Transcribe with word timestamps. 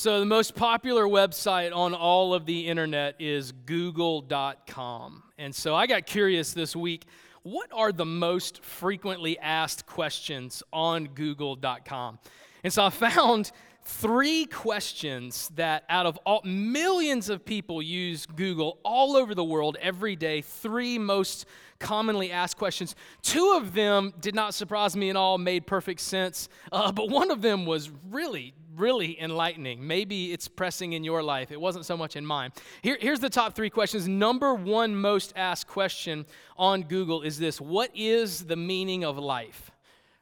So, 0.00 0.20
the 0.20 0.26
most 0.26 0.54
popular 0.54 1.06
website 1.06 1.74
on 1.74 1.92
all 1.92 2.32
of 2.32 2.46
the 2.46 2.68
internet 2.68 3.16
is 3.18 3.50
google.com. 3.50 5.24
And 5.38 5.52
so, 5.52 5.74
I 5.74 5.88
got 5.88 6.06
curious 6.06 6.52
this 6.52 6.76
week 6.76 7.04
what 7.42 7.68
are 7.72 7.90
the 7.90 8.04
most 8.04 8.62
frequently 8.62 9.40
asked 9.40 9.86
questions 9.86 10.62
on 10.72 11.06
google.com? 11.06 12.20
And 12.62 12.72
so, 12.72 12.84
I 12.84 12.90
found 12.90 13.50
three 13.82 14.44
questions 14.44 15.50
that 15.56 15.82
out 15.88 16.06
of 16.06 16.16
all 16.18 16.42
millions 16.44 17.28
of 17.28 17.44
people 17.44 17.82
use 17.82 18.24
Google 18.24 18.78
all 18.84 19.16
over 19.16 19.34
the 19.34 19.42
world 19.42 19.78
every 19.80 20.14
day, 20.14 20.42
three 20.42 20.96
most 20.96 21.44
commonly 21.80 22.30
asked 22.30 22.56
questions. 22.56 22.94
Two 23.22 23.54
of 23.56 23.74
them 23.74 24.14
did 24.20 24.36
not 24.36 24.54
surprise 24.54 24.94
me 24.94 25.10
at 25.10 25.16
all, 25.16 25.38
made 25.38 25.66
perfect 25.66 26.00
sense, 26.02 26.48
uh, 26.70 26.92
but 26.92 27.08
one 27.08 27.32
of 27.32 27.42
them 27.42 27.66
was 27.66 27.90
really 28.10 28.54
really 28.78 29.20
enlightening. 29.20 29.86
Maybe 29.86 30.32
it's 30.32 30.48
pressing 30.48 30.92
in 30.92 31.04
your 31.04 31.22
life. 31.22 31.50
It 31.50 31.60
wasn't 31.60 31.84
so 31.84 31.96
much 31.96 32.16
in 32.16 32.24
mine. 32.24 32.52
Here, 32.82 32.96
here's 33.00 33.20
the 33.20 33.30
top 33.30 33.54
three 33.54 33.70
questions. 33.70 34.08
Number 34.08 34.54
one 34.54 34.94
most 34.94 35.32
asked 35.36 35.66
question 35.66 36.26
on 36.56 36.82
Google 36.82 37.22
is 37.22 37.38
this 37.38 37.60
What 37.60 37.90
is 37.94 38.44
the 38.44 38.56
meaning 38.56 39.04
of 39.04 39.18
life? 39.18 39.70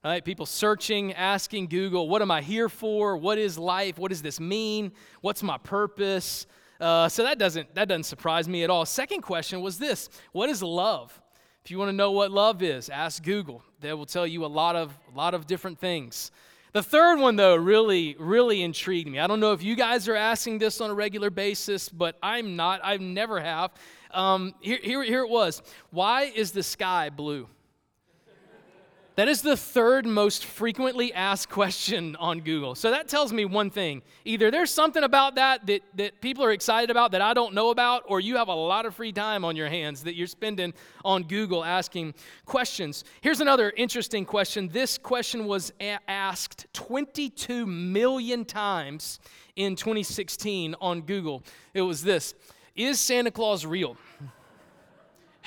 All 0.05 0.11
right, 0.13 0.25
people 0.25 0.47
searching, 0.47 1.13
asking 1.15 1.67
Google, 1.67 2.09
What 2.09 2.23
am 2.23 2.31
I 2.31 2.41
here 2.41 2.69
for? 2.69 3.17
What 3.17 3.39
is 3.39 3.59
life? 3.59 3.99
What 3.99 4.11
does 4.11 4.23
this 4.23 4.39
mean? 4.39 4.93
What's 5.21 5.43
my 5.43 5.59
purpose? 5.59 6.47
Uh, 6.81 7.09
so 7.09 7.23
that 7.23 7.39
doesn't 7.39 7.75
that 7.75 7.89
doesn't 7.89 8.05
surprise 8.05 8.49
me 8.49 8.63
at 8.63 8.71
all. 8.71 8.85
Second 8.85 9.23
question 9.23 9.61
was 9.61 9.79
this: 9.79 10.09
What 10.33 10.49
is 10.49 10.63
love? 10.63 11.21
If 11.65 11.71
you 11.73 11.79
want 11.79 11.89
to 11.89 11.97
know 11.97 12.13
what 12.13 12.31
love 12.31 12.63
is, 12.63 12.89
ask 12.89 13.23
Google. 13.25 13.63
They 13.81 13.93
will 13.93 14.07
tell 14.07 14.27
you 14.27 14.45
a 14.45 14.47
lot 14.47 14.77
of 14.77 14.97
a 15.13 15.17
lot 15.17 15.35
of 15.35 15.47
different 15.47 15.81
things. 15.81 16.31
The 16.77 16.83
third 16.83 17.19
one, 17.21 17.37
though, 17.37 17.57
really, 17.57 18.17
really 18.19 18.61
intrigued 18.61 19.09
me. 19.09 19.19
I 19.19 19.27
don't 19.27 19.41
know 19.41 19.55
if 19.55 19.63
you 19.63 19.77
guys 19.77 20.09
are 20.09 20.15
asking 20.15 20.59
this 20.59 20.83
on 20.83 20.91
a 20.91 20.93
regular 20.93 21.31
basis, 21.31 21.89
but 21.89 22.19
I'm 22.23 22.55
not. 22.55 22.83
I've 22.85 23.01
never 23.01 23.41
have. 23.41 23.71
Um, 24.11 24.55
here, 24.61 24.79
here, 24.83 25.03
here 25.03 25.23
it 25.23 25.31
was. 25.31 25.63
Why 25.89 26.25
is 26.25 26.53
the 26.53 26.63
sky 26.63 27.09
blue? 27.09 27.49
That 29.17 29.29
is 29.29 29.41
the 29.41 29.57
third 29.57 30.05
most 30.05 30.45
frequently 30.45 31.11
asked 31.15 31.49
question 31.49 32.17
on 32.17 32.41
Google. 32.41 32.75
So 32.75 32.91
that 32.91 33.09
tells 33.09 33.33
me 33.33 33.47
one 33.47 33.71
thing. 33.71 34.03
Either 34.27 34.51
there's 34.51 34.71
something 34.71 35.03
about 35.03 35.37
that, 35.37 35.65
that 35.67 35.81
that 35.95 36.21
people 36.21 36.45
are 36.45 36.53
excited 36.53 36.91
about 36.91 37.13
that 37.13 37.23
I 37.23 37.33
don't 37.33 37.55
know 37.55 37.71
about, 37.71 38.03
or 38.07 38.21
you 38.21 38.37
have 38.37 38.49
a 38.49 38.55
lot 38.55 38.85
of 38.85 38.95
free 38.95 39.13
time 39.13 39.43
on 39.43 39.57
your 39.57 39.71
hands 39.71 40.03
that 40.05 40.17
you're 40.17 40.27
spending 40.27 40.75
on 41.03 41.23
Google 41.23 41.65
asking 41.65 42.13
questions. 42.45 43.05
Here's 43.23 43.41
another 43.41 43.73
interesting 43.75 44.27
question. 44.27 44.69
This 44.69 44.99
question 44.99 45.47
was 45.47 45.73
a- 45.81 45.99
asked 46.07 46.67
22 46.75 47.65
million 47.65 48.45
times 48.45 49.19
in 49.57 49.77
2016 49.77 50.75
on 50.79 51.01
Google. 51.01 51.43
It 51.73 51.81
was 51.81 52.03
this 52.03 52.35
Is 52.75 53.01
Santa 53.01 53.31
Claus 53.31 53.65
real? 53.65 53.97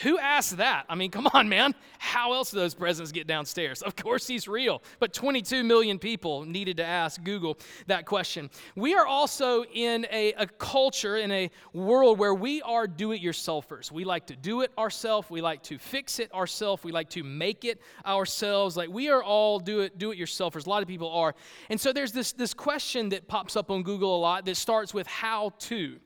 Who 0.04 0.18
asked 0.18 0.58
that? 0.58 0.86
I 0.88 0.96
mean, 0.96 1.12
come 1.12 1.28
on, 1.34 1.50
man. 1.50 1.76
How 1.98 2.34
else 2.34 2.52
do 2.52 2.58
those 2.58 2.74
presents 2.74 3.12
get 3.12 3.28
downstairs? 3.28 3.82
Of 3.82 3.96
course, 3.96 4.28
he's 4.28 4.48
real. 4.48 4.82
But 5.00 5.14
22 5.14 5.64
million 5.64 6.00
people 6.00 6.46
needed 6.46 6.78
to 6.78 6.86
ask 6.86 7.22
Google 7.24 7.58
that 7.88 8.06
question. 8.06 8.50
We 8.76 8.96
are 8.96 9.06
also 9.06 9.66
in 9.66 10.08
a, 10.12 10.34
a 10.34 10.48
culture, 10.48 11.18
in 11.18 11.32
a 11.32 11.52
world 11.74 12.18
where 12.18 12.34
we 12.34 12.62
are 12.62 12.88
do 12.88 13.12
it 13.12 13.22
yourselfers. 13.22 13.92
We 13.92 14.06
like 14.06 14.28
to 14.28 14.36
do 14.36 14.62
it 14.62 14.72
ourselves. 14.78 15.30
We 15.30 15.42
like 15.42 15.64
to 15.64 15.78
fix 15.78 16.20
it 16.20 16.34
ourselves. 16.34 16.84
We 16.84 16.92
like 16.92 17.10
to 17.12 17.24
make 17.24 17.66
it 17.66 17.82
ourselves. 18.06 18.78
Like 18.78 18.90
we 18.90 19.10
are 19.10 19.24
all 19.24 19.60
do 19.60 19.82
it 19.82 19.98
do 19.98 20.12
it 20.12 20.20
yourselfers. 20.20 20.66
A 20.66 20.70
lot 20.70 20.82
of 20.82 20.88
people 20.88 21.10
are. 21.10 21.36
And 21.70 21.80
so 21.80 21.92
there's 21.92 22.14
this, 22.14 22.32
this 22.32 22.54
question 22.54 23.10
that 23.10 23.28
pops 23.28 23.56
up 23.56 23.70
on 23.70 23.84
Google 23.84 24.16
a 24.16 24.20
lot 24.20 24.46
that 24.46 24.56
starts 24.56 24.94
with 24.94 25.08
how 25.08 25.52
to. 25.60 26.00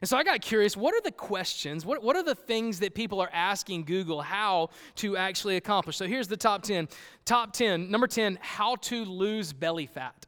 And 0.00 0.08
so 0.08 0.16
I 0.16 0.22
got 0.22 0.40
curious 0.40 0.76
what 0.76 0.94
are 0.94 1.00
the 1.00 1.12
questions, 1.12 1.84
what, 1.84 2.02
what 2.02 2.16
are 2.16 2.22
the 2.22 2.34
things 2.34 2.78
that 2.80 2.94
people 2.94 3.20
are 3.20 3.30
asking 3.32 3.84
Google 3.84 4.20
how 4.20 4.70
to 4.96 5.16
actually 5.16 5.56
accomplish? 5.56 5.96
So 5.96 6.06
here's 6.06 6.28
the 6.28 6.36
top 6.36 6.62
10. 6.62 6.88
Top 7.24 7.52
10, 7.52 7.90
number 7.90 8.06
10, 8.06 8.38
how 8.40 8.76
to 8.76 9.04
lose 9.04 9.52
belly 9.52 9.86
fat. 9.86 10.26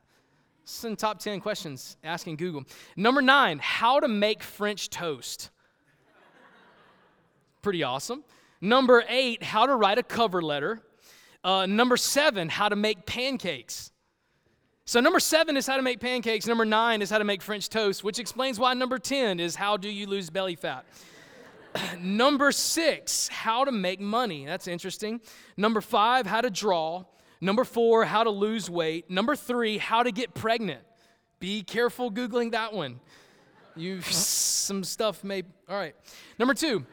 Some 0.65 0.97
top 0.97 1.19
10 1.19 1.41
questions 1.41 1.97
asking 2.05 2.37
Google. 2.37 2.65
Number 2.97 3.23
nine, 3.23 3.59
how 3.61 3.99
to 4.01 4.09
make 4.09 4.43
French 4.43 4.89
toast. 4.89 5.51
Pretty 7.63 7.83
awesome. 7.83 8.25
Number 8.61 9.05
eight, 9.09 9.43
how 9.43 9.67
to 9.67 9.75
write 9.75 9.99
a 9.99 10.03
cover 10.03 10.43
letter. 10.43 10.81
Uh, 11.43 11.67
number 11.67 11.97
seven, 11.97 12.49
how 12.49 12.69
to 12.69 12.77
make 12.77 13.07
pancakes. 13.07 13.91
So, 14.91 14.99
number 14.99 15.21
seven 15.21 15.57
is 15.57 15.69
how 15.69 15.77
to 15.77 15.83
make 15.83 16.01
pancakes. 16.01 16.49
Number 16.49 16.65
nine 16.65 17.01
is 17.01 17.11
how 17.11 17.19
to 17.19 17.25
make 17.25 17.43
French 17.43 17.69
toast, 17.69 18.03
which 18.03 18.19
explains 18.19 18.59
why 18.59 18.75
number 18.75 18.99
10 18.99 19.39
is 19.39 19.55
how 19.55 19.77
do 19.77 19.89
you 19.89 20.09
lose 20.09 20.31
belly 20.31 20.57
fat. 20.57 20.85
number 22.01 22.51
six, 22.51 23.29
how 23.29 23.65
to 23.65 23.71
make 23.71 24.01
money. 24.01 24.47
That's 24.47 24.67
interesting. 24.67 25.21
Number 25.57 25.81
five, 25.81 26.27
how 26.27 26.41
to 26.41 26.51
draw. 26.51 27.05
Number 27.41 27.63
four, 27.63 28.05
how 28.05 28.25
to 28.25 28.31
lose 28.31 28.69
weight. 28.69 29.09
Number 29.09 29.37
three, 29.37 29.79
how 29.79 30.03
to 30.03 30.11
get 30.11 30.35
pregnant. 30.35 30.83
Be 31.39 31.63
careful 31.63 32.11
Googling 32.11 32.51
that 32.51 32.73
one. 32.73 32.99
You, 33.77 34.01
some 34.01 34.83
stuff 34.83 35.23
may, 35.23 35.45
all 35.69 35.77
right. 35.77 35.95
Number 36.37 36.53
two, 36.53 36.85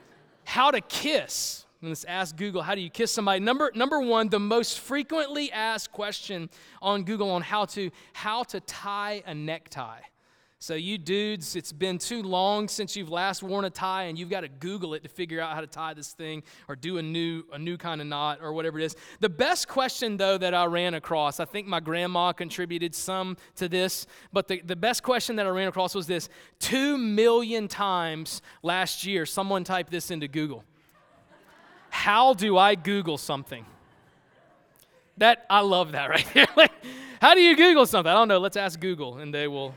how 0.43 0.69
to 0.69 0.81
kiss. 0.81 1.65
Let's 1.81 2.05
ask 2.05 2.35
Google, 2.35 2.63
how 2.63 2.73
do 2.73 2.81
you 2.81 2.89
kiss 2.89 3.11
somebody? 3.11 3.39
Number, 3.39 3.71
number 3.75 3.99
one, 3.99 4.29
the 4.29 4.39
most 4.39 4.79
frequently 4.79 5.51
asked 5.51 5.91
question 5.91 6.49
on 6.81 7.03
Google 7.03 7.29
on 7.29 7.43
how 7.43 7.65
to, 7.65 7.91
how 8.13 8.43
to 8.43 8.59
tie 8.61 9.21
a 9.27 9.35
necktie. 9.35 9.99
So, 10.59 10.73
you 10.73 10.97
dudes, 10.97 11.55
it's 11.55 11.71
been 11.71 11.99
too 11.99 12.23
long 12.23 12.67
since 12.67 12.95
you've 12.95 13.11
last 13.11 13.43
worn 13.43 13.65
a 13.65 13.69
tie, 13.69 14.05
and 14.05 14.17
you've 14.17 14.31
got 14.31 14.41
to 14.41 14.47
Google 14.47 14.95
it 14.95 15.03
to 15.03 15.09
figure 15.09 15.39
out 15.39 15.53
how 15.53 15.61
to 15.61 15.67
tie 15.67 15.93
this 15.93 16.13
thing 16.13 16.41
or 16.67 16.75
do 16.75 16.97
a 16.97 17.01
new, 17.03 17.43
a 17.53 17.59
new 17.59 17.77
kind 17.77 18.01
of 18.01 18.07
knot 18.07 18.39
or 18.41 18.51
whatever 18.53 18.79
it 18.79 18.85
is. 18.85 18.95
The 19.19 19.29
best 19.29 19.67
question, 19.67 20.17
though, 20.17 20.39
that 20.39 20.55
I 20.55 20.65
ran 20.65 20.95
across, 20.95 21.39
I 21.39 21.45
think 21.45 21.67
my 21.67 21.79
grandma 21.79 22.31
contributed 22.31 22.95
some 22.95 23.37
to 23.57 23.69
this, 23.69 24.07
but 24.33 24.47
the, 24.47 24.61
the 24.65 24.75
best 24.75 25.03
question 25.03 25.35
that 25.35 25.45
I 25.45 25.49
ran 25.49 25.67
across 25.67 25.93
was 25.93 26.07
this 26.07 26.27
two 26.57 26.97
million 26.97 27.67
times 27.67 28.41
last 28.63 29.05
year, 29.05 29.27
someone 29.27 29.63
typed 29.63 29.91
this 29.91 30.09
into 30.09 30.27
Google. 30.27 30.63
How 31.97 32.35
do 32.35 32.59
I 32.59 32.75
Google 32.75 33.17
something? 33.17 33.65
That 35.17 35.47
I 35.49 35.61
love 35.61 35.93
that 35.93 36.09
right 36.11 36.27
there. 36.31 36.45
how 37.19 37.33
do 37.33 37.41
you 37.41 37.57
Google 37.57 37.87
something? 37.87 38.09
I 38.09 38.13
don't 38.13 38.27
know. 38.27 38.37
Let's 38.37 38.55
ask 38.55 38.79
Google, 38.79 39.17
and 39.17 39.33
they 39.33 39.47
will 39.47 39.73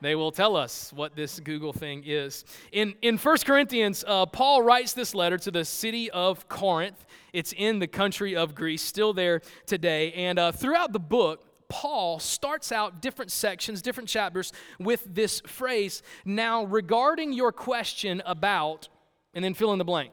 they 0.00 0.14
will 0.14 0.32
tell 0.32 0.56
us 0.56 0.90
what 0.90 1.14
this 1.14 1.38
Google 1.38 1.74
thing 1.74 2.02
is. 2.06 2.46
In, 2.72 2.94
in 3.02 3.18
1 3.18 3.36
Corinthians, 3.44 4.04
uh, 4.08 4.24
Paul 4.24 4.62
writes 4.62 4.94
this 4.94 5.14
letter 5.14 5.36
to 5.38 5.50
the 5.50 5.66
city 5.66 6.10
of 6.10 6.48
Corinth. 6.48 7.04
It's 7.34 7.52
in 7.52 7.78
the 7.78 7.88
country 7.88 8.34
of 8.34 8.54
Greece, 8.54 8.82
still 8.82 9.12
there 9.12 9.42
today. 9.66 10.12
And 10.14 10.38
uh, 10.38 10.52
throughout 10.52 10.92
the 10.92 11.00
book, 11.00 11.44
Paul 11.68 12.20
starts 12.20 12.72
out 12.72 13.02
different 13.02 13.30
sections, 13.30 13.82
different 13.82 14.08
chapters 14.08 14.52
with 14.78 15.04
this 15.06 15.40
phrase 15.46 16.02
Now, 16.24 16.64
regarding 16.64 17.34
your 17.34 17.52
question 17.52 18.22
about, 18.24 18.88
and 19.34 19.44
then 19.44 19.52
fill 19.52 19.72
in 19.72 19.78
the 19.78 19.84
blank. 19.84 20.12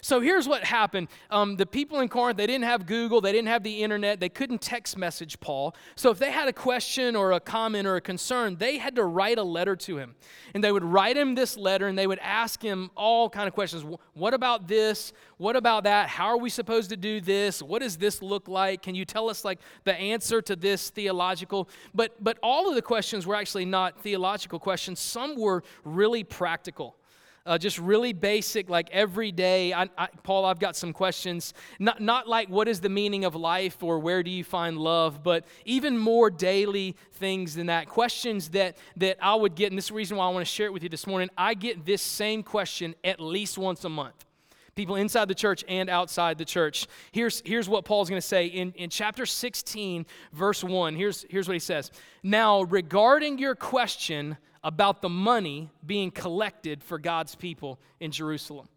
So 0.00 0.20
here's 0.20 0.48
what 0.48 0.64
happened. 0.64 1.08
Um, 1.30 1.56
the 1.56 1.66
people 1.66 2.00
in 2.00 2.08
Corinth, 2.08 2.36
they 2.36 2.46
didn't 2.46 2.64
have 2.64 2.86
Google, 2.86 3.20
they 3.20 3.32
didn't 3.32 3.48
have 3.48 3.62
the 3.62 3.82
internet, 3.82 4.20
they 4.20 4.28
couldn't 4.28 4.60
text 4.60 4.96
message 4.96 5.40
Paul. 5.40 5.74
So 5.94 6.10
if 6.10 6.18
they 6.18 6.30
had 6.30 6.48
a 6.48 6.52
question 6.52 7.16
or 7.16 7.32
a 7.32 7.40
comment 7.40 7.86
or 7.86 7.96
a 7.96 8.00
concern, 8.00 8.56
they 8.56 8.78
had 8.78 8.96
to 8.96 9.04
write 9.04 9.38
a 9.38 9.42
letter 9.42 9.76
to 9.76 9.98
him. 9.98 10.14
And 10.54 10.62
they 10.62 10.72
would 10.72 10.84
write 10.84 11.16
him 11.16 11.34
this 11.34 11.56
letter 11.56 11.88
and 11.88 11.98
they 11.98 12.06
would 12.06 12.18
ask 12.20 12.62
him 12.62 12.90
all 12.96 13.28
kind 13.28 13.48
of 13.48 13.54
questions. 13.54 13.84
What 14.14 14.34
about 14.34 14.68
this? 14.68 15.12
What 15.38 15.56
about 15.56 15.84
that? 15.84 16.08
How 16.08 16.26
are 16.26 16.38
we 16.38 16.50
supposed 16.50 16.90
to 16.90 16.96
do 16.96 17.20
this? 17.20 17.62
What 17.62 17.82
does 17.82 17.96
this 17.96 18.22
look 18.22 18.48
like? 18.48 18.82
Can 18.82 18.94
you 18.94 19.04
tell 19.04 19.28
us 19.28 19.44
like 19.44 19.60
the 19.84 19.94
answer 19.94 20.40
to 20.42 20.56
this 20.56 20.90
theological? 20.90 21.68
But 21.94 22.22
but 22.22 22.38
all 22.42 22.68
of 22.68 22.74
the 22.74 22.82
questions 22.82 23.26
were 23.26 23.34
actually 23.34 23.66
not 23.66 24.00
theological 24.00 24.58
questions. 24.58 25.00
Some 25.00 25.38
were 25.38 25.62
really 25.84 26.24
practical. 26.24 26.96
Uh, 27.46 27.56
just 27.56 27.78
really 27.78 28.12
basic, 28.12 28.68
like 28.68 28.90
every 28.90 29.32
day. 29.32 29.72
I, 29.72 29.88
I, 29.96 30.08
Paul, 30.22 30.44
I've 30.44 30.58
got 30.58 30.76
some 30.76 30.92
questions. 30.92 31.54
Not, 31.78 32.00
not 32.00 32.28
like 32.28 32.48
what 32.48 32.68
is 32.68 32.80
the 32.80 32.88
meaning 32.88 33.24
of 33.24 33.34
life 33.34 33.82
or 33.82 33.98
where 33.98 34.22
do 34.22 34.30
you 34.30 34.44
find 34.44 34.76
love, 34.76 35.22
but 35.22 35.46
even 35.64 35.96
more 35.96 36.28
daily 36.28 36.96
things 37.14 37.54
than 37.54 37.66
that. 37.66 37.88
Questions 37.88 38.50
that, 38.50 38.76
that 38.96 39.16
I 39.22 39.34
would 39.34 39.54
get, 39.54 39.70
and 39.70 39.78
this 39.78 39.86
is 39.86 39.88
the 39.90 39.94
reason 39.94 40.16
why 40.16 40.26
I 40.26 40.30
want 40.30 40.46
to 40.46 40.52
share 40.52 40.66
it 40.66 40.72
with 40.72 40.82
you 40.82 40.88
this 40.88 41.06
morning. 41.06 41.30
I 41.38 41.54
get 41.54 41.86
this 41.86 42.02
same 42.02 42.42
question 42.42 42.94
at 43.04 43.20
least 43.20 43.56
once 43.56 43.84
a 43.84 43.88
month 43.88 44.26
people 44.74 44.96
inside 44.96 45.26
the 45.26 45.34
church 45.34 45.64
and 45.68 45.88
outside 45.88 46.36
the 46.36 46.44
church. 46.44 46.86
Here's, 47.10 47.42
here's 47.46 47.66
what 47.66 47.86
Paul's 47.86 48.10
going 48.10 48.20
to 48.20 48.26
say 48.26 48.44
in, 48.44 48.72
in 48.72 48.90
chapter 48.90 49.24
16, 49.24 50.04
verse 50.34 50.62
1. 50.62 50.94
Here's, 50.94 51.24
here's 51.30 51.48
what 51.48 51.54
he 51.54 51.60
says 51.60 51.90
Now, 52.22 52.60
regarding 52.60 53.38
your 53.38 53.54
question 53.54 54.36
about 54.66 55.00
the 55.00 55.08
money 55.08 55.70
being 55.86 56.10
collected 56.10 56.82
for 56.82 56.98
God's 56.98 57.36
people 57.36 57.78
in 58.00 58.10
Jerusalem. 58.10 58.68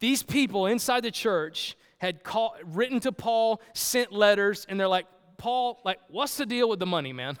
These 0.00 0.22
people 0.22 0.64
inside 0.64 1.02
the 1.02 1.10
church 1.10 1.76
had 1.98 2.24
call, 2.24 2.56
written 2.64 2.98
to 3.00 3.12
Paul, 3.12 3.60
sent 3.74 4.10
letters, 4.10 4.66
and 4.70 4.80
they're 4.80 4.88
like, 4.88 5.04
Paul, 5.36 5.82
like, 5.84 5.98
what's 6.08 6.38
the 6.38 6.46
deal 6.46 6.70
with 6.70 6.78
the 6.78 6.86
money, 6.86 7.12
man? 7.12 7.36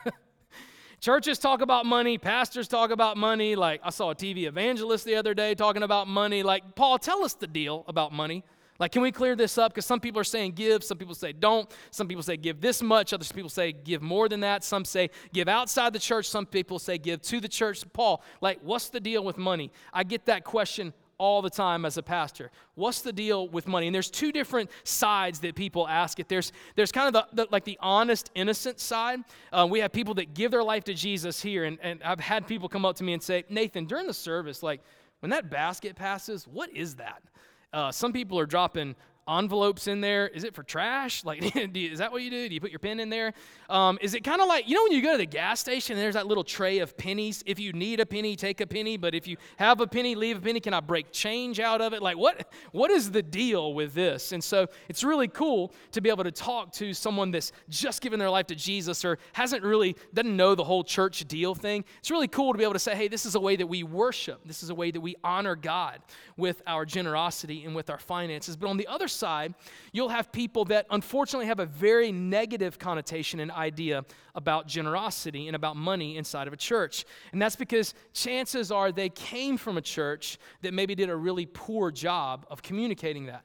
Churches 1.00 1.38
talk 1.38 1.62
about 1.62 1.86
money, 1.86 2.18
pastors 2.18 2.68
talk 2.68 2.90
about 2.90 3.16
money. 3.16 3.56
Like, 3.56 3.80
I 3.82 3.88
saw 3.88 4.10
a 4.10 4.14
TV 4.14 4.44
evangelist 4.44 5.06
the 5.06 5.14
other 5.14 5.32
day 5.32 5.54
talking 5.54 5.82
about 5.82 6.08
money. 6.08 6.42
Like, 6.42 6.74
Paul, 6.74 6.98
tell 6.98 7.24
us 7.24 7.32
the 7.32 7.46
deal 7.46 7.86
about 7.88 8.12
money. 8.12 8.44
Like, 8.78 8.92
can 8.92 9.02
we 9.02 9.12
clear 9.12 9.36
this 9.36 9.58
up? 9.58 9.72
Because 9.72 9.86
some 9.86 10.00
people 10.00 10.20
are 10.20 10.24
saying 10.24 10.52
give, 10.52 10.82
some 10.82 10.98
people 10.98 11.14
say 11.14 11.32
don't, 11.32 11.70
some 11.90 12.08
people 12.08 12.22
say 12.22 12.36
give 12.36 12.60
this 12.60 12.82
much, 12.82 13.12
other 13.12 13.24
people 13.24 13.50
say 13.50 13.72
give 13.72 14.02
more 14.02 14.28
than 14.28 14.40
that, 14.40 14.64
some 14.64 14.84
say 14.84 15.10
give 15.32 15.48
outside 15.48 15.92
the 15.92 15.98
church, 15.98 16.28
some 16.28 16.46
people 16.46 16.78
say 16.78 16.98
give 16.98 17.22
to 17.22 17.40
the 17.40 17.48
church. 17.48 17.84
Paul, 17.92 18.22
like, 18.40 18.58
what's 18.62 18.88
the 18.88 19.00
deal 19.00 19.24
with 19.24 19.38
money? 19.38 19.70
I 19.92 20.04
get 20.04 20.26
that 20.26 20.44
question 20.44 20.92
all 21.18 21.40
the 21.40 21.50
time 21.50 21.84
as 21.84 21.98
a 21.98 22.02
pastor. 22.02 22.50
What's 22.74 23.02
the 23.02 23.12
deal 23.12 23.46
with 23.46 23.68
money? 23.68 23.86
And 23.86 23.94
there's 23.94 24.10
two 24.10 24.32
different 24.32 24.70
sides 24.82 25.38
that 25.40 25.54
people 25.54 25.86
ask 25.86 26.18
it. 26.18 26.28
There's, 26.28 26.52
there's 26.74 26.90
kind 26.90 27.06
of 27.06 27.12
the, 27.30 27.44
the 27.44 27.48
like 27.52 27.62
the 27.62 27.78
honest, 27.80 28.32
innocent 28.34 28.80
side. 28.80 29.20
Uh, 29.52 29.68
we 29.70 29.78
have 29.78 29.92
people 29.92 30.14
that 30.14 30.34
give 30.34 30.50
their 30.50 30.64
life 30.64 30.82
to 30.84 30.94
Jesus 30.94 31.40
here, 31.40 31.62
and, 31.62 31.78
and 31.80 32.02
I've 32.02 32.18
had 32.18 32.48
people 32.48 32.68
come 32.68 32.84
up 32.84 32.96
to 32.96 33.04
me 33.04 33.12
and 33.12 33.22
say, 33.22 33.44
Nathan, 33.48 33.84
during 33.84 34.08
the 34.08 34.14
service, 34.14 34.64
like 34.64 34.80
when 35.20 35.30
that 35.30 35.48
basket 35.48 35.94
passes, 35.94 36.48
what 36.48 36.74
is 36.74 36.96
that? 36.96 37.22
Uh, 37.72 37.90
some 37.90 38.12
people 38.12 38.38
are 38.38 38.46
dropping 38.46 38.94
envelopes 39.28 39.86
in 39.86 40.00
there. 40.00 40.26
Is 40.28 40.44
it 40.44 40.54
for 40.54 40.62
trash? 40.62 41.24
Like, 41.24 41.54
you, 41.74 41.90
is 41.90 41.98
that 41.98 42.12
what 42.12 42.22
you 42.22 42.30
do? 42.30 42.48
Do 42.48 42.54
you 42.54 42.60
put 42.60 42.70
your 42.70 42.78
pen 42.78 43.00
in 43.00 43.08
there? 43.08 43.34
Um, 43.70 43.98
is 44.00 44.14
it 44.14 44.24
kind 44.24 44.40
of 44.40 44.48
like, 44.48 44.68
you 44.68 44.74
know, 44.74 44.82
when 44.82 44.92
you 44.92 45.02
go 45.02 45.12
to 45.12 45.18
the 45.18 45.26
gas 45.26 45.60
station 45.60 45.96
there's 45.96 46.14
that 46.14 46.26
little 46.26 46.44
tray 46.44 46.78
of 46.78 46.96
pennies? 46.96 47.42
If 47.46 47.58
you 47.58 47.72
need 47.72 48.00
a 48.00 48.06
penny, 48.06 48.36
take 48.36 48.60
a 48.60 48.66
penny. 48.66 48.96
But 48.96 49.14
if 49.14 49.26
you 49.26 49.36
have 49.56 49.80
a 49.80 49.86
penny, 49.86 50.14
leave 50.14 50.38
a 50.38 50.40
penny. 50.40 50.60
Can 50.60 50.74
I 50.74 50.80
break 50.80 51.12
change 51.12 51.60
out 51.60 51.80
of 51.80 51.92
it? 51.92 52.02
Like, 52.02 52.16
what, 52.16 52.52
what 52.72 52.90
is 52.90 53.10
the 53.10 53.22
deal 53.22 53.74
with 53.74 53.94
this? 53.94 54.32
And 54.32 54.42
so 54.42 54.66
it's 54.88 55.04
really 55.04 55.28
cool 55.28 55.72
to 55.92 56.00
be 56.00 56.08
able 56.08 56.24
to 56.24 56.32
talk 56.32 56.72
to 56.72 56.92
someone 56.92 57.30
that's 57.30 57.52
just 57.68 58.00
given 58.00 58.18
their 58.18 58.30
life 58.30 58.46
to 58.48 58.54
Jesus 58.54 59.04
or 59.04 59.18
hasn't 59.32 59.62
really, 59.62 59.96
doesn't 60.14 60.36
know 60.36 60.54
the 60.54 60.64
whole 60.64 60.84
church 60.84 61.26
deal 61.28 61.54
thing. 61.54 61.84
It's 61.98 62.10
really 62.10 62.28
cool 62.28 62.52
to 62.52 62.58
be 62.58 62.64
able 62.64 62.74
to 62.74 62.78
say, 62.78 62.94
hey, 62.94 63.08
this 63.08 63.26
is 63.26 63.34
a 63.34 63.40
way 63.40 63.56
that 63.56 63.66
we 63.66 63.82
worship. 63.82 64.40
This 64.44 64.62
is 64.62 64.70
a 64.70 64.74
way 64.74 64.90
that 64.90 65.00
we 65.00 65.16
honor 65.22 65.54
God 65.54 66.00
with 66.36 66.62
our 66.66 66.84
generosity 66.84 67.64
and 67.64 67.74
with 67.74 67.90
our 67.90 67.98
finances. 67.98 68.56
But 68.56 68.68
on 68.68 68.76
the 68.76 68.86
other 68.86 69.08
side, 69.12 69.54
you'll 69.92 70.08
have 70.08 70.32
people 70.32 70.64
that 70.66 70.86
unfortunately 70.90 71.46
have 71.46 71.60
a 71.60 71.66
very 71.66 72.12
negative 72.12 72.78
connotation 72.78 73.40
and 73.40 73.50
idea 73.50 74.04
about 74.34 74.66
generosity 74.66 75.46
and 75.46 75.56
about 75.56 75.76
money 75.76 76.16
inside 76.16 76.46
of 76.46 76.52
a 76.52 76.56
church. 76.56 77.04
And 77.32 77.40
that's 77.40 77.56
because 77.56 77.94
chances 78.12 78.72
are 78.72 78.92
they 78.92 79.08
came 79.08 79.56
from 79.56 79.76
a 79.76 79.82
church 79.82 80.38
that 80.62 80.74
maybe 80.74 80.94
did 80.94 81.10
a 81.10 81.16
really 81.16 81.46
poor 81.46 81.90
job 81.90 82.46
of 82.50 82.62
communicating 82.62 83.26
that. 83.26 83.44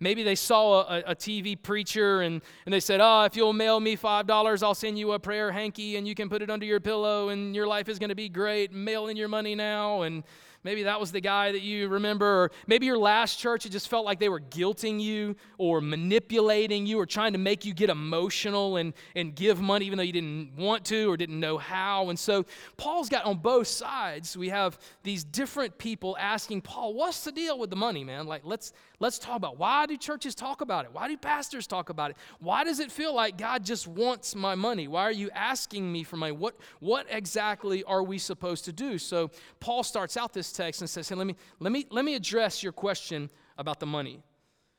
Maybe 0.00 0.22
they 0.22 0.34
saw 0.34 0.82
a, 0.82 0.98
a, 1.06 1.14
TV 1.14 1.60
preacher 1.60 2.22
and, 2.22 2.42
and 2.66 2.72
they 2.72 2.80
said, 2.80 3.00
Oh, 3.00 3.22
if 3.24 3.36
you'll 3.36 3.52
mail 3.52 3.78
me 3.78 3.96
$5, 3.96 4.62
I'll 4.62 4.74
send 4.74 4.98
you 4.98 5.12
a 5.12 5.18
prayer 5.18 5.52
hanky 5.52 5.96
and 5.96 6.06
you 6.06 6.14
can 6.14 6.28
put 6.28 6.42
it 6.42 6.50
under 6.50 6.66
your 6.66 6.80
pillow 6.80 7.28
and 7.28 7.54
your 7.54 7.66
life 7.66 7.88
is 7.88 7.98
going 7.98 8.08
to 8.08 8.16
be 8.16 8.28
great. 8.28 8.72
Mail 8.72 9.06
in 9.06 9.16
your 9.16 9.28
money 9.28 9.54
now. 9.54 10.02
And 10.02 10.24
Maybe 10.64 10.84
that 10.84 10.98
was 10.98 11.12
the 11.12 11.20
guy 11.20 11.52
that 11.52 11.60
you 11.60 11.88
remember. 11.88 12.26
Or 12.44 12.50
maybe 12.66 12.86
your 12.86 12.98
last 12.98 13.38
church, 13.38 13.66
it 13.66 13.70
just 13.70 13.88
felt 13.88 14.04
like 14.04 14.18
they 14.18 14.30
were 14.30 14.40
guilting 14.40 15.00
you 15.00 15.36
or 15.58 15.80
manipulating 15.80 16.86
you 16.86 16.98
or 16.98 17.06
trying 17.06 17.34
to 17.34 17.38
make 17.38 17.64
you 17.64 17.74
get 17.74 17.90
emotional 17.90 18.76
and, 18.76 18.94
and 19.14 19.34
give 19.34 19.60
money 19.60 19.84
even 19.84 19.98
though 19.98 20.04
you 20.04 20.12
didn't 20.12 20.56
want 20.56 20.84
to 20.86 21.10
or 21.10 21.16
didn't 21.18 21.38
know 21.38 21.58
how. 21.58 22.08
And 22.08 22.18
so 22.18 22.46
Paul's 22.78 23.10
got 23.10 23.26
on 23.26 23.36
both 23.36 23.68
sides, 23.68 24.36
we 24.36 24.48
have 24.48 24.78
these 25.02 25.22
different 25.22 25.76
people 25.76 26.16
asking 26.18 26.62
Paul, 26.62 26.94
what's 26.94 27.22
the 27.24 27.32
deal 27.32 27.58
with 27.58 27.68
the 27.68 27.76
money, 27.76 28.02
man? 28.02 28.26
Like, 28.26 28.42
let's, 28.44 28.72
let's 29.00 29.18
talk 29.18 29.36
about 29.36 29.58
why 29.58 29.84
do 29.84 29.96
churches 29.98 30.34
talk 30.34 30.62
about 30.62 30.86
it? 30.86 30.92
Why 30.92 31.08
do 31.08 31.16
pastors 31.18 31.66
talk 31.66 31.90
about 31.90 32.12
it? 32.12 32.16
Why 32.40 32.64
does 32.64 32.80
it 32.80 32.90
feel 32.90 33.14
like 33.14 33.36
God 33.36 33.64
just 33.64 33.86
wants 33.86 34.34
my 34.34 34.54
money? 34.54 34.88
Why 34.88 35.02
are 35.02 35.12
you 35.12 35.30
asking 35.34 35.92
me 35.92 36.04
for 36.04 36.16
money? 36.16 36.32
What, 36.32 36.56
what 36.80 37.06
exactly 37.10 37.84
are 37.84 38.02
we 38.02 38.16
supposed 38.16 38.64
to 38.64 38.72
do? 38.72 38.96
So 38.96 39.30
Paul 39.60 39.82
starts 39.82 40.16
out 40.16 40.32
this 40.32 40.53
text 40.54 40.80
and 40.80 40.88
says, 40.88 41.08
hey, 41.08 41.14
let 41.14 41.26
me, 41.26 41.36
let 41.60 41.72
me, 41.72 41.86
let 41.90 42.04
me 42.04 42.14
address 42.14 42.62
your 42.62 42.72
question 42.72 43.30
about 43.58 43.80
the 43.80 43.86
money. 43.86 44.22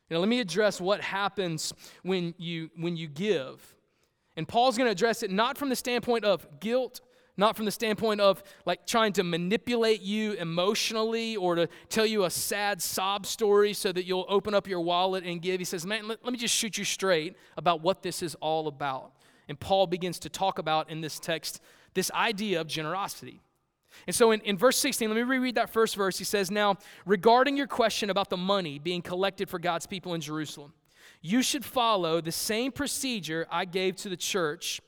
You 0.10 0.14
know, 0.14 0.20
let 0.20 0.30
me 0.30 0.40
address 0.40 0.80
what 0.80 1.02
happens 1.02 1.74
when 2.04 2.34
you, 2.38 2.70
when 2.76 2.96
you 2.96 3.08
give. 3.08 3.76
And 4.38 4.48
Paul's 4.48 4.78
going 4.78 4.88
to 4.88 4.92
address 4.92 5.24
it 5.24 5.32
not 5.32 5.58
from 5.58 5.70
the 5.70 5.76
standpoint 5.76 6.26
of 6.26 6.60
guilt, 6.60 7.02
not 7.38 7.56
from 7.56 7.66
the 7.66 7.72
standpoint 7.72 8.22
of 8.22 8.44
like 8.66 8.86
trying 8.86 9.14
to 9.14 9.24
manipulate 9.24 10.02
you 10.02 10.34
emotionally 10.34 11.36
or 11.36 11.56
to 11.56 11.68
tell 11.90 12.06
you 12.06 12.26
a 12.26 12.30
sad 12.30 12.82
sob 12.82 13.26
story 13.26 13.74
so 13.74 13.92
that 13.92 14.06
you'll 14.06 14.26
open 14.30 14.54
up 14.54 14.68
your 14.68 14.82
wallet 14.82 15.24
and 15.24 15.42
give. 15.42 15.60
He 15.60 15.66
says, 15.66 15.86
Man, 15.86 16.08
let, 16.08 16.24
let 16.24 16.32
me 16.32 16.40
just 16.40 16.54
shoot 16.54 16.78
you 16.78 16.84
straight 16.84 17.36
about 17.58 17.82
what 17.82 18.04
this 18.04 18.22
is 18.22 18.36
all 18.36 18.68
about. 18.68 19.12
And 19.48 19.60
Paul 19.60 19.88
begins 19.88 20.20
to 20.20 20.30
talk 20.30 20.60
about 20.60 20.90
in 20.90 21.02
this 21.02 21.20
text 21.20 21.62
this 21.94 22.12
idea 22.12 22.62
of 22.62 22.68
generosity. 22.68 23.42
And 24.08 24.16
so 24.16 24.32
in, 24.32 24.42
in 24.42 24.58
verse 24.58 24.78
16, 24.78 25.10
let 25.10 25.16
me 25.16 25.24
reread 25.24 25.56
that 25.56 25.70
first 25.70 25.96
verse. 25.96 26.18
He 26.18 26.24
says, 26.24 26.52
Now, 26.52 26.78
regarding 27.06 27.58
your 27.58 27.68
question 27.68 28.10
about 28.10 28.30
the 28.30 28.38
money 28.38 28.80
being 28.80 29.02
collected 29.02 29.50
for 29.50 29.60
God's 29.60 29.86
people 29.86 30.14
in 30.14 30.22
Jerusalem, 30.22 30.74
you 31.22 31.42
should 31.42 31.66
follow 31.66 32.22
the 32.22 32.32
same 32.32 32.72
procedure 32.72 33.48
I 33.50 33.66
gave 33.66 33.96
to 33.98 34.10
the 34.10 34.18
church 34.18 34.82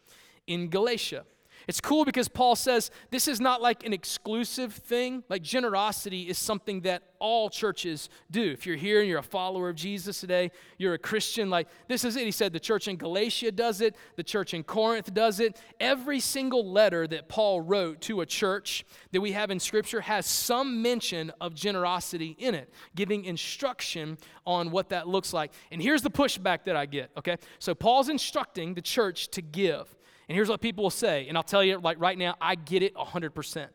in 0.45 0.69
Galatia. 0.69 1.25
It's 1.67 1.81
cool 1.81 2.05
because 2.05 2.29
Paul 2.29 2.55
says 2.55 2.91
this 3.11 3.27
is 3.27 3.41
not 3.41 3.61
like 3.61 3.85
an 3.85 3.91
exclusive 3.91 4.73
thing. 4.73 5.23
Like 5.27 5.41
generosity 5.41 6.29
is 6.29 6.37
something 6.37 6.81
that 6.81 7.03
all 7.19 7.49
churches 7.49 8.09
do. 8.31 8.51
If 8.51 8.65
you're 8.65 8.77
here 8.77 9.01
and 9.01 9.09
you're 9.09 9.19
a 9.19 9.23
follower 9.23 9.67
of 9.67 9.75
Jesus 9.75 10.21
today, 10.21 10.51
you're 10.77 10.93
a 10.93 10.99
Christian, 10.99 11.49
like 11.49 11.67
this 11.89 12.05
is 12.05 12.15
it. 12.15 12.23
He 12.23 12.31
said 12.31 12.53
the 12.53 12.59
church 12.59 12.87
in 12.87 12.95
Galatia 12.95 13.51
does 13.51 13.81
it, 13.81 13.97
the 14.15 14.23
church 14.23 14.53
in 14.53 14.63
Corinth 14.63 15.13
does 15.13 15.41
it. 15.41 15.59
Every 15.79 16.21
single 16.21 16.71
letter 16.71 17.05
that 17.07 17.27
Paul 17.27 17.59
wrote 17.59 17.99
to 18.01 18.21
a 18.21 18.25
church 18.25 18.85
that 19.11 19.19
we 19.19 19.33
have 19.33 19.51
in 19.51 19.59
Scripture 19.59 20.01
has 20.01 20.25
some 20.25 20.81
mention 20.81 21.33
of 21.41 21.53
generosity 21.53 22.37
in 22.39 22.55
it, 22.55 22.71
giving 22.95 23.25
instruction 23.25 24.17
on 24.45 24.71
what 24.71 24.89
that 24.89 25.07
looks 25.07 25.33
like. 25.33 25.51
And 25.71 25.81
here's 25.81 26.01
the 26.01 26.11
pushback 26.11 26.63
that 26.65 26.77
I 26.77 26.85
get, 26.85 27.11
okay? 27.17 27.35
So 27.59 27.75
Paul's 27.75 28.07
instructing 28.07 28.73
the 28.73 28.81
church 28.81 29.27
to 29.29 29.41
give. 29.41 29.93
And 30.27 30.35
here's 30.35 30.49
what 30.49 30.61
people 30.61 30.83
will 30.83 30.89
say, 30.89 31.27
and 31.27 31.37
I'll 31.37 31.43
tell 31.43 31.63
you 31.63 31.79
like 31.79 31.99
right 31.99 32.17
now, 32.17 32.35
I 32.41 32.55
get 32.55 32.83
it 32.83 32.95
100%. 32.95 33.67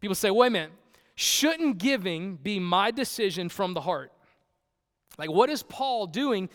People 0.00 0.14
say, 0.14 0.30
wait 0.30 0.48
a 0.48 0.50
minute, 0.50 0.72
shouldn't 1.14 1.78
giving 1.78 2.36
be 2.36 2.58
my 2.58 2.90
decision 2.90 3.48
from 3.48 3.74
the 3.74 3.80
heart? 3.80 4.12
Like, 5.18 5.30
what 5.30 5.50
is 5.50 5.62
Paul 5.62 6.06
doing 6.06 6.48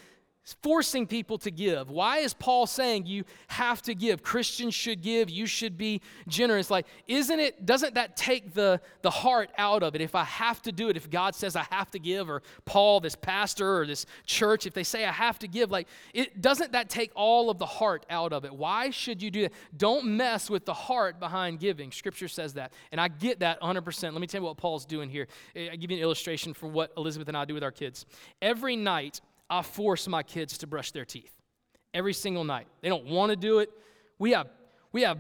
forcing 0.62 1.08
people 1.08 1.38
to 1.40 1.52
give. 1.52 1.90
Why 1.90 2.20
is 2.20 2.34
Paul 2.34 2.68
saying 2.68 3.06
you 3.06 3.24
have 3.48 3.82
to 3.84 3.96
give? 3.96 4.24
Christians 4.24 4.74
should 4.74 5.02
give, 5.02 5.30
you 5.30 5.46
should 5.46 5.78
be 5.78 6.02
generous. 6.28 6.70
Like, 6.70 6.86
isn't 7.08 7.40
it, 7.40 7.66
doesn't 7.66 7.96
that 7.96 8.16
take 8.16 8.54
the, 8.54 8.82
the 9.02 9.10
heart 9.10 9.52
out 9.58 9.84
of 9.84 9.96
it? 9.96 10.02
If 10.02 10.16
I 10.16 10.24
have 10.24 10.62
to 10.64 10.72
do 10.72 10.90
it, 10.90 10.98
if 10.98 11.10
God 11.10 11.36
says 11.36 11.56
I 11.56 11.66
have 11.72 11.92
to 11.92 12.00
give, 12.00 12.30
or 12.30 12.42
Paul, 12.66 13.00
this 13.00 13.16
pastor, 13.16 13.80
or 13.80 13.86
this 13.86 14.06
church, 14.26 14.66
if 14.66 14.74
they 14.74 14.84
say 14.84 15.06
I 15.06 15.12
have 15.12 15.40
to 15.40 15.48
give, 15.48 15.72
like, 15.72 15.88
it 16.14 16.42
doesn't 16.42 16.72
that 16.72 16.90
take 16.90 17.12
all 17.16 17.50
of 17.50 17.58
the 17.58 17.66
heart 17.66 18.06
out 18.10 18.34
of 18.34 18.46
it? 18.46 18.54
Why 18.54 18.90
should 18.90 19.22
you 19.22 19.32
do 19.32 19.44
that? 19.44 19.54
Don't 19.78 20.06
mess 20.06 20.50
with 20.50 20.66
the 20.66 20.74
heart 20.74 21.20
behind 21.20 21.60
giving. 21.60 21.92
Scripture 21.92 22.28
says 22.28 22.54
that. 22.54 22.74
And 22.92 23.00
I 23.00 23.08
get 23.08 23.40
that 23.40 23.62
100%. 23.62 24.04
Let 24.04 24.14
me 24.14 24.28
tell 24.28 24.42
you 24.42 24.48
what 24.48 24.58
Paul's 24.58 24.86
doing 24.86 25.10
here. 25.10 25.28
I 25.56 25.76
give 25.76 25.92
you 25.92 25.98
an 25.98 26.04
illustration 26.04 26.54
for 26.54 26.68
what 26.68 26.92
Elizabeth 26.98 27.28
and 27.28 27.38
I 27.38 27.46
do 27.46 27.54
with 27.54 27.64
our 27.64 27.72
kids. 27.72 28.06
Every 28.42 28.76
night, 28.76 29.22
I 29.50 29.62
force 29.62 30.08
my 30.08 30.24
kids 30.24 30.58
to 30.60 30.68
brush 30.68 30.92
their 30.92 31.06
teeth 31.06 31.34
every 31.94 32.14
single 32.14 32.44
night. 32.44 32.68
They 32.82 32.90
don't 32.90 33.06
want 33.06 33.32
to 33.32 33.36
do 33.36 33.60
it. 33.60 33.70
We 34.20 34.32
have, 34.32 34.48
we 34.92 35.02
have 35.04 35.18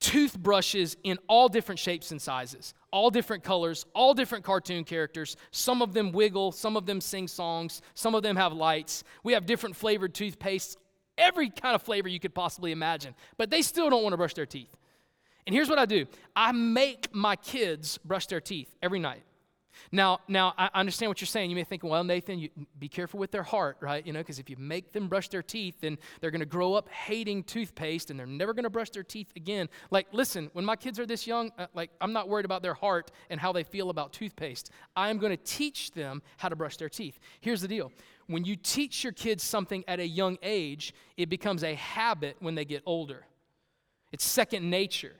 toothbrushes 0.00 0.96
in 1.02 1.18
all 1.28 1.48
different 1.48 1.78
shapes 1.78 2.10
and 2.10 2.20
sizes, 2.20 2.74
all 2.92 3.10
different 3.10 3.42
colors, 3.42 3.84
all 3.94 4.14
different 4.14 4.44
cartoon 4.44 4.84
characters. 4.84 5.36
Some 5.50 5.82
of 5.82 5.92
them 5.92 6.12
wiggle, 6.12 6.52
some 6.52 6.76
of 6.76 6.86
them 6.86 7.00
sing 7.00 7.28
songs, 7.28 7.82
some 7.94 8.14
of 8.14 8.22
them 8.22 8.36
have 8.36 8.52
lights. 8.52 9.04
We 9.22 9.32
have 9.32 9.46
different 9.46 9.76
flavored 9.76 10.14
toothpastes, 10.14 10.76
every 11.16 11.50
kind 11.50 11.74
of 11.74 11.82
flavor 11.82 12.08
you 12.08 12.20
could 12.20 12.34
possibly 12.34 12.72
imagine, 12.72 13.14
but 13.36 13.50
they 13.50 13.62
still 13.62 13.90
don't 13.90 14.02
want 14.02 14.12
to 14.12 14.16
brush 14.16 14.34
their 14.34 14.46
teeth. 14.46 14.74
And 15.46 15.54
here's 15.54 15.68
what 15.68 15.78
I 15.78 15.86
do 15.86 16.06
I 16.36 16.52
make 16.52 17.14
my 17.14 17.36
kids 17.36 17.98
brush 17.98 18.26
their 18.26 18.40
teeth 18.40 18.74
every 18.82 18.98
night. 18.98 19.22
Now, 19.92 20.20
now 20.28 20.54
I 20.56 20.70
understand 20.74 21.10
what 21.10 21.20
you're 21.20 21.26
saying. 21.26 21.50
You 21.50 21.56
may 21.56 21.64
think, 21.64 21.82
well, 21.82 22.04
Nathan, 22.04 22.38
you, 22.38 22.50
be 22.78 22.88
careful 22.88 23.18
with 23.18 23.30
their 23.30 23.42
heart, 23.42 23.76
right? 23.80 24.06
You 24.06 24.12
know, 24.12 24.20
because 24.20 24.38
if 24.38 24.50
you 24.50 24.56
make 24.58 24.92
them 24.92 25.08
brush 25.08 25.28
their 25.28 25.42
teeth, 25.42 25.76
then 25.80 25.98
they're 26.20 26.30
going 26.30 26.40
to 26.40 26.46
grow 26.46 26.74
up 26.74 26.88
hating 26.88 27.44
toothpaste 27.44 28.10
and 28.10 28.18
they're 28.18 28.26
never 28.26 28.52
going 28.52 28.64
to 28.64 28.70
brush 28.70 28.90
their 28.90 29.02
teeth 29.02 29.32
again. 29.36 29.68
Like, 29.90 30.06
listen, 30.12 30.50
when 30.52 30.64
my 30.64 30.76
kids 30.76 30.98
are 30.98 31.06
this 31.06 31.26
young, 31.26 31.52
uh, 31.58 31.66
like, 31.74 31.90
I'm 32.00 32.12
not 32.12 32.28
worried 32.28 32.44
about 32.44 32.62
their 32.62 32.74
heart 32.74 33.10
and 33.30 33.40
how 33.40 33.52
they 33.52 33.64
feel 33.64 33.90
about 33.90 34.12
toothpaste. 34.12 34.70
I 34.96 35.10
am 35.10 35.18
going 35.18 35.36
to 35.36 35.42
teach 35.42 35.92
them 35.92 36.22
how 36.36 36.48
to 36.48 36.56
brush 36.56 36.76
their 36.76 36.88
teeth. 36.88 37.18
Here's 37.40 37.60
the 37.60 37.68
deal 37.68 37.92
when 38.26 38.44
you 38.44 38.56
teach 38.56 39.02
your 39.02 39.12
kids 39.12 39.42
something 39.42 39.84
at 39.88 40.00
a 40.00 40.06
young 40.06 40.38
age, 40.42 40.94
it 41.16 41.28
becomes 41.28 41.64
a 41.64 41.74
habit 41.74 42.36
when 42.40 42.54
they 42.54 42.64
get 42.64 42.82
older. 42.84 43.24
It's 44.12 44.24
second 44.24 44.68
nature. 44.68 45.16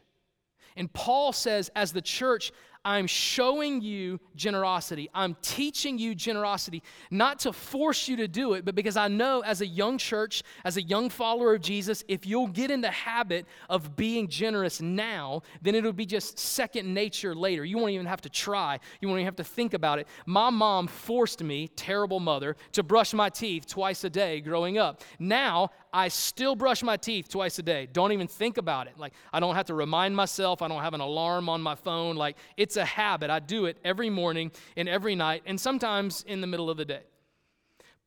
And 0.77 0.93
Paul 0.93 1.33
says, 1.33 1.71
as 1.75 1.93
the 1.93 2.01
church, 2.01 2.53
I'm 2.85 3.07
showing 3.07 3.83
you 3.83 4.21
generosity. 4.37 5.11
I'm 5.15 5.37
teaching 5.43 5.99
you 5.99 6.15
generosity, 6.15 6.83
not 7.11 7.41
to 7.41 7.53
force 7.53 8.09
you 8.09 8.17
to 8.17 8.29
do 8.29 8.55
it, 8.55 8.65
but 8.65 8.75
because 8.75 8.97
I 8.97 9.09
know 9.09 9.41
as 9.41 9.61
a 9.61 9.67
young 9.67 9.99
church, 9.99 10.43
as 10.65 10.77
a 10.77 10.83
young 10.83 11.11
follower 11.11 11.55
of 11.55 11.61
Jesus, 11.61 12.05
if 12.09 12.27
you'll 12.27 12.47
get 12.47 12.71
in 12.71 12.81
the 12.81 12.91
habit 12.91 13.47
of 13.69 13.97
being 13.97 14.29
generous 14.29 14.81
now, 14.81 15.43
then 15.61 15.75
it'll 15.75 15.93
be 15.93 16.07
just 16.07 16.39
second 16.39 16.93
nature 16.93 17.35
later. 17.35 17.65
You 17.65 17.79
won't 17.79 17.91
even 17.91 18.07
have 18.07 18.23
to 18.23 18.31
try, 18.31 18.79
you 19.01 19.09
won't 19.09 19.19
even 19.19 19.27
have 19.27 19.37
to 19.37 19.45
think 19.45 19.75
about 19.75 19.99
it. 19.99 20.09
My 20.27 20.51
mom 20.51 20.87
forced 20.87 21.43
me, 21.43 21.69
terrible 21.69 22.21
mother, 22.21 22.57
to 22.73 22.83
brush 22.83 23.13
my 23.13 23.29
teeth 23.29 23.67
twice 23.67 24.05
a 24.05 24.11
day 24.11 24.41
growing 24.41 24.79
up. 24.79 25.03
Now, 25.19 25.71
I 25.93 26.09
still 26.09 26.55
brush 26.55 26.83
my 26.83 26.97
teeth 26.97 27.29
twice 27.29 27.59
a 27.59 27.63
day. 27.63 27.89
Don't 27.91 28.13
even 28.13 28.29
think 28.29 28.59
about 28.59 28.87
it. 28.87 28.99
Like, 28.99 29.15
I 29.33 29.41
don't 29.41 29.55
have 29.55 29.67
to 29.67 29.75
remind 29.75 30.15
myself, 30.15 30.63
I 30.63 30.69
don't 30.69 30.83
have 30.83 30.95
an 30.95 31.01
alarm 31.01 31.49
on 31.49 31.63
my 31.63 31.75
phone. 31.75 32.17
Like, 32.17 32.37
it's 32.57 32.77
a 32.79 32.85
habit. 32.85 33.29
I 33.31 33.41
do 33.41 33.67
it 33.67 33.77
every 33.85 34.09
morning 34.09 34.51
and 34.77 34.89
every 34.89 35.15
night, 35.15 35.43
and 35.45 35.61
sometimes 35.61 36.25
in 36.27 36.41
the 36.41 36.47
middle 36.47 36.71
of 36.71 36.79
the 36.79 36.87
day. 36.87 37.03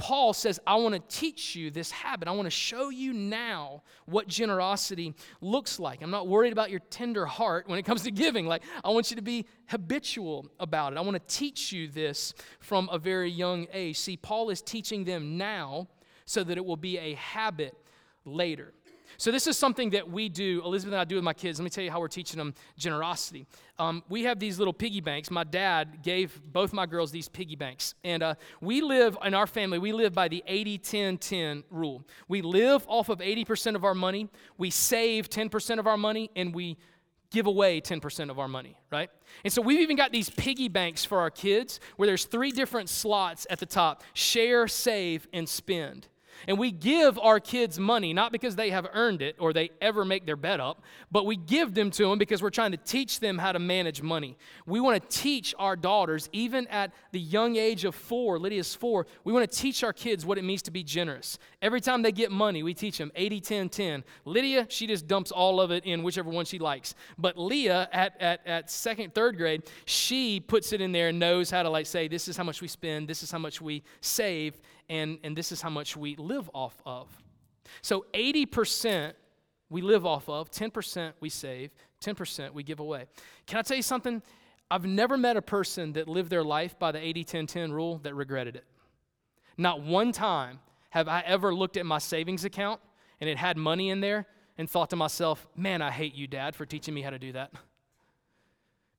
Paul 0.02 0.34
says, 0.34 0.60
I 0.66 0.76
want 0.78 0.96
to 0.96 1.16
teach 1.16 1.56
you 1.56 1.70
this 1.70 1.92
habit. 1.92 2.28
I 2.28 2.32
want 2.32 2.48
to 2.48 2.50
show 2.50 2.90
you 2.90 3.14
now 3.14 3.84
what 4.06 4.28
generosity 4.28 5.14
looks 5.42 5.80
like. 5.80 6.02
I'm 6.02 6.10
not 6.10 6.28
worried 6.28 6.54
about 6.54 6.72
your 6.72 6.80
tender 6.90 7.28
heart 7.28 7.68
when 7.68 7.78
it 7.78 7.84
comes 7.84 8.02
to 8.04 8.12
giving. 8.12 8.48
Like, 8.48 8.64
I 8.84 8.90
want 8.90 9.12
you 9.12 9.18
to 9.18 9.22
be 9.22 9.46
habitual 9.68 10.48
about 10.60 10.94
it. 10.94 10.98
I 10.98 11.02
want 11.02 11.18
to 11.18 11.36
teach 11.38 11.72
you 11.72 11.88
this 11.88 12.34
from 12.60 12.90
a 12.92 12.98
very 12.98 13.30
young 13.30 13.68
age. 13.72 14.00
See, 14.00 14.18
Paul 14.18 14.50
is 14.50 14.64
teaching 14.64 15.04
them 15.04 15.38
now 15.38 15.88
so 16.26 16.44
that 16.46 16.58
it 16.58 16.66
will 16.66 16.78
be 16.78 16.98
a 16.98 17.14
habit 17.14 17.76
later. 18.26 18.74
So, 19.18 19.32
this 19.32 19.48
is 19.48 19.58
something 19.58 19.92
that 19.92 20.10
we 20.10 20.30
do, 20.30 20.62
Elizabeth 20.64 20.94
and 20.94 21.02
I 21.02 21.06
do 21.06 21.16
with 21.16 21.24
my 21.24 21.34
kids. 21.34 21.60
Let 21.60 21.64
me 21.64 21.70
tell 21.70 21.84
you 21.84 21.92
how 21.92 22.00
we're 22.00 22.08
teaching 22.08 22.38
them 22.38 22.54
generosity. 22.78 23.46
Um, 23.80 24.04
we 24.10 24.24
have 24.24 24.40
these 24.40 24.60
little 24.60 24.74
piggy 24.74 25.02
banks. 25.02 25.32
My 25.32 25.44
dad 25.44 26.04
gave 26.04 26.40
both 26.46 26.74
my 26.74 26.86
girls 26.86 27.12
these 27.12 27.28
piggy 27.28 27.56
banks. 27.56 27.96
And 28.04 28.22
uh, 28.22 28.36
we 28.62 28.82
live, 28.82 29.18
in 29.24 29.34
our 29.34 29.48
family, 29.48 29.80
we 29.80 29.92
live 29.92 30.14
by 30.14 30.28
the 30.28 30.44
80 30.46 30.78
10 30.78 31.18
10 31.18 31.64
rule. 31.72 32.04
We 32.28 32.42
live 32.42 32.86
off 32.88 33.10
of 33.10 33.20
80% 33.20 33.76
of 33.76 33.84
our 33.84 33.96
money, 33.96 34.30
we 34.58 34.70
save 34.70 35.30
10% 35.30 35.80
of 35.80 35.88
our 35.88 35.98
money, 35.98 36.30
and 36.36 36.54
we 36.54 36.78
give 37.32 37.48
away 37.48 37.82
10% 37.82 38.30
of 38.30 38.38
our 38.38 38.48
money, 38.48 38.78
right? 38.92 39.10
And 39.44 39.52
so 39.52 39.62
we've 39.62 39.80
even 39.80 39.96
got 39.96 40.12
these 40.12 40.30
piggy 40.30 40.68
banks 40.68 41.04
for 41.06 41.20
our 41.20 41.32
kids 41.32 41.80
where 41.96 42.06
there's 42.06 42.26
three 42.26 42.52
different 42.52 42.90
slots 42.90 43.48
at 43.50 43.60
the 43.60 43.66
top 43.66 44.04
share, 44.14 44.68
save, 44.68 45.28
and 45.34 45.48
spend. 45.48 46.08
And 46.48 46.58
we 46.58 46.72
give 46.72 47.18
our 47.20 47.40
kids 47.40 47.80
money, 47.80 48.14
not 48.14 48.32
because 48.32 48.56
they 48.56 48.70
have 48.72 48.88
earned 48.94 49.22
it 49.22 49.36
or 49.40 49.54
they 49.54 49.72
ever 49.82 50.06
make 50.06 50.26
their 50.26 50.36
bed 50.36 50.60
up, 50.60 50.82
but 51.12 51.26
we 51.26 51.36
give 51.36 51.74
them 51.74 51.92
to 51.92 52.10
them 52.10 52.18
because 52.18 52.42
we're 52.42 52.50
trying 52.50 52.72
to 52.72 52.78
teach 52.78 53.20
them 53.20 53.38
how 53.38 53.52
to 53.52 53.60
manage 53.60 54.02
money. 54.02 54.38
We 54.66 54.80
want 54.80 55.02
to 55.02 55.18
teach 55.18 55.54
our 55.60 55.76
daughters, 55.76 56.30
even 56.32 56.68
at 56.68 56.94
the 57.12 57.20
young 57.20 57.56
age 57.56 57.86
of 57.86 57.96
four, 57.96 58.40
Lydia's 58.40 58.74
four, 58.74 59.08
we 59.24 59.34
want 59.34 59.50
to 59.50 59.58
teach 59.58 59.84
our 59.84 59.94
kids 59.94 60.26
what 60.26 60.38
it 60.38 60.44
means 60.44 60.62
to 60.64 60.72
be 60.72 60.84
generous. 60.84 61.38
Every 61.62 61.82
time 61.82 62.02
they 62.02 62.12
get 62.12 62.32
money, 62.32 62.64
we 62.64 62.74
teach 62.74 62.98
them 62.98 63.12
80, 63.16 63.42
10, 63.42 63.70
10. 63.70 64.04
Lydia, 64.26 64.66
she 64.70 64.88
just 64.88 65.08
dumps 65.08 65.32
all 65.32 65.62
of 65.62 65.72
it 65.72 65.86
in 65.86 66.04
whichever 66.04 66.30
one 66.30 66.46
she 66.46 66.60
likes. 66.60 66.96
But 67.18 67.38
Leah, 67.38 67.90
at, 67.92 68.20
at, 68.22 68.46
at 68.48 68.72
second, 68.72 69.14
third 69.14 69.38
grade, 69.38 69.64
she 69.86 70.40
puts 70.40 70.74
it 70.74 70.82
in 70.82 70.92
there 70.92 71.10
and 71.10 71.20
knows 71.20 71.52
how 71.52 71.64
to 71.64 71.70
like 71.70 71.86
say, 71.86 72.08
this 72.08 72.28
is 72.28 72.38
how 72.38 72.44
much 72.44 72.62
we 72.62 72.68
spend, 72.68 73.08
this 73.08 73.24
is 73.24 73.32
how 73.32 73.40
much 73.40 73.62
we 73.62 73.84
save 74.02 74.60
and, 74.90 75.20
and 75.24 75.38
this 75.38 75.52
is 75.52 75.62
how 75.62 75.70
much 75.70 75.96
we 75.96 76.16
live 76.18 76.31
off 76.54 76.82
of. 76.86 77.08
So 77.82 78.06
80% 78.14 79.14
we 79.70 79.82
live 79.82 80.06
off 80.06 80.28
of, 80.28 80.52
10% 80.52 81.14
we 81.20 81.30
save, 81.30 81.72
10% 82.04 82.54
we 82.54 82.64
give 82.64 82.80
away. 82.80 83.06
Can 83.48 83.58
I 83.60 83.62
tell 83.62 83.78
you 83.78 83.84
something? 83.84 84.22
I've 84.70 84.86
never 84.86 85.18
met 85.18 85.38
a 85.38 85.42
person 85.42 85.94
that 85.94 86.08
lived 86.08 86.30
their 86.30 86.44
life 86.44 86.78
by 86.80 86.92
the 86.92 87.00
80 87.00 87.24
10 87.24 87.48
10 87.48 87.72
rule 87.72 87.98
that 88.00 88.16
regretted 88.16 88.56
it. 88.56 88.66
Not 89.58 89.82
one 89.82 90.12
time 90.12 90.60
have 90.92 91.08
I 91.08 91.22
ever 91.26 91.54
looked 91.54 91.78
at 91.78 91.86
my 91.86 91.98
savings 91.98 92.46
account 92.46 92.82
and 93.20 93.30
it 93.30 93.38
had 93.38 93.58
money 93.58 93.90
in 93.90 94.02
there 94.02 94.28
and 94.58 94.70
thought 94.70 94.90
to 94.92 94.96
myself, 94.96 95.48
man, 95.56 95.82
I 95.82 95.92
hate 95.92 96.16
you, 96.16 96.28
Dad, 96.28 96.56
for 96.56 96.66
teaching 96.66 96.94
me 96.94 97.02
how 97.02 97.10
to 97.10 97.20
do 97.20 97.32
that. 97.34 97.52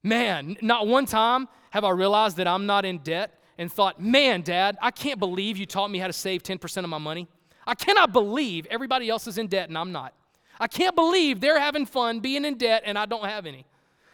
Man, 0.02 0.56
not 0.60 0.86
one 0.86 1.06
time 1.06 1.48
have 1.70 1.84
I 1.84 1.90
realized 1.90 2.36
that 2.38 2.48
I'm 2.48 2.66
not 2.66 2.84
in 2.84 2.98
debt 2.98 3.38
and 3.58 3.72
thought, 3.72 4.00
man, 4.00 4.42
Dad, 4.42 4.76
I 4.80 4.90
can't 4.90 5.18
believe 5.18 5.56
you 5.56 5.66
taught 5.66 5.90
me 5.90 5.98
how 5.98 6.06
to 6.06 6.12
save 6.12 6.42
10% 6.42 6.84
of 6.84 6.90
my 6.90 6.98
money. 6.98 7.28
I 7.66 7.74
cannot 7.74 8.12
believe 8.12 8.66
everybody 8.66 9.08
else 9.08 9.26
is 9.26 9.38
in 9.38 9.46
debt 9.46 9.68
and 9.68 9.78
I'm 9.78 9.92
not. 9.92 10.14
I 10.58 10.66
can't 10.66 10.94
believe 10.94 11.40
they're 11.40 11.60
having 11.60 11.86
fun 11.86 12.20
being 12.20 12.44
in 12.44 12.56
debt 12.56 12.82
and 12.84 12.98
I 12.98 13.06
don't 13.06 13.24
have 13.24 13.46
any. 13.46 13.66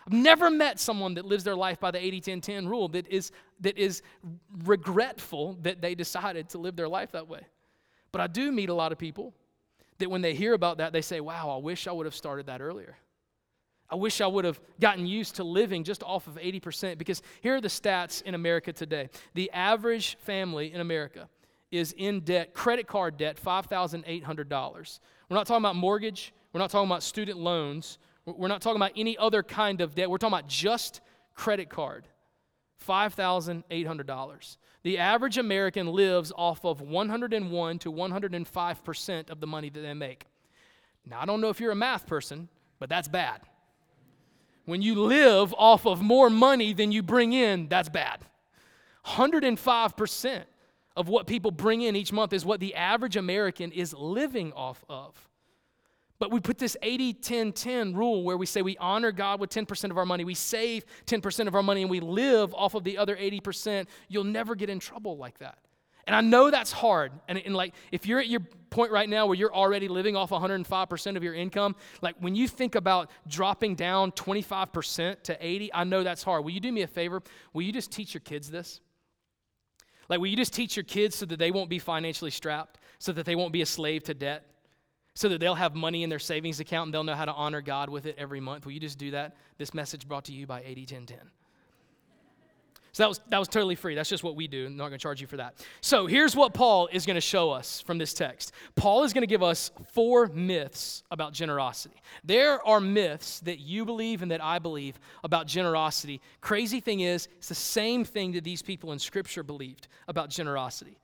I've 0.07 0.13
never 0.13 0.51
met 0.51 0.81
someone 0.81 1.15
that 1.15 1.27
lives 1.27 1.45
their 1.45 1.57
life 1.57 1.79
by 1.79 1.91
the 1.91 2.03
80 2.03 2.21
10 2.21 2.41
10 2.41 2.69
rule 2.69 2.89
that 2.89 3.07
is, 3.09 3.31
that 3.61 3.77
is 3.77 4.03
regretful 4.65 5.59
that 5.63 5.83
they 5.83 5.95
decided 5.95 6.49
to 6.51 6.59
live 6.59 6.77
their 6.77 6.89
life 6.89 7.13
that 7.13 7.29
way. 7.29 7.41
But 8.13 8.21
I 8.21 8.27
do 8.27 8.51
meet 8.53 8.71
a 8.71 8.75
lot 8.75 8.93
of 8.93 8.99
people 8.99 9.35
that 9.99 10.11
when 10.11 10.23
they 10.23 10.35
hear 10.35 10.55
about 10.55 10.79
that, 10.79 10.93
they 10.93 11.03
say, 11.03 11.21
wow, 11.21 11.51
I 11.51 11.57
wish 11.57 11.87
I 11.87 11.93
would 11.93 12.07
have 12.07 12.15
started 12.15 12.47
that 12.47 12.61
earlier. 12.61 12.97
I 13.91 13.95
wish 13.95 14.21
I 14.21 14.27
would 14.27 14.45
have 14.45 14.61
gotten 14.81 15.07
used 15.07 15.37
to 15.37 15.45
living 15.45 15.83
just 15.83 16.03
off 16.03 16.27
of 16.27 16.35
80% 16.35 16.99
because 16.99 17.23
here 17.41 17.57
are 17.57 17.61
the 17.61 17.69
stats 17.69 18.23
in 18.23 18.35
America 18.35 18.73
today. 18.73 19.09
The 19.35 19.51
average 19.53 20.19
family 20.19 20.73
in 20.73 20.81
America 20.81 21.29
is 21.71 21.95
in 21.97 22.21
debt, 22.21 22.53
credit 22.55 22.87
card 22.87 23.17
debt, 23.17 23.39
$5,800. 23.43 25.01
We're 25.29 25.37
not 25.37 25.47
talking 25.47 25.63
about 25.63 25.77
mortgage, 25.77 26.33
we're 26.53 26.61
not 26.61 26.71
talking 26.71 26.89
about 26.89 27.03
student 27.03 27.39
loans, 27.39 27.99
we're 28.37 28.49
not 28.49 28.61
talking 28.61 28.77
about 28.77 28.93
any 28.97 29.17
other 29.17 29.43
kind 29.43 29.81
of 29.81 29.95
debt. 29.95 30.11
We're 30.11 30.19
talking 30.19 30.37
about 30.37 30.49
just 30.49 31.01
credit 31.35 31.71
card. 31.71 32.07
$5,800. 32.87 34.57
The 34.83 34.99
average 34.99 35.39
American 35.39 35.89
lives 35.89 36.33
off 36.37 36.65
of 36.65 36.81
101 36.81 37.79
to 37.81 37.93
105% 37.93 39.31
of 39.31 39.41
the 39.41 39.47
money 39.47 39.71
that 39.71 39.81
they 39.81 39.95
make. 39.95 40.27
Now, 41.05 41.21
I 41.21 41.27
don't 41.27 41.41
know 41.41 41.49
if 41.49 41.59
you're 41.59 41.73
a 41.73 41.77
math 41.77 42.07
person, 42.07 42.49
but 42.79 42.89
that's 42.89 43.09
bad. 43.09 43.41
When 44.69 44.83
you 44.83 44.97
live 44.97 45.55
off 45.57 45.87
of 45.87 46.03
more 46.03 46.29
money 46.29 46.75
than 46.75 46.93
you 46.93 47.03
bring 47.03 47.33
in, 47.33 47.69
that's 47.69 47.89
bad. 47.89 48.21
105% 49.07 50.43
of 50.95 51.09
what 51.09 51.27
people 51.27 51.51
bring 51.51 51.81
in 51.81 51.97
each 51.97 52.13
month 52.13 52.35
is 52.35 52.45
what 52.45 52.61
the 52.61 52.75
average 52.75 53.17
American 53.17 53.73
is 53.73 53.95
living 53.95 54.53
off 54.53 54.85
of. 54.87 55.17
But 56.19 56.31
we 56.31 56.41
put 56.41 56.59
this 56.59 56.77
80 56.83 57.15
10 57.15 57.53
10 57.53 57.95
rule 57.95 58.23
where 58.23 58.37
we 58.37 58.45
say 58.45 58.61
we 58.61 58.77
honor 58.77 59.11
God 59.11 59.41
with 59.41 59.49
10% 59.49 59.91
of 59.91 59.97
our 59.97 60.05
money, 60.05 60.25
we 60.25 60.35
save 60.35 60.85
10% 61.07 61.47
of 61.47 61.55
our 61.55 61.63
money, 61.63 61.81
and 61.81 61.91
we 61.91 62.01
live 62.01 62.53
off 62.53 62.75
of 62.75 62.85
the 62.85 62.99
other 62.99 63.17
80%. 63.17 63.87
You'll 64.09 64.25
never 64.25 64.55
get 64.55 64.69
in 64.69 64.81
trouble 64.81 65.17
like 65.17 65.39
that. 65.39 65.57
And 66.09 66.17
I 66.17 66.23
know 66.23 66.51
that's 66.51 66.73
hard. 66.73 67.13
And, 67.29 67.37
and 67.37 67.55
like, 67.55 67.75
if 67.93 68.07
you're 68.07 68.19
at 68.19 68.29
your 68.29 68.41
point 68.71 68.91
right 68.91 69.09
now 69.09 69.27
where 69.27 69.35
you're 69.35 69.55
already 69.55 69.89
living 69.89 70.17
off 70.17 70.31
105% 70.31 71.17
of 71.17 71.23
your 71.23 71.35
income, 71.35 71.77
like 72.01 72.17
when 72.19 72.35
you 72.35 72.49
think 72.49 72.77
about 72.77 73.11
dropping 73.29 73.75
down 73.75 74.13
25% 74.13 75.23
to 75.25 75.47
80, 75.47 75.75
I 75.75 75.85
know 75.85 76.03
that's 76.03 76.23
hard. 76.23 76.45
Will 76.45 76.53
you 76.53 76.61
do 76.61 76.73
me 76.73 76.81
a 76.81 76.87
favor? 76.87 77.23
Will 77.53 77.61
you 77.61 77.73
just 77.73 77.93
teach 77.93 78.15
your 78.15 78.23
kids 78.23 78.51
this? 78.51 78.81
Like, 80.09 80.19
will 80.19 80.29
you 80.29 80.37
just 80.37 80.55
teach 80.55 80.79
your 80.79 80.85
kids 80.85 81.15
so 81.15 81.27
that 81.27 81.39
they 81.39 81.51
won't 81.51 81.69
be 81.69 81.79
financially 81.79 82.31
strapped, 82.31 82.81
so 82.99 83.13
that 83.13 83.27
they 83.27 83.37
won't 83.37 83.53
be 83.53 83.61
a 83.61 83.67
slave 83.67 84.03
to 84.05 84.15
debt, 84.15 84.47
so 85.15 85.29
that 85.29 85.41
they'll 85.41 85.55
have 85.57 85.75
money 85.75 86.05
in 86.05 86.09
their 86.09 86.19
savings 86.19 86.59
account 86.59 86.87
and 86.87 86.95
they'll 86.95 87.05
know 87.05 87.17
how 87.17 87.27
to 87.27 87.35
honor 87.35 87.61
God 87.61 87.91
with 87.91 88.07
it 88.07 88.15
every 88.17 88.41
month? 88.41 88.65
Will 88.65 88.73
you 88.73 88.81
just 88.81 88.97
do 88.97 89.11
that? 89.11 89.37
This 89.59 89.75
message 89.75 90.09
brought 90.09 90.25
to 90.25 90.33
you 90.33 90.47
by 90.47 90.63
80 90.65 90.87
10 90.87 91.05
10. 91.05 91.19
So 92.99 93.05
that 93.05 93.09
was, 93.11 93.21
that 93.29 93.39
was 93.39 93.47
totally 93.47 93.77
free. 93.77 93.95
That's 93.95 94.09
just 94.09 94.25
what 94.25 94.35
we 94.35 94.49
do. 94.49 94.67
I'm 94.67 94.77
not 94.77 94.89
going 94.89 94.99
to 94.99 95.03
charge 95.03 95.21
you 95.21 95.29
for 95.29 95.37
that. 95.37 95.65
So 95.81 96.09
here's 96.09 96.35
what 96.35 96.53
Paul 96.53 96.89
is 96.91 97.07
going 97.07 97.15
to 97.15 97.21
show 97.21 97.53
us 97.53 97.81
from 97.81 97.97
this 97.97 98.13
text 98.13 98.51
Paul 98.75 99.05
is 99.05 99.13
going 99.13 99.23
to 99.23 99.29
give 99.29 99.41
us 99.41 99.71
four 99.93 100.27
myths 100.27 101.05
about 101.13 101.33
generosity. 101.33 101.95
There 102.25 102.61
are 102.67 102.81
myths 102.81 103.39
that 103.43 103.61
you 103.61 103.85
believe 103.85 104.23
and 104.23 104.33
that 104.33 104.43
I 104.43 104.59
believe 104.59 104.99
about 105.23 105.47
generosity. 105.47 106.21
Crazy 106.41 106.81
thing 106.81 106.99
is, 106.99 107.29
it's 107.37 107.49
the 107.49 107.55
same 107.55 108.05
thing 108.05 108.33
that 108.33 108.43
these 108.43 108.63
people 108.63 108.91
in 108.91 108.99
Scripture 108.99 109.45
believed 109.45 109.87
about 110.09 110.29
generosity. 110.29 110.99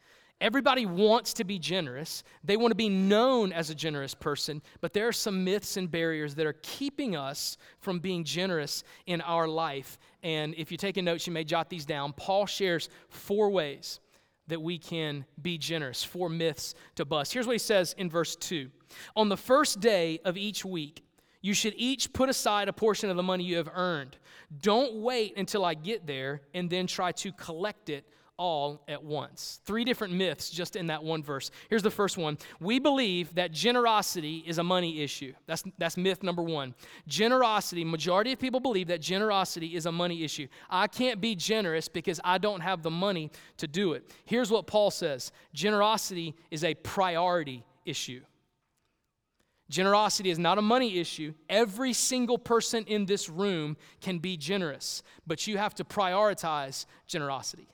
Everybody 0.44 0.84
wants 0.84 1.32
to 1.34 1.44
be 1.44 1.58
generous. 1.58 2.22
They 2.44 2.58
want 2.58 2.70
to 2.70 2.76
be 2.76 2.90
known 2.90 3.50
as 3.50 3.70
a 3.70 3.74
generous 3.74 4.12
person, 4.12 4.60
but 4.82 4.92
there 4.92 5.08
are 5.08 5.12
some 5.12 5.42
myths 5.42 5.78
and 5.78 5.90
barriers 5.90 6.34
that 6.34 6.44
are 6.44 6.56
keeping 6.60 7.16
us 7.16 7.56
from 7.80 7.98
being 7.98 8.24
generous 8.24 8.84
in 9.06 9.22
our 9.22 9.48
life. 9.48 9.98
And 10.22 10.54
if 10.58 10.70
you're 10.70 10.76
taking 10.76 11.06
notes, 11.06 11.26
you 11.26 11.32
may 11.32 11.44
jot 11.44 11.70
these 11.70 11.86
down. 11.86 12.12
Paul 12.12 12.44
shares 12.44 12.90
four 13.08 13.48
ways 13.48 14.00
that 14.48 14.60
we 14.60 14.76
can 14.76 15.24
be 15.40 15.56
generous, 15.56 16.04
four 16.04 16.28
myths 16.28 16.74
to 16.96 17.06
bust. 17.06 17.32
Here's 17.32 17.46
what 17.46 17.54
he 17.54 17.58
says 17.58 17.94
in 17.96 18.10
verse 18.10 18.36
2 18.36 18.68
On 19.16 19.30
the 19.30 19.38
first 19.38 19.80
day 19.80 20.20
of 20.26 20.36
each 20.36 20.62
week, 20.62 21.06
you 21.40 21.54
should 21.54 21.72
each 21.78 22.12
put 22.12 22.28
aside 22.28 22.68
a 22.68 22.72
portion 22.74 23.08
of 23.08 23.16
the 23.16 23.22
money 23.22 23.44
you 23.44 23.56
have 23.56 23.70
earned. 23.74 24.18
Don't 24.60 24.96
wait 24.96 25.38
until 25.38 25.64
I 25.64 25.72
get 25.72 26.06
there 26.06 26.42
and 26.52 26.68
then 26.68 26.86
try 26.86 27.12
to 27.12 27.32
collect 27.32 27.88
it 27.88 28.06
all 28.36 28.82
at 28.88 29.02
once. 29.02 29.60
Three 29.64 29.84
different 29.84 30.14
myths 30.14 30.50
just 30.50 30.76
in 30.76 30.88
that 30.88 31.02
one 31.02 31.22
verse. 31.22 31.50
Here's 31.70 31.82
the 31.82 31.90
first 31.90 32.18
one. 32.18 32.38
We 32.60 32.78
believe 32.78 33.34
that 33.34 33.52
generosity 33.52 34.42
is 34.46 34.58
a 34.58 34.64
money 34.64 35.02
issue. 35.02 35.32
That's, 35.46 35.62
that's 35.78 35.96
myth 35.96 36.22
number 36.22 36.42
one. 36.42 36.74
Generosity, 37.06 37.84
majority 37.84 38.32
of 38.32 38.38
people 38.38 38.60
believe 38.60 38.88
that 38.88 39.00
generosity 39.00 39.76
is 39.76 39.86
a 39.86 39.92
money 39.92 40.24
issue. 40.24 40.48
I 40.68 40.86
can't 40.86 41.20
be 41.20 41.34
generous 41.34 41.88
because 41.88 42.20
I 42.24 42.38
don't 42.38 42.60
have 42.60 42.82
the 42.82 42.90
money 42.90 43.30
to 43.58 43.66
do 43.68 43.92
it. 43.92 44.10
Here's 44.24 44.50
what 44.50 44.66
Paul 44.66 44.90
says 44.90 45.30
generosity 45.52 46.34
is 46.50 46.64
a 46.64 46.74
priority 46.74 47.64
issue. 47.84 48.20
Generosity 49.70 50.30
is 50.30 50.38
not 50.38 50.58
a 50.58 50.62
money 50.62 50.98
issue. 50.98 51.32
Every 51.48 51.94
single 51.94 52.36
person 52.36 52.84
in 52.84 53.06
this 53.06 53.30
room 53.30 53.76
can 54.00 54.18
be 54.18 54.36
generous, 54.36 55.02
but 55.26 55.46
you 55.46 55.56
have 55.56 55.74
to 55.76 55.84
prioritize 55.84 56.84
generosity. 57.06 57.68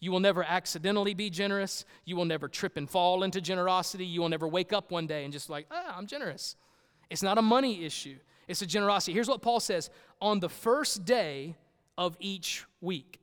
You 0.00 0.10
will 0.10 0.20
never 0.20 0.42
accidentally 0.42 1.14
be 1.14 1.28
generous. 1.28 1.84
You 2.04 2.16
will 2.16 2.24
never 2.24 2.48
trip 2.48 2.76
and 2.76 2.88
fall 2.88 3.22
into 3.22 3.40
generosity. 3.40 4.06
You 4.06 4.22
will 4.22 4.30
never 4.30 4.48
wake 4.48 4.72
up 4.72 4.90
one 4.90 5.06
day 5.06 5.24
and 5.24 5.32
just 5.32 5.50
like, 5.50 5.66
ah, 5.70 5.94
I'm 5.96 6.06
generous. 6.06 6.56
It's 7.10 7.22
not 7.22 7.38
a 7.38 7.42
money 7.42 7.84
issue, 7.84 8.16
it's 8.48 8.62
a 8.62 8.66
generosity. 8.66 9.12
Here's 9.12 9.28
what 9.28 9.42
Paul 9.42 9.60
says 9.60 9.90
on 10.20 10.40
the 10.40 10.48
first 10.48 11.04
day 11.04 11.56
of 11.98 12.16
each 12.18 12.64
week. 12.80 13.20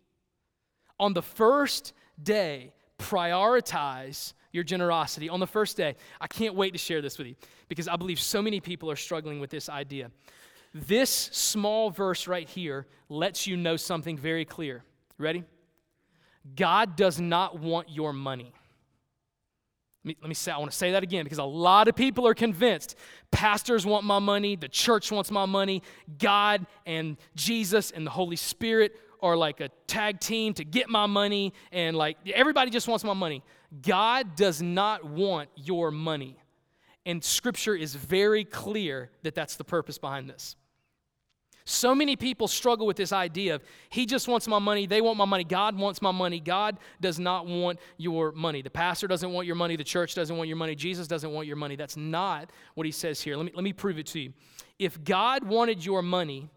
On 0.99 1.13
the 1.13 1.21
first 1.21 1.93
day, 2.21 2.73
prioritize 2.99 4.33
your 4.51 4.63
generosity. 4.63 5.29
On 5.29 5.39
the 5.39 5.47
first 5.47 5.77
day, 5.77 5.95
I 6.19 6.27
can't 6.27 6.55
wait 6.55 6.73
to 6.73 6.77
share 6.77 7.01
this 7.01 7.17
with 7.17 7.27
you 7.27 7.35
because 7.67 7.87
I 7.87 7.95
believe 7.95 8.19
so 8.19 8.41
many 8.41 8.59
people 8.59 8.89
are 8.89 8.95
struggling 8.95 9.39
with 9.39 9.49
this 9.49 9.69
idea. 9.69 10.11
This 10.73 11.09
small 11.09 11.89
verse 11.89 12.27
right 12.27 12.47
here 12.47 12.87
lets 13.09 13.47
you 13.47 13.57
know 13.57 13.77
something 13.77 14.17
very 14.17 14.45
clear. 14.45 14.83
Ready? 15.17 15.43
God 16.55 16.95
does 16.95 17.19
not 17.19 17.59
want 17.59 17.89
your 17.89 18.13
money. 18.13 18.53
Let 20.03 20.09
me, 20.09 20.17
let 20.21 20.29
me 20.29 20.35
say, 20.35 20.51
I 20.51 20.57
want 20.57 20.71
to 20.71 20.77
say 20.77 20.91
that 20.93 21.03
again 21.03 21.25
because 21.25 21.39
a 21.39 21.43
lot 21.43 21.87
of 21.87 21.95
people 21.95 22.25
are 22.27 22.33
convinced 22.33 22.95
pastors 23.31 23.85
want 23.85 24.05
my 24.05 24.19
money, 24.19 24.55
the 24.55 24.69
church 24.69 25.11
wants 25.11 25.31
my 25.31 25.45
money, 25.45 25.83
God 26.17 26.65
and 26.85 27.17
Jesus 27.35 27.91
and 27.91 28.05
the 28.07 28.11
Holy 28.11 28.37
Spirit 28.37 28.95
are 29.21 29.35
like 29.35 29.59
a 29.59 29.69
tag 29.87 30.19
team 30.19 30.53
to 30.53 30.63
get 30.63 30.89
my 30.89 31.05
money, 31.07 31.53
and 31.71 31.97
like 31.97 32.17
everybody 32.33 32.71
just 32.71 32.87
wants 32.87 33.03
my 33.03 33.13
money. 33.13 33.43
God 33.81 34.35
does 34.35 34.61
not 34.61 35.03
want 35.05 35.49
your 35.55 35.91
money. 35.91 36.37
And 37.05 37.23
scripture 37.23 37.75
is 37.75 37.95
very 37.95 38.43
clear 38.43 39.09
that 39.23 39.33
that's 39.33 39.55
the 39.55 39.63
purpose 39.63 39.97
behind 39.97 40.29
this. 40.29 40.55
So 41.69 41.93
many 41.93 42.15
people 42.15 42.47
struggle 42.47 42.87
with 42.87 42.95
this 42.95 43.11
idea 43.11 43.55
of 43.55 43.63
he 43.89 44.05
just 44.05 44.29
wants 44.29 44.47
my 44.47 44.57
money, 44.57 44.87
they 44.87 45.01
want 45.01 45.17
my 45.17 45.25
money, 45.25 45.43
God 45.43 45.77
wants 45.77 46.01
my 46.01 46.11
money. 46.11 46.39
God 46.39 46.77
does 47.01 47.19
not 47.19 47.45
want 47.45 47.77
your 47.97 48.31
money. 48.31 48.61
The 48.61 48.69
pastor 48.69 49.05
doesn't 49.05 49.33
want 49.33 49.47
your 49.47 49.57
money, 49.57 49.75
the 49.75 49.83
church 49.83 50.15
doesn't 50.15 50.37
want 50.37 50.47
your 50.47 50.55
money, 50.55 50.75
Jesus 50.75 51.09
doesn't 51.09 51.29
want 51.29 51.45
your 51.45 51.57
money. 51.57 51.75
That's 51.75 51.97
not 51.97 52.51
what 52.75 52.85
he 52.85 52.91
says 52.93 53.19
here. 53.19 53.35
Let 53.35 53.47
me, 53.47 53.51
let 53.53 53.65
me 53.65 53.73
prove 53.73 53.99
it 53.99 54.05
to 54.07 54.19
you. 54.21 54.33
If 54.79 55.03
God 55.03 55.43
wanted 55.43 55.83
your 55.83 56.01
money, 56.01 56.49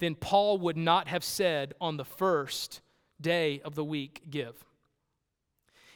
then 0.00 0.16
Paul 0.16 0.58
would 0.58 0.76
not 0.76 1.06
have 1.06 1.22
said 1.22 1.74
on 1.80 1.96
the 1.96 2.04
first 2.04 2.80
day 3.20 3.60
of 3.64 3.76
the 3.76 3.84
week, 3.84 4.22
give. 4.28 4.56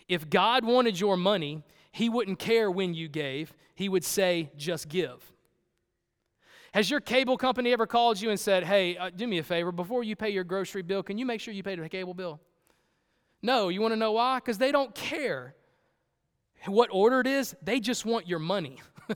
If 0.06 0.30
God 0.30 0.64
wanted 0.64 1.00
your 1.00 1.16
money, 1.16 1.64
he 1.90 2.08
wouldn't 2.08 2.38
care 2.38 2.70
when 2.70 2.94
you 2.94 3.08
gave, 3.08 3.52
he 3.74 3.88
would 3.88 4.04
say, 4.04 4.52
just 4.56 4.88
give. 4.88 5.32
Has 6.76 6.90
your 6.90 7.00
cable 7.00 7.38
company 7.38 7.72
ever 7.72 7.86
called 7.86 8.20
you 8.20 8.28
and 8.28 8.38
said, 8.38 8.62
hey, 8.62 8.98
uh, 8.98 9.08
do 9.08 9.26
me 9.26 9.38
a 9.38 9.42
favor, 9.42 9.72
before 9.72 10.04
you 10.04 10.14
pay 10.14 10.28
your 10.28 10.44
grocery 10.44 10.82
bill, 10.82 11.02
can 11.02 11.16
you 11.16 11.24
make 11.24 11.40
sure 11.40 11.54
you 11.54 11.62
pay 11.62 11.74
the 11.74 11.88
cable 11.88 12.12
bill? 12.12 12.38
No, 13.40 13.70
you 13.70 13.80
want 13.80 13.92
to 13.92 13.96
know 13.96 14.12
why? 14.12 14.40
Because 14.40 14.58
they 14.58 14.72
don't 14.72 14.94
care 14.94 15.54
what 16.66 16.90
order 16.92 17.20
it 17.20 17.26
is, 17.26 17.56
they 17.62 17.80
just 17.80 18.04
want 18.04 18.28
your 18.28 18.38
money. 18.38 18.82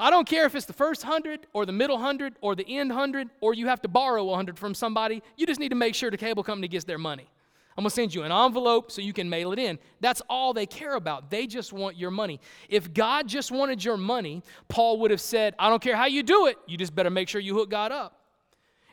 I 0.00 0.10
don't 0.10 0.26
care 0.26 0.44
if 0.44 0.56
it's 0.56 0.66
the 0.66 0.72
first 0.72 1.04
hundred 1.04 1.46
or 1.52 1.64
the 1.64 1.70
middle 1.70 1.98
hundred 1.98 2.34
or 2.40 2.56
the 2.56 2.66
end 2.66 2.90
hundred 2.90 3.30
or 3.40 3.54
you 3.54 3.68
have 3.68 3.80
to 3.82 3.88
borrow 3.88 4.28
a 4.28 4.34
hundred 4.34 4.58
from 4.58 4.74
somebody. 4.74 5.22
You 5.36 5.46
just 5.46 5.60
need 5.60 5.68
to 5.68 5.76
make 5.76 5.94
sure 5.94 6.10
the 6.10 6.16
cable 6.16 6.42
company 6.42 6.66
gets 6.66 6.84
their 6.84 6.98
money. 6.98 7.28
I'm 7.76 7.84
going 7.84 7.90
to 7.90 7.94
send 7.94 8.14
you 8.14 8.22
an 8.22 8.32
envelope 8.32 8.90
so 8.90 9.00
you 9.00 9.14
can 9.14 9.30
mail 9.30 9.52
it 9.52 9.58
in. 9.58 9.78
That's 10.00 10.20
all 10.28 10.52
they 10.52 10.66
care 10.66 10.94
about. 10.94 11.30
They 11.30 11.46
just 11.46 11.72
want 11.72 11.96
your 11.96 12.10
money. 12.10 12.38
If 12.68 12.92
God 12.92 13.26
just 13.26 13.50
wanted 13.50 13.82
your 13.82 13.96
money, 13.96 14.42
Paul 14.68 14.98
would 15.00 15.10
have 15.10 15.20
said, 15.20 15.54
I 15.58 15.70
don't 15.70 15.82
care 15.82 15.96
how 15.96 16.06
you 16.06 16.22
do 16.22 16.46
it, 16.46 16.58
you 16.66 16.76
just 16.76 16.94
better 16.94 17.10
make 17.10 17.28
sure 17.28 17.40
you 17.40 17.54
hook 17.54 17.70
God 17.70 17.90
up. 17.90 18.18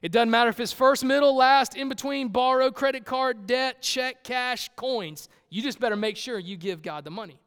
It 0.02 0.14
doesn't 0.14 0.30
matter 0.30 0.50
if 0.50 0.60
it's 0.62 0.72
first, 0.72 1.04
middle, 1.04 1.36
last, 1.36 1.76
in 1.76 1.90
between, 1.90 2.30
borrow, 2.30 2.72
credit 2.72 3.04
card, 3.04 3.48
debt, 3.48 3.82
check, 3.82 4.24
cash, 4.24 4.70
coins. 4.78 5.28
You 5.50 5.62
just 5.62 5.80
better 5.80 5.98
make 5.98 6.16
sure 6.16 6.40
you 6.40 6.56
give 6.56 6.82
God 6.82 7.04
the 7.04 7.12
money. 7.12 7.42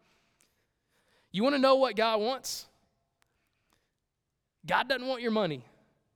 You 1.31 1.43
want 1.43 1.55
to 1.55 1.59
know 1.59 1.77
what 1.77 1.97
God 1.97 2.21
wants? 2.21 2.67
God 4.67 4.87
doesn't 4.89 5.07
want 5.07 5.23
your 5.23 5.31
money, 5.31 5.65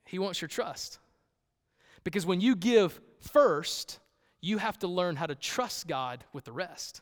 He 0.05 0.18
wants 0.18 0.42
your 0.42 0.48
trust. 0.48 0.98
Because 2.05 2.26
when 2.26 2.40
you 2.40 2.55
give 2.55 3.00
first, 3.20 3.98
you 4.47 4.59
have 4.59 4.79
to 4.79 4.87
learn 4.87 5.17
how 5.17 5.27
to 5.27 5.35
trust 5.35 5.89
God 5.89 6.25
with 6.33 6.45
the 6.45 6.53
rest. 6.53 7.01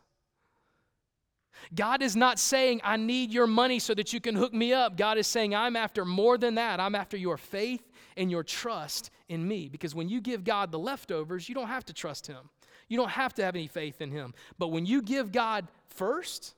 God 1.74 2.02
is 2.02 2.16
not 2.16 2.38
saying, 2.38 2.80
I 2.82 2.96
need 2.96 3.32
your 3.32 3.46
money 3.46 3.78
so 3.78 3.94
that 3.94 4.12
you 4.12 4.20
can 4.20 4.34
hook 4.34 4.52
me 4.52 4.72
up. 4.72 4.96
God 4.96 5.18
is 5.18 5.26
saying, 5.26 5.54
I'm 5.54 5.76
after 5.76 6.04
more 6.04 6.36
than 6.36 6.56
that. 6.56 6.80
I'm 6.80 6.94
after 6.94 7.16
your 7.16 7.36
faith 7.36 7.82
and 8.16 8.30
your 8.30 8.42
trust 8.42 9.10
in 9.28 9.46
me. 9.46 9.68
Because 9.68 9.94
when 9.94 10.08
you 10.08 10.20
give 10.20 10.42
God 10.42 10.72
the 10.72 10.78
leftovers, 10.78 11.48
you 11.48 11.54
don't 11.54 11.68
have 11.68 11.84
to 11.86 11.92
trust 11.92 12.26
Him. 12.26 12.50
You 12.88 12.96
don't 12.96 13.10
have 13.10 13.34
to 13.34 13.44
have 13.44 13.54
any 13.54 13.68
faith 13.68 14.00
in 14.00 14.10
Him. 14.10 14.34
But 14.58 14.68
when 14.68 14.84
you 14.84 15.00
give 15.00 15.30
God 15.30 15.68
first, 15.88 16.54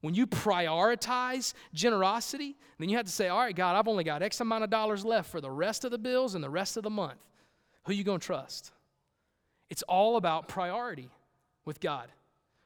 when 0.00 0.14
you 0.14 0.26
prioritize 0.26 1.52
generosity, 1.74 2.56
then 2.78 2.88
you 2.88 2.96
have 2.96 3.06
to 3.06 3.12
say, 3.12 3.28
All 3.28 3.38
right, 3.38 3.54
God, 3.54 3.76
I've 3.76 3.88
only 3.88 4.04
got 4.04 4.22
X 4.22 4.40
amount 4.40 4.64
of 4.64 4.70
dollars 4.70 5.04
left 5.04 5.30
for 5.30 5.40
the 5.40 5.50
rest 5.50 5.84
of 5.84 5.90
the 5.90 5.98
bills 5.98 6.34
and 6.34 6.42
the 6.42 6.50
rest 6.50 6.76
of 6.76 6.82
the 6.82 6.90
month. 6.90 7.24
Who 7.84 7.92
you 7.92 8.04
going 8.04 8.20
to 8.20 8.26
trust? 8.26 8.72
It's 9.72 9.82
all 9.84 10.18
about 10.18 10.48
priority 10.48 11.08
with 11.64 11.80
God. 11.80 12.12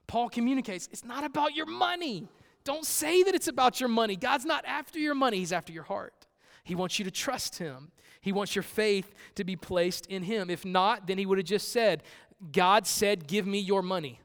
Paul 0.09 0.29
communicates 0.29 0.89
it's 0.91 1.05
not 1.05 1.23
about 1.23 1.55
your 1.55 1.67
money. 1.67 2.27
Don't 2.65 2.85
say 2.85 3.23
that 3.23 3.33
it's 3.33 3.47
about 3.47 3.79
your 3.79 3.89
money. 3.89 4.17
God's 4.17 4.45
not 4.45 4.65
after 4.67 4.99
your 4.99 5.15
money, 5.15 5.39
He's 5.39 5.53
after 5.53 5.73
your 5.73 5.85
heart. 5.85 6.27
He 6.65 6.75
wants 6.75 6.99
you 6.99 7.05
to 7.05 7.13
trust 7.13 7.59
Him, 7.59 7.93
He 8.21 8.33
wants 8.33 8.57
your 8.57 8.65
faith 8.65 9.15
to 9.37 9.45
be 9.45 9.55
placed 9.55 10.07
in 10.07 10.25
Him. 10.25 10.51
If 10.51 10.65
not, 10.65 11.07
then 11.07 11.17
He 11.17 11.27
would 11.27 11.39
have 11.39 11.47
just 11.47 11.71
said, 11.71 12.03
God 12.51 12.89
said, 12.89 13.29
Give 13.29 13.47
me 13.47 13.61
your 13.61 13.83
money. 13.83 14.19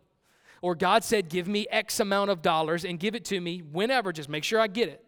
Or 0.63 0.74
God 0.74 1.04
said, 1.04 1.30
Give 1.30 1.48
me 1.48 1.67
X 1.70 2.00
amount 2.00 2.32
of 2.32 2.41
dollars 2.41 2.84
and 2.84 3.00
give 3.00 3.13
it 3.13 3.26
to 3.26 3.39
me 3.39 3.60
whenever, 3.60 4.12
just 4.12 4.28
make 4.28 4.44
sure 4.44 4.60
I 4.60 4.65
get 4.65 4.89
it. 4.89 5.06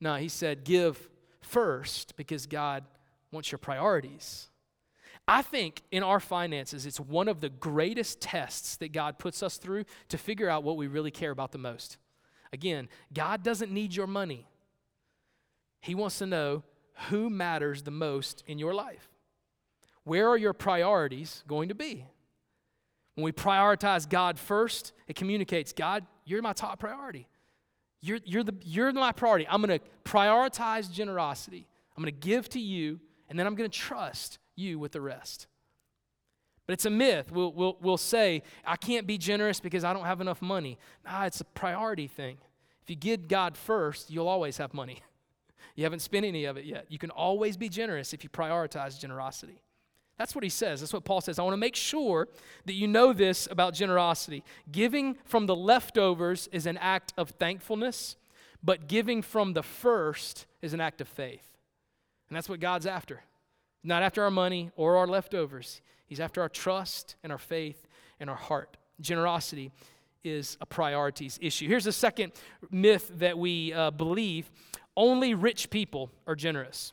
No, 0.00 0.14
He 0.14 0.28
said, 0.28 0.62
Give 0.62 1.08
first 1.40 2.14
because 2.16 2.46
God 2.46 2.84
wants 3.32 3.50
your 3.50 3.58
priorities. 3.58 4.50
I 5.28 5.42
think 5.42 5.82
in 5.90 6.02
our 6.02 6.20
finances, 6.20 6.86
it's 6.86 7.00
one 7.00 7.26
of 7.26 7.40
the 7.40 7.48
greatest 7.48 8.20
tests 8.20 8.76
that 8.76 8.92
God 8.92 9.18
puts 9.18 9.42
us 9.42 9.56
through 9.56 9.84
to 10.08 10.18
figure 10.18 10.48
out 10.48 10.62
what 10.62 10.76
we 10.76 10.86
really 10.86 11.10
care 11.10 11.32
about 11.32 11.50
the 11.52 11.58
most. 11.58 11.98
Again, 12.52 12.88
God 13.12 13.42
doesn't 13.42 13.72
need 13.72 13.94
your 13.94 14.06
money, 14.06 14.46
He 15.80 15.94
wants 15.94 16.18
to 16.18 16.26
know 16.26 16.62
who 17.08 17.28
matters 17.28 17.82
the 17.82 17.90
most 17.90 18.42
in 18.46 18.58
your 18.58 18.72
life. 18.72 19.08
Where 20.04 20.28
are 20.28 20.36
your 20.36 20.52
priorities 20.52 21.42
going 21.48 21.68
to 21.68 21.74
be? 21.74 22.06
When 23.16 23.24
we 23.24 23.32
prioritize 23.32 24.08
God 24.08 24.38
first, 24.38 24.92
it 25.08 25.16
communicates 25.16 25.72
God, 25.72 26.06
you're 26.24 26.42
my 26.42 26.52
top 26.52 26.78
priority. 26.78 27.26
You're, 28.00 28.20
you're, 28.24 28.44
the, 28.44 28.54
you're 28.62 28.92
my 28.92 29.10
priority. 29.12 29.48
I'm 29.48 29.60
going 29.60 29.78
to 29.78 29.84
prioritize 30.04 30.90
generosity. 30.90 31.66
I'm 31.96 32.02
going 32.02 32.14
to 32.14 32.20
give 32.26 32.48
to 32.50 32.60
you, 32.60 33.00
and 33.28 33.38
then 33.38 33.46
I'm 33.46 33.56
going 33.56 33.68
to 33.68 33.78
trust 33.78 34.38
you 34.56 34.78
with 34.78 34.92
the 34.92 35.00
rest. 35.00 35.46
But 36.66 36.72
it's 36.72 36.84
a 36.84 36.90
myth. 36.90 37.30
We'll, 37.30 37.52
we'll, 37.52 37.76
we'll 37.80 37.96
say, 37.96 38.42
I 38.64 38.76
can't 38.76 39.06
be 39.06 39.18
generous 39.18 39.60
because 39.60 39.84
I 39.84 39.92
don't 39.92 40.04
have 40.04 40.20
enough 40.20 40.42
money. 40.42 40.78
Nah, 41.04 41.24
it's 41.24 41.40
a 41.40 41.44
priority 41.44 42.08
thing. 42.08 42.38
If 42.82 42.90
you 42.90 42.96
give 42.96 43.28
God 43.28 43.56
first, 43.56 44.10
you'll 44.10 44.28
always 44.28 44.58
have 44.58 44.74
money. 44.74 45.02
You 45.74 45.84
haven't 45.84 46.00
spent 46.00 46.24
any 46.24 46.46
of 46.46 46.56
it 46.56 46.64
yet. 46.64 46.86
You 46.88 46.96
can 46.96 47.10
always 47.10 47.58
be 47.58 47.68
generous 47.68 48.14
if 48.14 48.24
you 48.24 48.30
prioritize 48.30 48.98
generosity. 48.98 49.60
That's 50.18 50.34
what 50.34 50.42
he 50.42 50.48
says. 50.48 50.80
That's 50.80 50.92
what 50.92 51.04
Paul 51.04 51.20
says. 51.20 51.38
I 51.38 51.42
want 51.42 51.52
to 51.52 51.58
make 51.58 51.76
sure 51.76 52.28
that 52.64 52.72
you 52.72 52.88
know 52.88 53.12
this 53.12 53.46
about 53.50 53.74
generosity. 53.74 54.42
Giving 54.72 55.18
from 55.26 55.44
the 55.44 55.54
leftovers 55.54 56.48
is 56.50 56.64
an 56.64 56.78
act 56.78 57.12
of 57.18 57.30
thankfulness, 57.30 58.16
but 58.64 58.88
giving 58.88 59.20
from 59.20 59.52
the 59.52 59.62
first 59.62 60.46
is 60.62 60.72
an 60.72 60.80
act 60.80 61.02
of 61.02 61.08
faith. 61.08 61.46
And 62.30 62.36
that's 62.36 62.48
what 62.48 62.60
God's 62.60 62.86
after. 62.86 63.22
Not 63.84 64.02
after 64.02 64.22
our 64.22 64.30
money 64.30 64.70
or 64.76 64.96
our 64.96 65.06
leftovers. 65.06 65.80
He's 66.06 66.20
after 66.20 66.40
our 66.40 66.48
trust 66.48 67.16
and 67.22 67.32
our 67.32 67.38
faith 67.38 67.86
and 68.20 68.30
our 68.30 68.36
heart. 68.36 68.76
Generosity 69.00 69.72
is 70.24 70.56
a 70.60 70.66
priorities 70.66 71.38
issue. 71.40 71.68
Here's 71.68 71.84
the 71.84 71.92
second 71.92 72.32
myth 72.70 73.10
that 73.18 73.38
we 73.38 73.72
uh, 73.72 73.90
believe 73.90 74.50
only 74.96 75.34
rich 75.34 75.70
people 75.70 76.10
are 76.26 76.34
generous. 76.34 76.92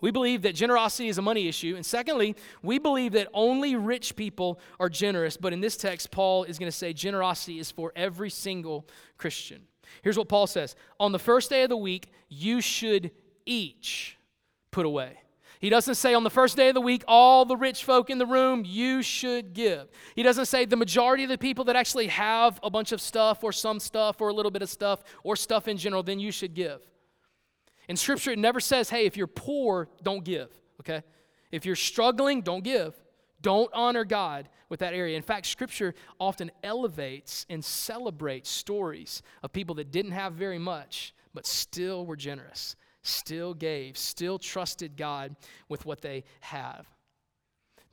We 0.00 0.10
believe 0.10 0.42
that 0.42 0.54
generosity 0.54 1.08
is 1.08 1.16
a 1.16 1.22
money 1.22 1.48
issue. 1.48 1.74
And 1.74 1.84
secondly, 1.84 2.36
we 2.62 2.78
believe 2.78 3.12
that 3.12 3.28
only 3.32 3.76
rich 3.76 4.14
people 4.14 4.60
are 4.78 4.90
generous. 4.90 5.38
But 5.38 5.54
in 5.54 5.60
this 5.60 5.76
text, 5.76 6.10
Paul 6.10 6.44
is 6.44 6.58
going 6.58 6.70
to 6.70 6.76
say 6.76 6.92
generosity 6.92 7.58
is 7.58 7.70
for 7.70 7.92
every 7.96 8.28
single 8.28 8.86
Christian. 9.16 9.62
Here's 10.02 10.18
what 10.18 10.28
Paul 10.28 10.46
says 10.46 10.76
On 11.00 11.12
the 11.12 11.18
first 11.18 11.48
day 11.48 11.62
of 11.62 11.70
the 11.70 11.76
week, 11.76 12.10
you 12.28 12.60
should 12.60 13.10
each 13.46 14.18
put 14.70 14.84
away. 14.84 15.18
He 15.60 15.70
doesn't 15.70 15.94
say 15.94 16.14
on 16.14 16.24
the 16.24 16.30
first 16.30 16.56
day 16.56 16.68
of 16.68 16.74
the 16.74 16.80
week, 16.80 17.02
all 17.08 17.44
the 17.44 17.56
rich 17.56 17.84
folk 17.84 18.10
in 18.10 18.18
the 18.18 18.26
room, 18.26 18.64
you 18.66 19.02
should 19.02 19.54
give. 19.54 19.88
He 20.14 20.22
doesn't 20.22 20.46
say 20.46 20.64
the 20.64 20.76
majority 20.76 21.24
of 21.24 21.30
the 21.30 21.38
people 21.38 21.64
that 21.64 21.76
actually 21.76 22.08
have 22.08 22.60
a 22.62 22.70
bunch 22.70 22.92
of 22.92 23.00
stuff 23.00 23.42
or 23.42 23.52
some 23.52 23.80
stuff 23.80 24.20
or 24.20 24.28
a 24.28 24.34
little 24.34 24.50
bit 24.50 24.62
of 24.62 24.68
stuff 24.68 25.02
or 25.22 25.36
stuff 25.36 25.66
in 25.68 25.76
general, 25.76 26.02
then 26.02 26.20
you 26.20 26.30
should 26.30 26.54
give. 26.54 26.80
In 27.88 27.96
Scripture, 27.96 28.32
it 28.32 28.38
never 28.38 28.60
says, 28.60 28.90
hey, 28.90 29.06
if 29.06 29.16
you're 29.16 29.26
poor, 29.26 29.88
don't 30.02 30.24
give, 30.24 30.50
okay? 30.80 31.02
If 31.50 31.64
you're 31.64 31.76
struggling, 31.76 32.42
don't 32.42 32.64
give. 32.64 32.94
Don't 33.40 33.70
honor 33.72 34.04
God 34.04 34.48
with 34.68 34.80
that 34.80 34.92
area. 34.92 35.16
In 35.16 35.22
fact, 35.22 35.46
Scripture 35.46 35.94
often 36.18 36.50
elevates 36.62 37.46
and 37.48 37.64
celebrates 37.64 38.50
stories 38.50 39.22
of 39.42 39.52
people 39.52 39.76
that 39.76 39.92
didn't 39.92 40.12
have 40.12 40.32
very 40.32 40.58
much, 40.58 41.14
but 41.32 41.46
still 41.46 42.04
were 42.04 42.16
generous, 42.16 42.76
still 43.06 43.54
gave, 43.54 43.96
still 43.96 44.38
trusted 44.38 44.96
God 44.96 45.36
with 45.68 45.86
what 45.86 46.00
they 46.00 46.24
have. 46.40 46.86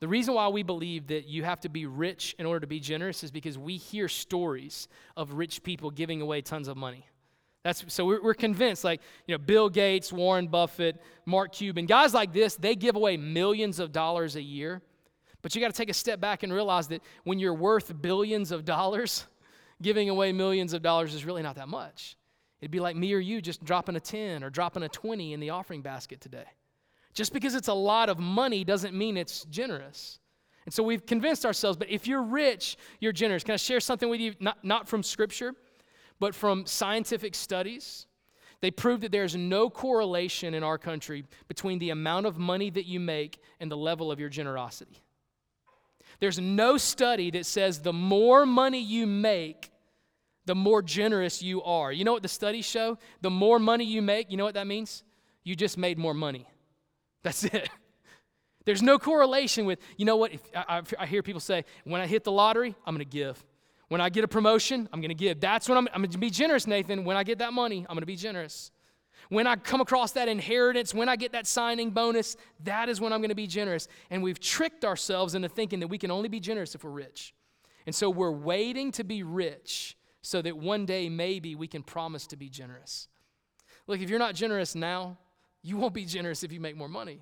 The 0.00 0.08
reason 0.08 0.34
why 0.34 0.48
we 0.48 0.62
believe 0.62 1.06
that 1.06 1.26
you 1.26 1.44
have 1.44 1.60
to 1.60 1.68
be 1.68 1.86
rich 1.86 2.34
in 2.38 2.46
order 2.46 2.60
to 2.60 2.66
be 2.66 2.80
generous 2.80 3.24
is 3.24 3.30
because 3.30 3.56
we 3.56 3.76
hear 3.76 4.08
stories 4.08 4.88
of 5.16 5.34
rich 5.34 5.62
people 5.62 5.90
giving 5.90 6.20
away 6.20 6.42
tons 6.42 6.68
of 6.68 6.76
money. 6.76 7.06
That's, 7.62 7.84
so 7.88 8.04
we're, 8.04 8.22
we're 8.22 8.34
convinced, 8.34 8.84
like, 8.84 9.00
you 9.26 9.34
know, 9.34 9.38
Bill 9.38 9.70
Gates, 9.70 10.12
Warren 10.12 10.48
Buffett, 10.48 11.00
Mark 11.24 11.52
Cuban, 11.52 11.86
guys 11.86 12.12
like 12.12 12.34
this, 12.34 12.56
they 12.56 12.74
give 12.74 12.96
away 12.96 13.16
millions 13.16 13.78
of 13.78 13.92
dollars 13.92 14.36
a 14.36 14.42
year. 14.42 14.82
But 15.40 15.54
you 15.54 15.60
got 15.60 15.68
to 15.68 15.76
take 15.76 15.88
a 15.90 15.94
step 15.94 16.20
back 16.20 16.42
and 16.42 16.52
realize 16.52 16.88
that 16.88 17.02
when 17.24 17.38
you're 17.38 17.54
worth 17.54 18.02
billions 18.02 18.52
of 18.52 18.66
dollars, 18.66 19.24
giving 19.82 20.10
away 20.10 20.32
millions 20.32 20.74
of 20.74 20.82
dollars 20.82 21.14
is 21.14 21.24
really 21.24 21.42
not 21.42 21.56
that 21.56 21.68
much. 21.68 22.16
It'd 22.64 22.70
be 22.70 22.80
like 22.80 22.96
me 22.96 23.12
or 23.12 23.18
you 23.18 23.42
just 23.42 23.62
dropping 23.62 23.94
a 23.94 24.00
10 24.00 24.42
or 24.42 24.48
dropping 24.48 24.84
a 24.84 24.88
20 24.88 25.34
in 25.34 25.40
the 25.40 25.50
offering 25.50 25.82
basket 25.82 26.22
today. 26.22 26.46
Just 27.12 27.34
because 27.34 27.54
it's 27.54 27.68
a 27.68 27.74
lot 27.74 28.08
of 28.08 28.18
money 28.18 28.64
doesn't 28.64 28.94
mean 28.94 29.18
it's 29.18 29.44
generous. 29.50 30.18
And 30.64 30.72
so 30.72 30.82
we've 30.82 31.04
convinced 31.04 31.44
ourselves, 31.44 31.76
but 31.76 31.90
if 31.90 32.06
you're 32.06 32.22
rich, 32.22 32.78
you're 33.00 33.12
generous. 33.12 33.44
Can 33.44 33.52
I 33.52 33.58
share 33.58 33.80
something 33.80 34.08
with 34.08 34.18
you, 34.18 34.32
not, 34.40 34.64
not 34.64 34.88
from 34.88 35.02
Scripture, 35.02 35.52
but 36.18 36.34
from 36.34 36.64
scientific 36.64 37.34
studies. 37.34 38.06
They 38.62 38.70
prove 38.70 39.02
that 39.02 39.12
there's 39.12 39.36
no 39.36 39.68
correlation 39.68 40.54
in 40.54 40.62
our 40.62 40.78
country 40.78 41.26
between 41.48 41.78
the 41.80 41.90
amount 41.90 42.24
of 42.24 42.38
money 42.38 42.70
that 42.70 42.86
you 42.86 42.98
make 42.98 43.42
and 43.60 43.70
the 43.70 43.76
level 43.76 44.10
of 44.10 44.18
your 44.18 44.30
generosity. 44.30 45.02
There's 46.18 46.38
no 46.38 46.78
study 46.78 47.30
that 47.32 47.44
says 47.44 47.80
the 47.80 47.92
more 47.92 48.46
money 48.46 48.80
you 48.80 49.06
make, 49.06 49.70
the 50.46 50.54
more 50.54 50.82
generous 50.82 51.42
you 51.42 51.62
are. 51.62 51.92
You 51.92 52.04
know 52.04 52.12
what 52.12 52.22
the 52.22 52.28
studies 52.28 52.64
show? 52.64 52.98
The 53.22 53.30
more 53.30 53.58
money 53.58 53.84
you 53.84 54.02
make, 54.02 54.30
you 54.30 54.36
know 54.36 54.44
what 54.44 54.54
that 54.54 54.66
means? 54.66 55.02
You 55.42 55.54
just 55.54 55.78
made 55.78 55.98
more 55.98 56.14
money. 56.14 56.48
That's 57.22 57.44
it. 57.44 57.68
There's 58.64 58.82
no 58.82 58.98
correlation 58.98 59.66
with, 59.66 59.78
you 59.96 60.06
know 60.06 60.16
what? 60.16 60.32
If, 60.32 60.40
I, 60.54 60.82
I 60.98 61.06
hear 61.06 61.22
people 61.22 61.40
say, 61.40 61.64
when 61.84 62.00
I 62.00 62.06
hit 62.06 62.24
the 62.24 62.32
lottery, 62.32 62.74
I'm 62.86 62.94
going 62.94 63.04
to 63.04 63.10
give. 63.10 63.42
When 63.88 64.00
I 64.00 64.08
get 64.08 64.24
a 64.24 64.28
promotion, 64.28 64.88
I'm 64.92 65.00
going 65.00 65.10
to 65.10 65.14
give. 65.14 65.40
That's 65.40 65.68
when 65.68 65.76
I'm, 65.76 65.88
I'm 65.92 66.00
going 66.00 66.10
to 66.10 66.18
be 66.18 66.30
generous, 66.30 66.66
Nathan. 66.66 67.04
When 67.04 67.16
I 67.16 67.24
get 67.24 67.38
that 67.38 67.52
money, 67.52 67.80
I'm 67.88 67.94
going 67.94 68.00
to 68.00 68.06
be 68.06 68.16
generous. 68.16 68.70
When 69.28 69.46
I 69.46 69.56
come 69.56 69.80
across 69.80 70.12
that 70.12 70.28
inheritance, 70.28 70.94
when 70.94 71.08
I 71.08 71.16
get 71.16 71.32
that 71.32 71.46
signing 71.46 71.90
bonus, 71.90 72.36
that 72.64 72.88
is 72.88 73.00
when 73.00 73.12
I'm 73.12 73.20
going 73.20 73.30
to 73.30 73.34
be 73.34 73.46
generous. 73.46 73.88
And 74.10 74.22
we've 74.22 74.40
tricked 74.40 74.84
ourselves 74.84 75.34
into 75.34 75.48
thinking 75.48 75.80
that 75.80 75.88
we 75.88 75.98
can 75.98 76.10
only 76.10 76.28
be 76.28 76.40
generous 76.40 76.74
if 76.74 76.84
we're 76.84 76.90
rich. 76.90 77.34
And 77.86 77.94
so 77.94 78.08
we're 78.08 78.30
waiting 78.30 78.92
to 78.92 79.04
be 79.04 79.22
rich 79.22 79.96
so 80.24 80.40
that 80.40 80.56
one 80.56 80.86
day 80.86 81.10
maybe 81.10 81.54
we 81.54 81.68
can 81.68 81.82
promise 81.82 82.26
to 82.26 82.34
be 82.34 82.48
generous. 82.48 83.08
Look, 83.86 84.00
if 84.00 84.08
you're 84.08 84.18
not 84.18 84.34
generous 84.34 84.74
now, 84.74 85.18
you 85.62 85.76
won't 85.76 85.92
be 85.92 86.06
generous 86.06 86.42
if 86.42 86.50
you 86.50 86.60
make 86.60 86.78
more 86.78 86.88
money. 86.88 87.20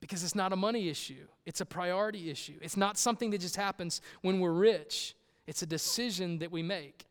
Because 0.00 0.22
it's 0.22 0.36
not 0.36 0.52
a 0.52 0.56
money 0.56 0.88
issue, 0.88 1.26
it's 1.44 1.60
a 1.60 1.66
priority 1.66 2.30
issue. 2.30 2.54
It's 2.62 2.76
not 2.76 2.96
something 2.96 3.30
that 3.30 3.40
just 3.40 3.56
happens 3.56 4.00
when 4.20 4.38
we're 4.38 4.52
rich. 4.52 5.16
It's 5.48 5.62
a 5.62 5.66
decision 5.66 6.38
that 6.38 6.52
we 6.52 6.62
make. 6.62 7.04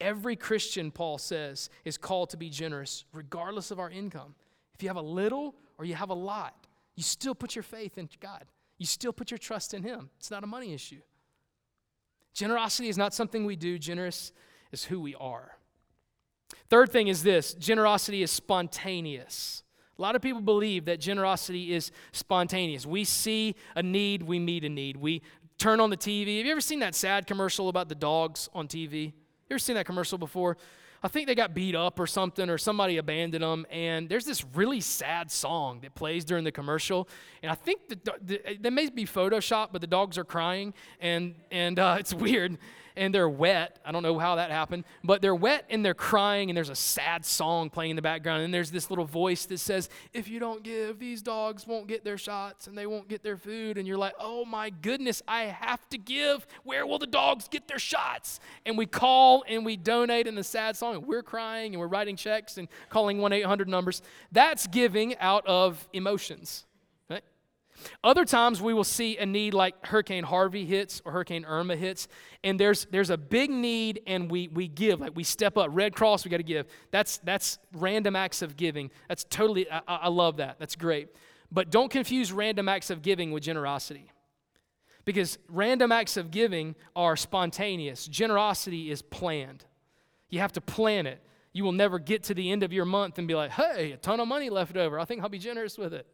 Every 0.00 0.36
Christian, 0.36 0.92
Paul 0.92 1.18
says, 1.18 1.70
is 1.84 1.98
called 1.98 2.30
to 2.30 2.36
be 2.36 2.50
generous, 2.50 3.04
regardless 3.12 3.72
of 3.72 3.80
our 3.80 3.90
income. 3.90 4.36
If 4.74 4.82
you 4.82 4.88
have 4.88 4.96
a 4.96 5.02
little 5.02 5.56
or 5.76 5.84
you 5.84 5.96
have 5.96 6.10
a 6.10 6.14
lot, 6.14 6.54
you 6.94 7.02
still 7.02 7.34
put 7.34 7.56
your 7.56 7.64
faith 7.64 7.98
in 7.98 8.08
God. 8.20 8.44
You 8.78 8.86
still 8.86 9.12
put 9.12 9.32
your 9.32 9.38
trust 9.38 9.74
in 9.74 9.82
Him. 9.82 10.08
It's 10.18 10.30
not 10.30 10.44
a 10.44 10.46
money 10.46 10.72
issue. 10.72 11.00
Generosity 12.34 12.88
is 12.88 12.98
not 12.98 13.14
something 13.14 13.44
we 13.44 13.56
do, 13.56 13.78
generous 13.78 14.32
is 14.72 14.84
who 14.84 15.00
we 15.00 15.14
are. 15.16 15.56
Third 16.68 16.90
thing 16.90 17.08
is 17.08 17.22
this 17.22 17.54
generosity 17.54 18.22
is 18.22 18.30
spontaneous. 18.30 19.62
A 19.98 20.02
lot 20.02 20.16
of 20.16 20.22
people 20.22 20.40
believe 20.40 20.86
that 20.86 20.98
generosity 20.98 21.74
is 21.74 21.92
spontaneous. 22.12 22.86
We 22.86 23.04
see 23.04 23.54
a 23.76 23.82
need, 23.82 24.22
we 24.22 24.38
meet 24.38 24.64
a 24.64 24.68
need. 24.68 24.96
We 24.96 25.22
turn 25.58 25.78
on 25.78 25.90
the 25.90 25.96
TV. 25.96 26.38
Have 26.38 26.46
you 26.46 26.52
ever 26.52 26.60
seen 26.60 26.80
that 26.80 26.94
sad 26.94 27.26
commercial 27.26 27.68
about 27.68 27.88
the 27.88 27.94
dogs 27.94 28.48
on 28.54 28.66
TV? 28.66 29.06
You 29.06 29.12
ever 29.50 29.58
seen 29.58 29.74
that 29.74 29.84
commercial 29.84 30.16
before? 30.16 30.56
I 31.02 31.08
think 31.08 31.26
they 31.26 31.34
got 31.34 31.54
beat 31.54 31.74
up 31.74 31.98
or 31.98 32.06
something, 32.06 32.50
or 32.50 32.58
somebody 32.58 32.98
abandoned 32.98 33.42
them. 33.42 33.66
And 33.70 34.08
there's 34.08 34.24
this 34.26 34.44
really 34.54 34.80
sad 34.80 35.30
song 35.30 35.80
that 35.80 35.94
plays 35.94 36.24
during 36.24 36.44
the 36.44 36.52
commercial. 36.52 37.08
And 37.42 37.50
I 37.50 37.54
think 37.54 37.88
that 37.88 38.04
the, 38.04 38.58
they 38.60 38.70
may 38.70 38.90
be 38.90 39.06
Photoshop, 39.06 39.68
but 39.72 39.80
the 39.80 39.86
dogs 39.86 40.18
are 40.18 40.24
crying, 40.24 40.74
and 41.00 41.34
and 41.50 41.78
uh, 41.78 41.96
it's 42.00 42.12
weird 42.12 42.58
and 42.96 43.14
they're 43.14 43.28
wet. 43.28 43.78
I 43.84 43.92
don't 43.92 44.02
know 44.02 44.18
how 44.18 44.36
that 44.36 44.50
happened, 44.50 44.84
but 45.04 45.22
they're 45.22 45.34
wet 45.34 45.64
and 45.70 45.84
they're 45.84 45.94
crying, 45.94 46.50
and 46.50 46.56
there's 46.56 46.68
a 46.68 46.74
sad 46.74 47.24
song 47.24 47.70
playing 47.70 47.90
in 47.90 47.96
the 47.96 48.02
background. 48.02 48.42
And 48.42 48.52
there's 48.52 48.70
this 48.70 48.90
little 48.90 49.04
voice 49.04 49.46
that 49.46 49.58
says, 49.58 49.88
If 50.12 50.28
you 50.28 50.40
don't 50.40 50.62
give, 50.62 50.98
these 50.98 51.22
dogs 51.22 51.66
won't 51.66 51.86
get 51.86 52.04
their 52.04 52.18
shots 52.18 52.66
and 52.66 52.76
they 52.76 52.86
won't 52.86 53.08
get 53.08 53.22
their 53.22 53.36
food. 53.36 53.78
And 53.78 53.86
you're 53.86 53.98
like, 53.98 54.14
Oh 54.18 54.44
my 54.44 54.70
goodness, 54.70 55.22
I 55.26 55.42
have 55.42 55.88
to 55.90 55.98
give. 55.98 56.46
Where 56.64 56.86
will 56.86 56.98
the 56.98 57.06
dogs 57.06 57.48
get 57.48 57.68
their 57.68 57.78
shots? 57.78 58.40
And 58.66 58.76
we 58.76 58.86
call 58.86 59.44
and 59.48 59.64
we 59.64 59.76
donate 59.76 60.26
in 60.26 60.34
the 60.34 60.44
sad 60.44 60.76
song, 60.76 60.96
and 60.96 61.06
we're 61.06 61.22
crying 61.22 61.74
and 61.74 61.80
we're 61.80 61.88
writing 61.88 62.16
checks 62.16 62.58
and 62.58 62.68
calling 62.88 63.18
1 63.18 63.32
800 63.32 63.68
numbers. 63.68 64.02
That's 64.32 64.66
giving 64.66 65.16
out 65.18 65.46
of 65.46 65.88
emotions. 65.92 66.64
Other 68.02 68.24
times 68.24 68.60
we 68.60 68.74
will 68.74 68.84
see 68.84 69.16
a 69.18 69.26
need 69.26 69.54
like 69.54 69.86
Hurricane 69.86 70.24
Harvey 70.24 70.64
hits 70.64 71.00
or 71.04 71.12
Hurricane 71.12 71.44
Irma 71.44 71.76
hits, 71.76 72.08
and 72.44 72.58
there's 72.58 72.86
there's 72.90 73.10
a 73.10 73.16
big 73.18 73.50
need, 73.50 74.00
and 74.06 74.30
we 74.30 74.48
we 74.48 74.68
give, 74.68 75.00
like 75.00 75.16
we 75.16 75.24
step 75.24 75.56
up. 75.56 75.68
Red 75.70 75.94
Cross, 75.94 76.24
we 76.24 76.30
got 76.30 76.38
to 76.38 76.42
give. 76.42 76.66
That's 76.90 77.18
that's 77.18 77.58
random 77.72 78.16
acts 78.16 78.42
of 78.42 78.56
giving. 78.56 78.90
That's 79.08 79.24
totally, 79.24 79.70
I, 79.70 79.82
I 79.86 80.08
love 80.08 80.38
that. 80.38 80.58
That's 80.58 80.76
great. 80.76 81.08
But 81.52 81.70
don't 81.70 81.90
confuse 81.90 82.32
random 82.32 82.68
acts 82.68 82.90
of 82.90 83.02
giving 83.02 83.32
with 83.32 83.42
generosity. 83.42 84.10
Because 85.04 85.38
random 85.48 85.90
acts 85.90 86.16
of 86.16 86.30
giving 86.30 86.76
are 86.94 87.16
spontaneous. 87.16 88.06
Generosity 88.06 88.90
is 88.90 89.02
planned. 89.02 89.64
You 90.28 90.40
have 90.40 90.52
to 90.52 90.60
plan 90.60 91.06
it. 91.06 91.20
You 91.52 91.64
will 91.64 91.72
never 91.72 91.98
get 91.98 92.22
to 92.24 92.34
the 92.34 92.52
end 92.52 92.62
of 92.62 92.72
your 92.72 92.84
month 92.84 93.18
and 93.18 93.26
be 93.26 93.34
like, 93.34 93.50
hey, 93.50 93.92
a 93.92 93.96
ton 93.96 94.20
of 94.20 94.28
money 94.28 94.50
left 94.50 94.76
over. 94.76 95.00
I 95.00 95.04
think 95.04 95.22
I'll 95.22 95.28
be 95.28 95.38
generous 95.38 95.76
with 95.76 95.92
it. 95.92 96.06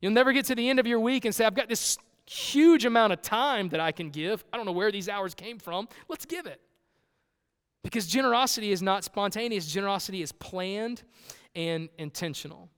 You'll 0.00 0.12
never 0.12 0.32
get 0.32 0.44
to 0.46 0.54
the 0.54 0.68
end 0.68 0.78
of 0.78 0.86
your 0.86 1.00
week 1.00 1.24
and 1.24 1.34
say, 1.34 1.44
I've 1.44 1.54
got 1.54 1.68
this 1.68 1.98
huge 2.26 2.84
amount 2.84 3.12
of 3.12 3.22
time 3.22 3.68
that 3.70 3.80
I 3.80 3.92
can 3.92 4.10
give. 4.10 4.44
I 4.52 4.56
don't 4.56 4.66
know 4.66 4.72
where 4.72 4.92
these 4.92 5.08
hours 5.08 5.34
came 5.34 5.58
from. 5.58 5.88
Let's 6.08 6.26
give 6.26 6.46
it. 6.46 6.60
Because 7.82 8.06
generosity 8.06 8.70
is 8.70 8.82
not 8.82 9.04
spontaneous, 9.04 9.66
generosity 9.70 10.22
is 10.22 10.32
planned 10.32 11.02
and 11.54 11.88
intentional. 11.98 12.68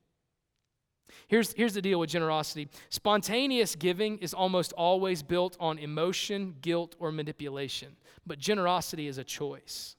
Here's, 1.26 1.52
here's 1.52 1.74
the 1.74 1.83
deal 1.83 2.00
with 2.00 2.11
generosity 2.11 2.68
spontaneous 2.88 3.74
giving 3.74 4.18
is 4.18 4.35
almost 4.35 4.72
always 4.72 5.22
built 5.22 5.56
on 5.61 5.78
emotion, 5.78 6.56
guilt, 6.61 6.96
or 6.98 7.12
manipulation, 7.12 7.96
but 8.26 8.38
generosity 8.38 9.06
is 9.06 9.18
a 9.18 9.24
choice. 9.24 9.96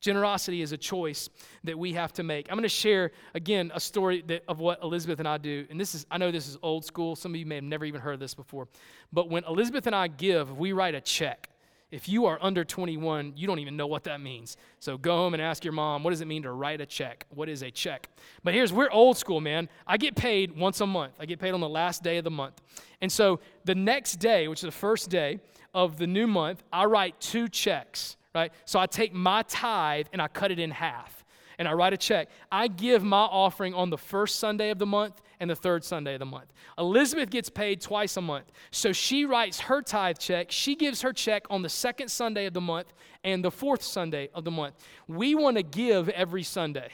Generosity 0.00 0.62
is 0.62 0.72
a 0.72 0.76
choice 0.76 1.28
that 1.64 1.78
we 1.78 1.92
have 1.94 2.12
to 2.14 2.22
make. 2.22 2.46
I'm 2.50 2.56
going 2.56 2.62
to 2.62 2.68
share 2.68 3.12
again 3.34 3.72
a 3.74 3.80
story 3.80 4.22
that, 4.26 4.44
of 4.46 4.60
what 4.60 4.82
Elizabeth 4.82 5.18
and 5.18 5.28
I 5.28 5.38
do. 5.38 5.66
And 5.70 5.80
this 5.80 5.94
is, 5.94 6.06
I 6.10 6.18
know 6.18 6.30
this 6.30 6.48
is 6.48 6.58
old 6.62 6.84
school. 6.84 7.16
Some 7.16 7.32
of 7.32 7.36
you 7.36 7.46
may 7.46 7.56
have 7.56 7.64
never 7.64 7.84
even 7.84 8.00
heard 8.00 8.20
this 8.20 8.34
before. 8.34 8.68
But 9.12 9.30
when 9.30 9.44
Elizabeth 9.44 9.86
and 9.86 9.96
I 9.96 10.08
give, 10.08 10.58
we 10.58 10.72
write 10.72 10.94
a 10.94 11.00
check. 11.00 11.50
If 11.90 12.08
you 12.08 12.26
are 12.26 12.36
under 12.42 12.64
21, 12.64 13.34
you 13.36 13.46
don't 13.46 13.60
even 13.60 13.76
know 13.76 13.86
what 13.86 14.04
that 14.04 14.20
means. 14.20 14.56
So 14.80 14.98
go 14.98 15.16
home 15.16 15.34
and 15.34 15.42
ask 15.42 15.64
your 15.64 15.72
mom, 15.72 16.02
what 16.02 16.10
does 16.10 16.20
it 16.20 16.26
mean 16.26 16.42
to 16.42 16.50
write 16.50 16.80
a 16.80 16.86
check? 16.86 17.26
What 17.30 17.48
is 17.48 17.62
a 17.62 17.70
check? 17.70 18.08
But 18.42 18.54
here's, 18.54 18.72
we're 18.72 18.90
old 18.90 19.16
school, 19.16 19.40
man. 19.40 19.68
I 19.86 19.96
get 19.96 20.16
paid 20.16 20.56
once 20.56 20.80
a 20.80 20.86
month. 20.86 21.14
I 21.20 21.26
get 21.26 21.38
paid 21.38 21.54
on 21.54 21.60
the 21.60 21.68
last 21.68 22.02
day 22.02 22.18
of 22.18 22.24
the 22.24 22.30
month. 22.30 22.60
And 23.00 23.10
so 23.10 23.38
the 23.64 23.76
next 23.76 24.16
day, 24.16 24.48
which 24.48 24.58
is 24.58 24.66
the 24.66 24.72
first 24.72 25.10
day 25.10 25.38
of 25.74 25.96
the 25.96 26.08
new 26.08 26.26
month, 26.26 26.64
I 26.72 26.86
write 26.86 27.20
two 27.20 27.48
checks 27.48 28.16
right? 28.36 28.52
So 28.66 28.78
I 28.78 28.86
take 28.86 29.14
my 29.14 29.42
tithe 29.42 30.06
and 30.12 30.20
I 30.20 30.28
cut 30.28 30.52
it 30.52 30.58
in 30.58 30.70
half 30.70 31.24
and 31.58 31.66
I 31.66 31.72
write 31.72 31.94
a 31.94 31.96
check. 31.96 32.28
I 32.52 32.68
give 32.68 33.02
my 33.02 33.22
offering 33.22 33.72
on 33.72 33.88
the 33.88 33.96
first 33.96 34.38
Sunday 34.38 34.68
of 34.68 34.78
the 34.78 34.84
month 34.84 35.22
and 35.40 35.48
the 35.48 35.56
third 35.56 35.84
Sunday 35.84 36.12
of 36.12 36.18
the 36.18 36.26
month. 36.26 36.52
Elizabeth 36.76 37.30
gets 37.30 37.48
paid 37.48 37.80
twice 37.80 38.18
a 38.18 38.20
month. 38.20 38.52
So 38.70 38.92
she 38.92 39.24
writes 39.24 39.60
her 39.60 39.80
tithe 39.80 40.18
check. 40.18 40.52
She 40.52 40.76
gives 40.76 41.00
her 41.00 41.14
check 41.14 41.44
on 41.48 41.62
the 41.62 41.70
second 41.70 42.10
Sunday 42.10 42.44
of 42.44 42.52
the 42.52 42.60
month 42.60 42.92
and 43.24 43.42
the 43.42 43.50
fourth 43.50 43.82
Sunday 43.82 44.28
of 44.34 44.44
the 44.44 44.50
month. 44.50 44.74
We 45.08 45.34
want 45.34 45.56
to 45.56 45.62
give 45.62 46.10
every 46.10 46.42
Sunday. 46.42 46.90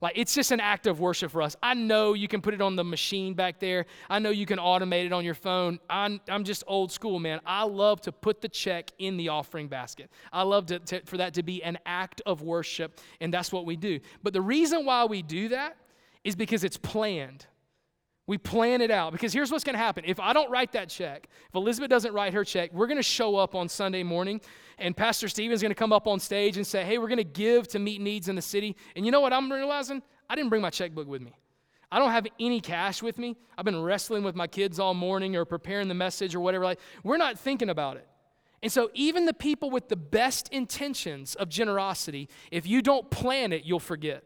Like 0.00 0.14
it's 0.16 0.34
just 0.34 0.50
an 0.50 0.60
act 0.60 0.86
of 0.86 0.98
worship 0.98 1.30
for 1.30 1.42
us. 1.42 1.56
I 1.62 1.74
know 1.74 2.14
you 2.14 2.26
can 2.26 2.40
put 2.40 2.54
it 2.54 2.62
on 2.62 2.74
the 2.74 2.84
machine 2.84 3.34
back 3.34 3.60
there. 3.60 3.84
I 4.08 4.18
know 4.18 4.30
you 4.30 4.46
can 4.46 4.58
automate 4.58 5.04
it 5.04 5.12
on 5.12 5.24
your 5.24 5.34
phone. 5.34 5.78
I'm, 5.90 6.20
I'm 6.28 6.44
just 6.44 6.64
old 6.66 6.90
school, 6.90 7.18
man. 7.18 7.40
I 7.44 7.64
love 7.64 8.00
to 8.02 8.12
put 8.12 8.40
the 8.40 8.48
check 8.48 8.90
in 8.98 9.18
the 9.18 9.28
offering 9.28 9.68
basket. 9.68 10.10
I 10.32 10.42
love 10.42 10.66
to, 10.66 10.78
to, 10.78 11.02
for 11.04 11.18
that 11.18 11.34
to 11.34 11.42
be 11.42 11.62
an 11.62 11.78
act 11.84 12.22
of 12.24 12.40
worship, 12.42 12.98
and 13.20 13.32
that's 13.32 13.52
what 13.52 13.66
we 13.66 13.76
do. 13.76 14.00
But 14.22 14.32
the 14.32 14.40
reason 14.40 14.86
why 14.86 15.04
we 15.04 15.20
do 15.20 15.48
that 15.50 15.76
is 16.24 16.34
because 16.34 16.64
it's 16.64 16.78
planned. 16.78 17.46
We 18.30 18.38
plan 18.38 18.80
it 18.80 18.92
out 18.92 19.10
because 19.10 19.32
here's 19.32 19.50
what's 19.50 19.64
going 19.64 19.74
to 19.74 19.82
happen. 19.82 20.04
If 20.06 20.20
I 20.20 20.32
don't 20.32 20.48
write 20.52 20.70
that 20.74 20.88
check, 20.88 21.26
if 21.48 21.54
Elizabeth 21.56 21.90
doesn't 21.90 22.14
write 22.14 22.32
her 22.32 22.44
check, 22.44 22.72
we're 22.72 22.86
going 22.86 22.96
to 22.96 23.02
show 23.02 23.34
up 23.34 23.56
on 23.56 23.68
Sunday 23.68 24.04
morning 24.04 24.40
and 24.78 24.96
Pastor 24.96 25.26
Steven's 25.26 25.60
going 25.60 25.72
to 25.72 25.74
come 25.74 25.92
up 25.92 26.06
on 26.06 26.20
stage 26.20 26.56
and 26.56 26.64
say, 26.64 26.84
Hey, 26.84 26.98
we're 26.98 27.08
going 27.08 27.18
to 27.18 27.24
give 27.24 27.66
to 27.66 27.80
meet 27.80 28.00
needs 28.00 28.28
in 28.28 28.36
the 28.36 28.42
city. 28.42 28.76
And 28.94 29.04
you 29.04 29.10
know 29.10 29.20
what 29.20 29.32
I'm 29.32 29.50
realizing? 29.50 30.00
I 30.28 30.36
didn't 30.36 30.48
bring 30.48 30.62
my 30.62 30.70
checkbook 30.70 31.08
with 31.08 31.20
me. 31.20 31.32
I 31.90 31.98
don't 31.98 32.12
have 32.12 32.24
any 32.38 32.60
cash 32.60 33.02
with 33.02 33.18
me. 33.18 33.36
I've 33.58 33.64
been 33.64 33.82
wrestling 33.82 34.22
with 34.22 34.36
my 34.36 34.46
kids 34.46 34.78
all 34.78 34.94
morning 34.94 35.34
or 35.34 35.44
preparing 35.44 35.88
the 35.88 35.94
message 35.94 36.32
or 36.32 36.38
whatever. 36.38 36.64
Like, 36.64 36.78
we're 37.02 37.16
not 37.16 37.36
thinking 37.36 37.68
about 37.68 37.96
it. 37.96 38.06
And 38.62 38.70
so, 38.70 38.90
even 38.94 39.26
the 39.26 39.34
people 39.34 39.70
with 39.70 39.88
the 39.88 39.96
best 39.96 40.48
intentions 40.50 41.34
of 41.34 41.48
generosity, 41.48 42.28
if 42.52 42.64
you 42.64 42.80
don't 42.80 43.10
plan 43.10 43.52
it, 43.52 43.64
you'll 43.64 43.80
forget. 43.80 44.22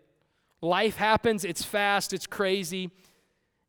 Life 0.61 0.97
happens, 0.97 1.43
it's 1.43 1.65
fast, 1.65 2.13
it's 2.13 2.27
crazy 2.27 2.91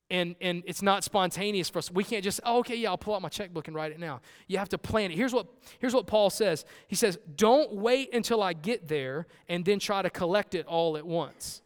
and, 0.09 0.35
and 0.39 0.63
it's 0.67 0.81
not 0.81 1.03
spontaneous 1.03 1.69
for 1.69 1.79
us. 1.79 1.89
We 1.89 2.03
can't 2.03 2.23
just, 2.23 2.39
oh, 2.43 2.59
okay, 2.59 2.75
yeah, 2.75 2.89
I'll 2.89 2.97
pull 2.97 3.15
out 3.15 3.21
my 3.21 3.29
checkbook 3.29 3.67
and 3.67 3.75
write 3.75 3.91
it 3.91 3.99
now. 3.99 4.21
You 4.47 4.59
have 4.59 4.69
to 4.69 4.77
plan 4.77 5.11
it. 5.11 5.15
Here's 5.17 5.33
what, 5.33 5.47
here's 5.79 5.93
what 5.93 6.05
Paul 6.05 6.29
says 6.29 6.65
He 6.87 6.95
says, 6.95 7.17
Don't 7.35 7.73
wait 7.73 8.13
until 8.13 8.43
I 8.43 8.53
get 8.53 8.87
there 8.87 9.27
and 9.49 9.65
then 9.65 9.79
try 9.79 10.01
to 10.01 10.09
collect 10.09 10.53
it 10.53 10.65
all 10.67 10.97
at 10.97 11.05
once. 11.05 11.61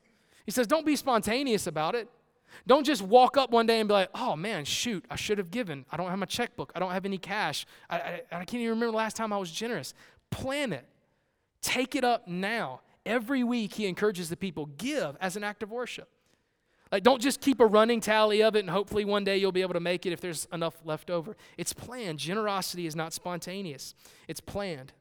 He 0.46 0.52
says, 0.52 0.68
Don't 0.68 0.86
be 0.86 0.96
spontaneous 0.96 1.68
about 1.68 1.96
it. 1.96 2.10
Don't 2.66 2.86
just 2.86 3.02
walk 3.02 3.38
up 3.38 3.52
one 3.52 3.66
day 3.66 3.80
and 3.80 3.88
be 3.88 3.94
like, 3.94 4.10
oh 4.16 4.36
man, 4.36 4.66
shoot, 4.66 5.06
I 5.10 5.16
should 5.16 5.38
have 5.38 5.52
given. 5.52 5.86
I 5.92 5.98
don't 5.98 6.10
have 6.10 6.20
my 6.20 6.26
checkbook. 6.26 6.72
I 6.76 6.80
don't 6.80 6.92
have 6.92 7.06
any 7.06 7.18
cash. 7.18 7.66
I, 7.90 7.98
I, 7.98 8.22
I 8.32 8.38
can't 8.40 8.56
even 8.56 8.70
remember 8.70 8.92
the 8.92 8.98
last 8.98 9.16
time 9.16 9.32
I 9.32 9.38
was 9.38 9.52
generous. 9.52 9.94
Plan 10.30 10.74
it. 10.74 10.86
Take 11.62 11.96
it 11.96 12.04
up 12.04 12.28
now. 12.28 12.82
Every 13.06 13.44
week, 13.44 13.74
he 13.74 13.86
encourages 13.88 14.30
the 14.30 14.38
people 14.38 14.66
give 14.66 15.16
as 15.22 15.36
an 15.36 15.44
act 15.44 15.64
of 15.64 15.72
worship. 15.72 16.10
Like, 16.92 17.04
don't 17.04 17.22
just 17.22 17.40
keep 17.40 17.60
a 17.60 17.66
running 17.66 18.02
tally 18.02 18.42
of 18.42 18.56
it 18.56 18.60
and 18.60 18.70
hopefully 18.70 19.06
one 19.06 19.24
day 19.24 19.38
you'll 19.38 19.52
be 19.52 19.62
able 19.62 19.76
to 19.76 19.80
make 19.80 20.06
it 20.06 20.14
if 20.14 20.22
there's 20.22 20.48
enough 20.52 20.76
left 20.84 21.12
over. 21.12 21.38
It's 21.58 21.72
planned. 21.72 22.18
Generosity 22.18 22.88
is 22.88 22.96
not 22.96 23.14
spontaneous, 23.14 23.94
it's 24.28 24.42
planned. 24.42 24.94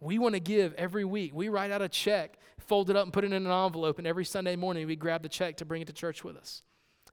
We 0.00 0.18
want 0.18 0.34
to 0.34 0.40
give 0.40 0.74
every 0.74 1.04
week. 1.04 1.34
We 1.34 1.48
write 1.48 1.72
out 1.72 1.82
a 1.82 1.88
check, 1.88 2.38
fold 2.58 2.88
it 2.88 2.94
up, 2.94 3.02
and 3.02 3.12
put 3.12 3.24
it 3.24 3.32
in 3.32 3.46
an 3.46 3.50
envelope, 3.50 3.98
and 3.98 4.06
every 4.06 4.24
Sunday 4.24 4.54
morning 4.54 4.86
we 4.86 4.94
grab 4.94 5.22
the 5.22 5.28
check 5.28 5.56
to 5.56 5.64
bring 5.64 5.82
it 5.82 5.86
to 5.88 5.92
church 5.92 6.22
with 6.22 6.36
us. 6.36 6.62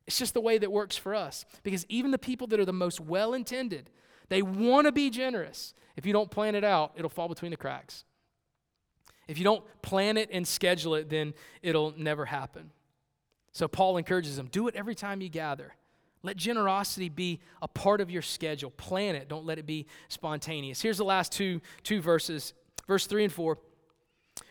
It's 0.06 0.20
just 0.20 0.36
the 0.36 0.42
way 0.42 0.58
that 0.60 0.72
works 0.72 0.96
for 0.96 1.16
us. 1.16 1.46
Because 1.64 1.86
even 1.90 2.12
the 2.12 2.20
people 2.20 2.48
that 2.48 2.60
are 2.60 2.66
the 2.66 2.74
most 2.74 3.00
well 3.00 3.34
intended, 3.34 3.90
they 4.30 4.42
want 4.42 4.86
to 4.86 4.92
be 4.92 5.10
generous. 5.10 5.74
If 5.96 6.06
you 6.06 6.14
don't 6.14 6.30
plan 6.30 6.56
it 6.56 6.64
out, 6.64 6.92
it'll 6.96 7.10
fall 7.10 7.28
between 7.28 7.52
the 7.52 7.58
cracks. 7.58 8.06
If 9.28 9.40
you 9.40 9.44
don't 9.44 9.64
plan 9.82 10.18
it 10.18 10.30
and 10.32 10.48
schedule 10.48 10.94
it, 10.94 11.10
then 11.10 11.34
it'll 11.64 11.94
never 11.98 12.26
happen. 12.26 12.72
So 13.56 13.70
Paul 13.70 13.96
encourages 13.96 14.36
them 14.36 14.50
do 14.52 14.68
it 14.68 14.76
every 14.76 14.96
time 14.96 15.22
you 15.22 15.30
gather. 15.30 15.74
Let 16.24 16.36
generosity 16.36 17.08
be 17.08 17.40
a 17.62 17.70
part 17.70 18.02
of 18.02 18.12
your 18.12 18.22
schedule. 18.22 18.70
Plan 18.72 19.16
it. 19.16 19.30
Don't 19.30 19.46
let 19.46 19.58
it 19.58 19.66
be 19.66 19.86
spontaneous. 20.10 20.82
Here's 20.82 20.98
the 20.98 21.06
last 21.06 21.32
two, 21.32 21.62
two 21.82 22.02
verses, 22.02 22.54
verse 22.86 23.08
3 23.08 23.24
and 23.24 23.34
4. 23.34 23.58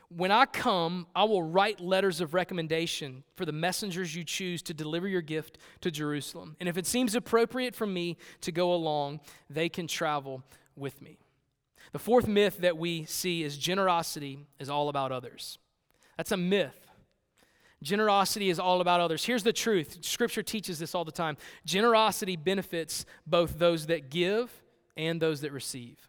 When 0.08 0.30
I 0.30 0.46
come, 0.46 1.06
I 1.14 1.24
will 1.24 1.42
write 1.42 1.80
letters 1.80 2.22
of 2.22 2.32
recommendation 2.32 3.24
for 3.36 3.44
the 3.44 3.52
messengers 3.52 4.14
you 4.14 4.24
choose 4.24 4.62
to 4.62 4.72
deliver 4.72 5.06
your 5.06 5.20
gift 5.20 5.58
to 5.82 5.90
Jerusalem. 5.90 6.56
And 6.58 6.66
if 6.66 6.78
it 6.78 6.86
seems 6.86 7.14
appropriate 7.14 7.74
for 7.74 7.86
me 7.86 8.16
to 8.40 8.52
go 8.52 8.72
along, 8.72 9.20
they 9.50 9.68
can 9.68 9.86
travel 9.86 10.42
with 10.76 11.02
me. 11.02 11.18
The 11.92 11.98
fourth 11.98 12.26
myth 12.26 12.56
that 12.58 12.78
we 12.78 13.04
see 13.04 13.42
is 13.42 13.58
generosity 13.58 14.38
is 14.58 14.70
all 14.70 14.88
about 14.88 15.12
others. 15.12 15.58
That's 16.16 16.32
a 16.32 16.38
myth. 16.38 16.83
Generosity 17.82 18.50
is 18.50 18.58
all 18.58 18.80
about 18.80 19.00
others. 19.00 19.24
Here's 19.24 19.42
the 19.42 19.52
truth 19.52 19.98
Scripture 20.02 20.42
teaches 20.42 20.78
this 20.78 20.94
all 20.94 21.04
the 21.04 21.12
time 21.12 21.36
generosity 21.64 22.36
benefits 22.36 23.04
both 23.26 23.58
those 23.58 23.86
that 23.86 24.10
give 24.10 24.50
and 24.96 25.20
those 25.20 25.42
that 25.42 25.52
receive. 25.52 26.08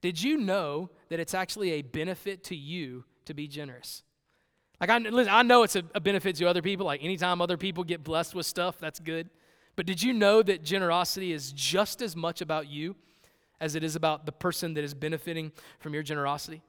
Did 0.00 0.22
you 0.22 0.36
know 0.36 0.90
that 1.08 1.20
it's 1.20 1.34
actually 1.34 1.72
a 1.72 1.82
benefit 1.82 2.44
to 2.44 2.56
you 2.56 3.04
to 3.24 3.34
be 3.34 3.48
generous? 3.48 4.02
Like, 4.80 4.90
I, 4.90 4.98
listen, 4.98 5.32
I 5.32 5.42
know 5.42 5.62
it's 5.62 5.76
a, 5.76 5.82
a 5.94 6.00
benefit 6.00 6.36
to 6.36 6.46
other 6.46 6.62
people. 6.62 6.84
Like, 6.84 7.02
anytime 7.02 7.40
other 7.40 7.56
people 7.56 7.84
get 7.84 8.04
blessed 8.04 8.34
with 8.34 8.44
stuff, 8.44 8.78
that's 8.78 9.00
good. 9.00 9.30
But 9.76 9.86
did 9.86 10.02
you 10.02 10.12
know 10.12 10.42
that 10.42 10.62
generosity 10.62 11.32
is 11.32 11.52
just 11.52 12.02
as 12.02 12.14
much 12.14 12.40
about 12.40 12.68
you 12.68 12.96
as 13.60 13.74
it 13.74 13.82
is 13.82 13.96
about 13.96 14.26
the 14.26 14.32
person 14.32 14.74
that 14.74 14.84
is 14.84 14.94
benefiting 14.94 15.52
from 15.80 15.94
your 15.94 16.02
generosity? 16.02 16.62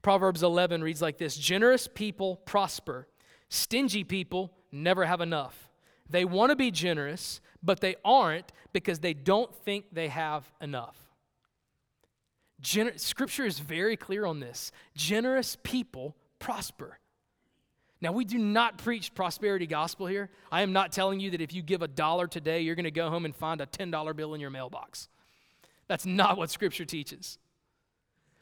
Proverbs 0.00 0.42
11 0.42 0.82
reads 0.82 1.02
like 1.02 1.18
this 1.18 1.36
Generous 1.36 1.88
people 1.88 2.36
prosper 2.36 3.06
Stingy 3.52 4.02
people 4.02 4.50
never 4.72 5.04
have 5.04 5.20
enough. 5.20 5.68
They 6.08 6.24
want 6.24 6.48
to 6.48 6.56
be 6.56 6.70
generous, 6.70 7.42
but 7.62 7.80
they 7.80 7.96
aren't 8.02 8.50
because 8.72 9.00
they 9.00 9.12
don't 9.12 9.54
think 9.54 9.84
they 9.92 10.08
have 10.08 10.50
enough. 10.62 10.96
Scripture 12.96 13.44
is 13.44 13.58
very 13.58 13.94
clear 13.94 14.24
on 14.24 14.40
this. 14.40 14.72
Generous 14.96 15.58
people 15.62 16.16
prosper. 16.38 16.98
Now, 18.00 18.12
we 18.12 18.24
do 18.24 18.38
not 18.38 18.78
preach 18.78 19.14
prosperity 19.14 19.66
gospel 19.66 20.06
here. 20.06 20.30
I 20.50 20.62
am 20.62 20.72
not 20.72 20.90
telling 20.90 21.20
you 21.20 21.32
that 21.32 21.42
if 21.42 21.52
you 21.52 21.60
give 21.60 21.82
a 21.82 21.88
dollar 21.88 22.26
today, 22.26 22.62
you're 22.62 22.74
going 22.74 22.84
to 22.84 22.90
go 22.90 23.10
home 23.10 23.26
and 23.26 23.36
find 23.36 23.60
a 23.60 23.66
$10 23.66 24.16
bill 24.16 24.32
in 24.32 24.40
your 24.40 24.48
mailbox. 24.48 25.10
That's 25.88 26.06
not 26.06 26.38
what 26.38 26.50
Scripture 26.50 26.86
teaches. 26.86 27.36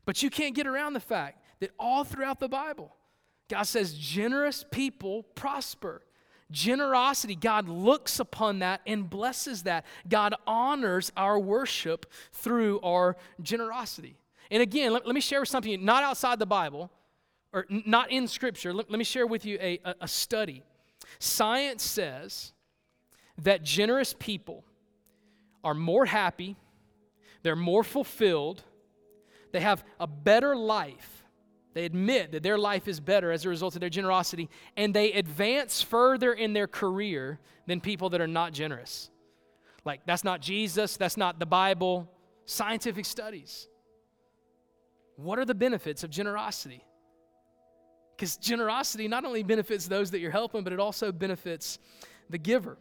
But 0.04 0.22
you 0.22 0.30
can't 0.30 0.54
get 0.54 0.68
around 0.68 0.92
the 0.92 1.00
fact 1.00 1.42
that 1.58 1.72
all 1.80 2.04
throughout 2.04 2.38
the 2.38 2.48
Bible, 2.48 2.94
God 3.50 3.64
says, 3.64 3.92
generous 3.94 4.64
people 4.70 5.24
prosper. 5.34 6.02
Generosity, 6.52 7.34
God 7.34 7.68
looks 7.68 8.20
upon 8.20 8.60
that 8.60 8.80
and 8.86 9.10
blesses 9.10 9.64
that. 9.64 9.84
God 10.08 10.34
honors 10.46 11.10
our 11.16 11.38
worship 11.38 12.06
through 12.32 12.80
our 12.80 13.16
generosity. 13.42 14.16
And 14.50 14.62
again, 14.62 14.92
let, 14.92 15.04
let 15.04 15.14
me 15.14 15.20
share 15.20 15.40
with 15.40 15.48
something 15.48 15.84
not 15.84 16.04
outside 16.04 16.38
the 16.38 16.46
Bible 16.46 16.90
or 17.52 17.66
not 17.68 18.10
in 18.12 18.28
Scripture. 18.28 18.72
Let, 18.72 18.88
let, 18.90 18.98
me 18.98 19.04
share 19.04 19.26
with 19.26 19.44
you 19.44 19.58
a, 19.60 19.80
a, 19.84 19.94
a 20.02 20.08
study. 20.08 20.62
Science 21.18 21.82
says 21.82 22.52
that 23.42 23.64
generous 23.64 24.14
people 24.16 24.64
are 25.64 25.74
more 25.74 26.06
happy, 26.06 26.56
they're 27.42 27.56
more 27.56 27.82
fulfilled, 27.84 28.62
they 29.52 29.60
have 29.60 29.84
a 29.98 30.06
better 30.06 30.54
life 30.54 31.19
they 31.72 31.84
admit 31.84 32.32
that 32.32 32.42
their 32.42 32.58
life 32.58 32.88
is 32.88 33.00
better 33.00 33.30
as 33.30 33.44
a 33.44 33.48
result 33.48 33.74
of 33.74 33.80
their 33.80 33.90
generosity, 33.90 34.48
and 34.76 34.92
they 34.92 35.12
advance 35.12 35.82
further 35.82 36.32
in 36.32 36.52
their 36.52 36.66
career 36.66 37.38
than 37.66 37.80
people 37.80 38.10
that 38.10 38.20
are 38.20 38.26
not 38.26 38.52
generous. 38.52 39.10
Like, 39.84 40.00
that's 40.06 40.24
not 40.24 40.40
Jesus, 40.40 40.96
that's 40.96 41.16
not 41.16 41.38
the 41.38 41.46
Bible, 41.46 42.10
scientific 42.44 43.04
studies. 43.04 43.68
What 45.16 45.38
are 45.38 45.44
the 45.44 45.54
benefits 45.54 46.02
of 46.02 46.10
generosity? 46.10 46.84
Because 48.16 48.36
generosity 48.36 49.08
not 49.08 49.24
only 49.24 49.42
benefits 49.42 49.86
those 49.86 50.10
that 50.10 50.18
you're 50.18 50.30
helping, 50.30 50.64
but 50.64 50.72
it 50.72 50.80
also 50.80 51.12
benefits 51.12 51.78
the 52.28 52.38
giver. 52.38 52.76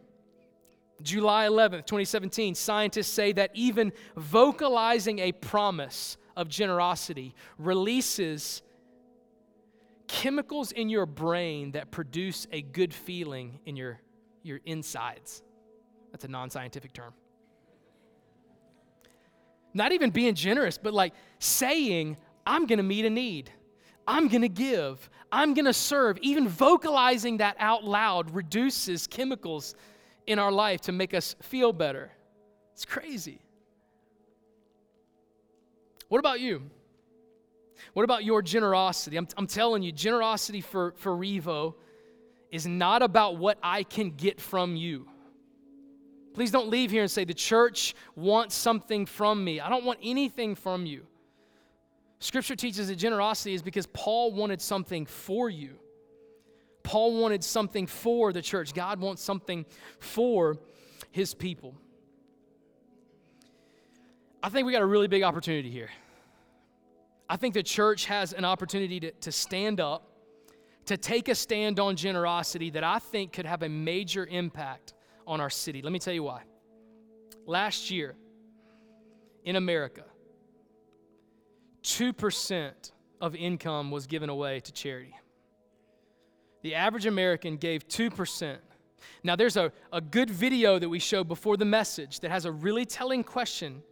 July 1.02 1.46
11th, 1.46 1.86
2017, 1.86 2.54
scientists 2.54 3.08
say 3.08 3.32
that 3.32 3.50
even 3.54 3.92
vocalizing 4.16 5.18
a 5.20 5.32
promise 5.32 6.18
of 6.36 6.48
generosity 6.48 7.34
releases 7.58 8.62
chemicals 10.10 10.72
in 10.72 10.88
your 10.88 11.06
brain 11.06 11.70
that 11.70 11.92
produce 11.92 12.48
a 12.50 12.62
good 12.62 12.92
feeling 12.92 13.60
in 13.64 13.76
your, 13.76 14.00
your 14.42 14.58
insides. 14.64 15.42
That's 16.10 16.24
a 16.24 16.28
non 16.28 16.50
scientific 16.50 16.92
term. 16.92 17.14
Not 19.72 19.92
even 19.92 20.10
being 20.10 20.34
generous, 20.34 20.78
but 20.78 20.92
like 20.92 21.14
saying, 21.38 22.16
I'm 22.44 22.66
gonna 22.66 22.82
meet 22.82 23.04
a 23.04 23.10
need. 23.10 23.52
I'm 24.04 24.26
gonna 24.26 24.48
give. 24.48 25.08
I'm 25.30 25.54
gonna 25.54 25.72
serve. 25.72 26.18
Even 26.22 26.48
vocalizing 26.48 27.36
that 27.36 27.54
out 27.60 27.84
loud 27.84 28.34
reduces 28.34 29.06
chemicals 29.06 29.76
in 30.26 30.40
our 30.40 30.50
life 30.50 30.80
to 30.82 30.92
make 30.92 31.14
us 31.14 31.36
feel 31.40 31.72
better. 31.72 32.10
It's 32.72 32.84
crazy. 32.84 33.40
What 36.08 36.18
about 36.18 36.40
you? 36.40 36.68
What 37.92 38.04
about 38.04 38.24
your 38.24 38.42
generosity? 38.42 39.16
I'm, 39.16 39.28
I'm 39.36 39.46
telling 39.46 39.82
you, 39.82 39.92
generosity 39.92 40.60
for, 40.60 40.94
for 40.96 41.12
Revo 41.12 41.74
is 42.50 42.66
not 42.66 43.02
about 43.02 43.36
what 43.36 43.58
I 43.62 43.82
can 43.82 44.10
get 44.10 44.40
from 44.40 44.76
you. 44.76 45.08
Please 46.34 46.50
don't 46.50 46.68
leave 46.68 46.90
here 46.90 47.02
and 47.02 47.10
say, 47.10 47.24
the 47.24 47.34
church 47.34 47.94
wants 48.14 48.54
something 48.54 49.06
from 49.06 49.42
me. 49.42 49.60
I 49.60 49.68
don't 49.68 49.84
want 49.84 49.98
anything 50.02 50.54
from 50.54 50.86
you. 50.86 51.06
Scripture 52.20 52.54
teaches 52.54 52.88
that 52.88 52.96
generosity 52.96 53.54
is 53.54 53.62
because 53.62 53.86
Paul 53.86 54.32
wanted 54.32 54.60
something 54.60 55.06
for 55.06 55.48
you. 55.48 55.76
Paul 56.82 57.20
wanted 57.20 57.42
something 57.42 57.86
for 57.86 58.32
the 58.32 58.42
church. 58.42 58.74
God 58.74 59.00
wants 59.00 59.22
something 59.22 59.64
for 59.98 60.56
his 61.10 61.34
people. 61.34 61.74
I 64.42 64.48
think 64.48 64.66
we 64.66 64.72
got 64.72 64.82
a 64.82 64.86
really 64.86 65.08
big 65.08 65.22
opportunity 65.22 65.70
here. 65.70 65.90
I 67.30 67.36
think 67.36 67.54
the 67.54 67.62
church 67.62 68.06
has 68.06 68.32
an 68.32 68.44
opportunity 68.44 68.98
to, 68.98 69.12
to 69.12 69.30
stand 69.30 69.78
up, 69.78 70.10
to 70.86 70.96
take 70.96 71.28
a 71.28 71.34
stand 71.36 71.78
on 71.78 71.94
generosity 71.94 72.70
that 72.70 72.82
I 72.82 72.98
think 72.98 73.32
could 73.32 73.46
have 73.46 73.62
a 73.62 73.68
major 73.68 74.26
impact 74.26 74.94
on 75.28 75.40
our 75.40 75.48
city. 75.48 75.80
Let 75.80 75.92
me 75.92 76.00
tell 76.00 76.12
you 76.12 76.24
why. 76.24 76.42
Last 77.46 77.88
year 77.88 78.16
in 79.44 79.54
America, 79.54 80.02
2% 81.84 82.72
of 83.20 83.36
income 83.36 83.92
was 83.92 84.08
given 84.08 84.28
away 84.28 84.58
to 84.58 84.72
charity. 84.72 85.14
The 86.62 86.74
average 86.74 87.06
American 87.06 87.58
gave 87.58 87.86
2%. 87.86 88.56
Now, 89.22 89.36
there's 89.36 89.56
a, 89.56 89.70
a 89.92 90.00
good 90.00 90.30
video 90.30 90.80
that 90.80 90.88
we 90.88 90.98
showed 90.98 91.28
before 91.28 91.56
the 91.56 91.64
message 91.64 92.18
that 92.20 92.32
has 92.32 92.44
a 92.44 92.50
really 92.50 92.84
telling 92.84 93.22
question 93.22 93.84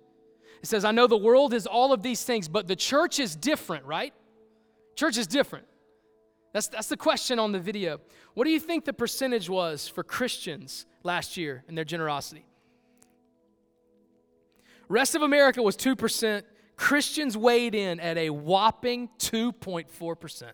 it 0.62 0.66
says, 0.66 0.84
I 0.84 0.90
know 0.90 1.06
the 1.06 1.16
world 1.16 1.54
is 1.54 1.66
all 1.66 1.92
of 1.92 2.02
these 2.02 2.24
things, 2.24 2.48
but 2.48 2.66
the 2.66 2.76
church 2.76 3.20
is 3.20 3.36
different, 3.36 3.84
right? 3.84 4.12
Church 4.96 5.16
is 5.16 5.26
different. 5.26 5.66
That's, 6.52 6.68
that's 6.68 6.88
the 6.88 6.96
question 6.96 7.38
on 7.38 7.52
the 7.52 7.60
video. 7.60 8.00
What 8.34 8.44
do 8.44 8.50
you 8.50 8.60
think 8.60 8.84
the 8.84 8.92
percentage 8.92 9.48
was 9.48 9.86
for 9.86 10.02
Christians 10.02 10.86
last 11.02 11.36
year 11.36 11.62
in 11.68 11.74
their 11.74 11.84
generosity? 11.84 12.46
Rest 14.88 15.14
of 15.14 15.22
America 15.22 15.62
was 15.62 15.76
2%. 15.76 16.42
Christians 16.76 17.36
weighed 17.36 17.74
in 17.74 18.00
at 18.00 18.16
a 18.16 18.30
whopping 18.30 19.10
2.4%. 19.18 20.44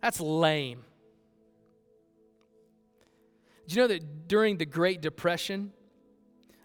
That's 0.00 0.20
lame. 0.20 0.84
Do 3.68 3.74
you 3.74 3.82
know 3.82 3.88
that 3.88 4.26
during 4.26 4.56
the 4.56 4.66
Great 4.66 5.00
Depression, 5.00 5.72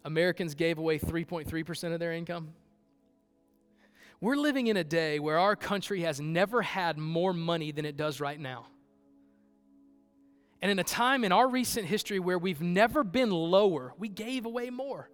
Americans 0.05 0.53
gave 0.53 0.77
away 0.77 0.99
3.3% 0.99 1.93
of 1.93 1.99
their 1.99 2.13
income. 2.13 2.53
We're 4.21 4.37
living 4.37 4.67
in 4.67 4.77
a 4.77 4.83
day 4.83 5.19
where 5.19 5.37
our 5.37 5.55
country 5.55 6.01
has 6.01 6.21
never 6.21 6.61
had 6.61 6.97
more 6.97 7.33
money 7.33 7.71
than 7.71 7.85
it 7.85 7.97
does 7.97 8.21
right 8.21 8.39
now. 8.39 8.67
And 10.61 10.71
in 10.71 10.79
a 10.79 10.83
time 10.83 11.23
in 11.23 11.31
our 11.31 11.47
recent 11.47 11.87
history 11.87 12.19
where 12.19 12.37
we've 12.37 12.61
never 12.61 13.03
been 13.03 13.31
lower, 13.31 13.93
we 13.97 14.07
gave 14.07 14.45
away 14.45 14.69
more. 14.69 15.09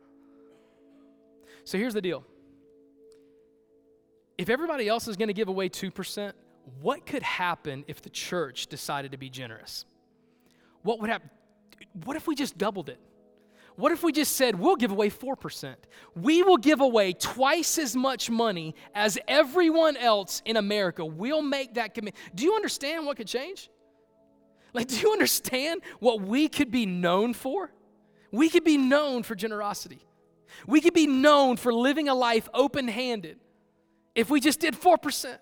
So 1.64 1.78
here's 1.78 1.94
the 1.94 2.02
deal 2.02 2.24
if 4.38 4.50
everybody 4.50 4.88
else 4.88 5.08
is 5.08 5.16
going 5.16 5.28
to 5.30 5.34
give 5.34 5.48
away 5.48 5.70
2%, 5.70 6.34
what 6.82 7.06
could 7.06 7.24
happen 7.24 7.86
if 7.88 8.02
the 8.02 8.10
church 8.10 8.68
decided 8.68 9.12
to 9.12 9.18
be 9.18 9.30
generous? 9.30 9.86
What 10.84 11.00
would 11.00 11.10
happen? 11.10 11.30
What 12.04 12.18
if 12.18 12.28
we 12.28 12.36
just 12.36 12.58
doubled 12.58 12.90
it? 12.90 13.00
What 13.76 13.92
if 13.92 14.04
we 14.04 14.12
just 14.12 14.36
said, 14.36 14.56
we'll 14.60 14.76
give 14.76 14.92
away 14.92 15.10
4%? 15.10 15.76
We 16.16 16.44
will 16.44 16.58
give 16.58 16.82
away 16.82 17.14
twice 17.14 17.78
as 17.78 17.96
much 17.96 18.30
money 18.30 18.76
as 18.94 19.18
everyone 19.28 19.98
else 19.98 20.42
in 20.46 20.58
America. 20.58 21.06
We'll 21.06 21.42
make 21.42 21.76
that 21.76 21.94
commitment. 21.94 22.16
Do 22.36 22.44
you 22.44 22.56
understand 22.56 23.06
what 23.06 23.18
could 23.18 23.28
change? 23.28 23.70
Like, 24.74 24.88
do 24.88 24.98
you 24.98 25.12
understand 25.12 25.82
what 26.00 26.22
we 26.22 26.48
could 26.48 26.72
be 26.72 26.86
known 26.86 27.34
for? 27.34 27.72
We 28.32 28.50
could 28.50 28.64
be 28.64 28.78
known 28.78 29.24
for 29.24 29.36
generosity. 29.36 30.06
We 30.68 30.82
could 30.82 30.94
be 30.94 31.08
known 31.08 31.58
for 31.58 31.74
living 31.74 32.10
a 32.10 32.16
life 32.16 32.48
open 32.54 32.88
handed 32.88 33.40
if 34.16 34.30
we 34.30 34.40
just 34.40 34.60
did 34.60 34.76
4%. 34.76 35.38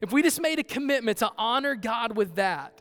If 0.00 0.12
we 0.12 0.22
just 0.22 0.40
made 0.40 0.58
a 0.58 0.62
commitment 0.62 1.18
to 1.18 1.30
honor 1.36 1.74
God 1.74 2.16
with 2.16 2.36
that. 2.36 2.80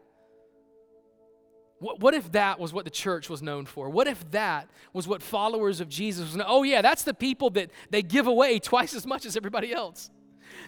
What, 1.79 2.01
what 2.01 2.13
if 2.13 2.31
that 2.33 2.59
was 2.59 2.73
what 2.73 2.83
the 2.83 2.91
church 2.91 3.29
was 3.29 3.41
known 3.41 3.65
for? 3.65 3.89
What 3.89 4.07
if 4.07 4.29
that 4.31 4.69
was 4.91 5.07
what 5.07 5.23
followers 5.23 5.79
of 5.79 5.87
Jesus 5.87 6.33
was? 6.33 6.43
Oh, 6.45 6.63
yeah, 6.63 6.81
that's 6.81 7.03
the 7.03 7.13
people 7.13 7.49
that 7.51 7.71
they 7.89 8.01
give 8.01 8.27
away 8.27 8.59
twice 8.59 8.93
as 8.93 9.05
much 9.05 9.25
as 9.25 9.37
everybody 9.37 9.73
else. 9.73 10.09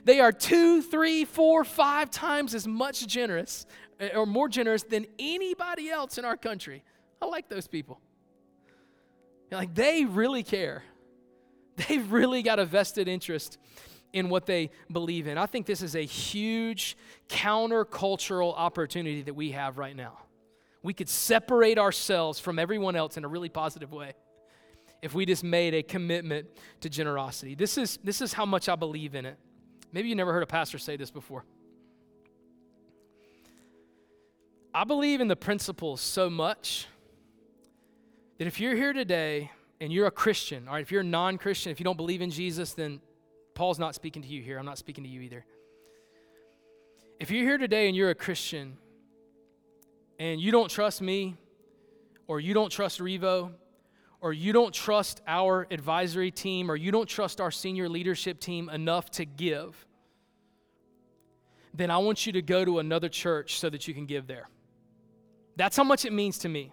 They 0.05 0.21
are 0.21 0.31
two, 0.31 0.81
three, 0.81 1.25
four, 1.25 1.65
five 1.65 2.11
times 2.11 2.55
as 2.55 2.65
much 2.65 3.05
generous 3.07 3.65
eh, 3.99 4.15
or 4.15 4.25
more 4.25 4.47
generous 4.47 4.83
than 4.83 5.05
anybody 5.19 5.89
else 5.89 6.17
in 6.17 6.23
our 6.23 6.37
country. 6.37 6.83
I 7.21 7.25
like 7.25 7.49
those 7.49 7.67
people. 7.67 7.99
Like, 9.51 9.75
they 9.75 10.05
really 10.05 10.43
care. 10.43 10.83
They've 11.75 12.09
really 12.09 12.41
got 12.41 12.57
a 12.59 12.65
vested 12.65 13.09
interest 13.09 13.57
in 14.13 14.29
what 14.29 14.45
they 14.45 14.71
believe 14.91 15.27
in. 15.27 15.37
I 15.37 15.45
think 15.45 15.65
this 15.65 15.81
is 15.81 15.95
a 15.95 16.05
huge 16.05 16.95
countercultural 17.27 18.53
opportunity 18.55 19.23
that 19.23 19.33
we 19.33 19.51
have 19.51 19.77
right 19.77 19.95
now 19.95 20.19
we 20.83 20.93
could 20.93 21.09
separate 21.09 21.77
ourselves 21.77 22.39
from 22.39 22.57
everyone 22.57 22.95
else 22.95 23.17
in 23.17 23.23
a 23.23 23.27
really 23.27 23.49
positive 23.49 23.91
way 23.91 24.13
if 25.01 25.13
we 25.13 25.25
just 25.25 25.43
made 25.43 25.73
a 25.73 25.83
commitment 25.83 26.47
to 26.81 26.89
generosity. 26.89 27.55
This 27.55 27.77
is, 27.77 27.97
this 28.03 28.21
is 28.21 28.33
how 28.33 28.45
much 28.45 28.69
I 28.69 28.75
believe 28.75 29.15
in 29.15 29.25
it. 29.25 29.37
Maybe 29.91 30.09
you 30.09 30.15
never 30.15 30.31
heard 30.31 30.43
a 30.43 30.47
pastor 30.47 30.77
say 30.77 30.95
this 30.95 31.11
before. 31.11 31.43
I 34.73 34.83
believe 34.83 35.19
in 35.19 35.27
the 35.27 35.35
principles 35.35 35.99
so 36.01 36.29
much 36.29 36.87
that 38.37 38.47
if 38.47 38.59
you're 38.59 38.75
here 38.75 38.93
today 38.93 39.51
and 39.81 39.91
you're 39.91 40.07
a 40.07 40.11
Christian, 40.11 40.67
all 40.67 40.75
right, 40.75 40.81
if 40.81 40.91
you're 40.91 41.01
a 41.01 41.03
non 41.03 41.37
Christian, 41.37 41.71
if 41.71 41.79
you 41.79 41.83
don't 41.83 41.97
believe 41.97 42.21
in 42.21 42.29
Jesus, 42.29 42.73
then 42.73 43.01
Paul's 43.53 43.79
not 43.79 43.95
speaking 43.95 44.21
to 44.21 44.27
you 44.27 44.41
here. 44.41 44.57
I'm 44.57 44.65
not 44.65 44.77
speaking 44.77 45.03
to 45.03 45.09
you 45.09 45.21
either. 45.21 45.45
If 47.19 47.29
you're 47.31 47.43
here 47.43 47.57
today 47.57 47.87
and 47.87 47.95
you're 47.95 48.11
a 48.11 48.15
Christian, 48.15 48.77
and 50.21 50.39
you 50.39 50.51
don't 50.51 50.69
trust 50.69 51.01
me, 51.01 51.35
or 52.27 52.39
you 52.39 52.53
don't 52.53 52.69
trust 52.69 52.99
Revo, 52.99 53.53
or 54.19 54.31
you 54.31 54.53
don't 54.53 54.71
trust 54.71 55.19
our 55.25 55.65
advisory 55.71 56.29
team, 56.29 56.69
or 56.69 56.75
you 56.75 56.91
don't 56.91 57.09
trust 57.09 57.41
our 57.41 57.49
senior 57.49 57.89
leadership 57.89 58.39
team 58.39 58.69
enough 58.69 59.09
to 59.09 59.25
give, 59.25 59.87
then 61.73 61.89
I 61.89 61.97
want 61.97 62.27
you 62.27 62.33
to 62.33 62.41
go 62.43 62.63
to 62.63 62.77
another 62.77 63.09
church 63.09 63.59
so 63.59 63.67
that 63.71 63.87
you 63.87 63.95
can 63.95 64.05
give 64.05 64.27
there. 64.27 64.47
That's 65.55 65.75
how 65.75 65.83
much 65.83 66.05
it 66.05 66.13
means 66.13 66.37
to 66.39 66.49
me. 66.49 66.71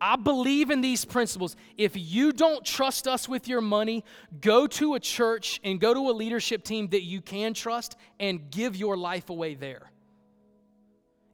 I 0.00 0.14
believe 0.14 0.70
in 0.70 0.80
these 0.80 1.04
principles. 1.04 1.56
If 1.76 1.96
you 1.96 2.32
don't 2.32 2.64
trust 2.64 3.08
us 3.08 3.28
with 3.28 3.48
your 3.48 3.62
money, 3.62 4.04
go 4.40 4.68
to 4.68 4.94
a 4.94 5.00
church 5.00 5.60
and 5.64 5.80
go 5.80 5.92
to 5.92 6.08
a 6.08 6.12
leadership 6.12 6.62
team 6.62 6.86
that 6.90 7.02
you 7.02 7.20
can 7.20 7.52
trust 7.52 7.96
and 8.20 8.48
give 8.52 8.76
your 8.76 8.96
life 8.96 9.28
away 9.28 9.56
there. 9.56 9.90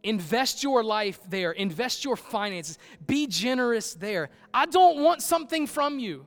Invest 0.03 0.63
your 0.63 0.83
life 0.83 1.21
there, 1.29 1.53
invest 1.53 2.05
your 2.05 2.17
finances, 2.17 2.79
be 3.07 3.27
generous 3.27 3.95
there. 3.95 4.31
I 4.53 4.67
don't 4.67 5.03
want 5.03 5.23
something 5.23 5.67
from 5.67 5.99
you, 5.99 6.27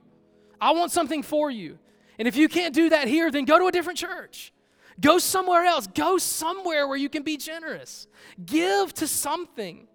I 0.60 0.72
want 0.72 0.92
something 0.92 1.22
for 1.22 1.50
you. 1.50 1.78
And 2.18 2.28
if 2.28 2.36
you 2.36 2.48
can't 2.48 2.74
do 2.74 2.90
that 2.90 3.08
here, 3.08 3.30
then 3.30 3.44
go 3.44 3.58
to 3.58 3.66
a 3.66 3.72
different 3.72 3.98
church. 3.98 4.52
Go 5.00 5.18
somewhere 5.18 5.64
else. 5.64 5.88
Go 5.88 6.18
somewhere 6.18 6.86
where 6.86 6.96
you 6.96 7.08
can 7.08 7.24
be 7.24 7.36
generous. 7.36 8.06
Give 8.44 8.92
to 8.94 9.08
something 9.08 9.88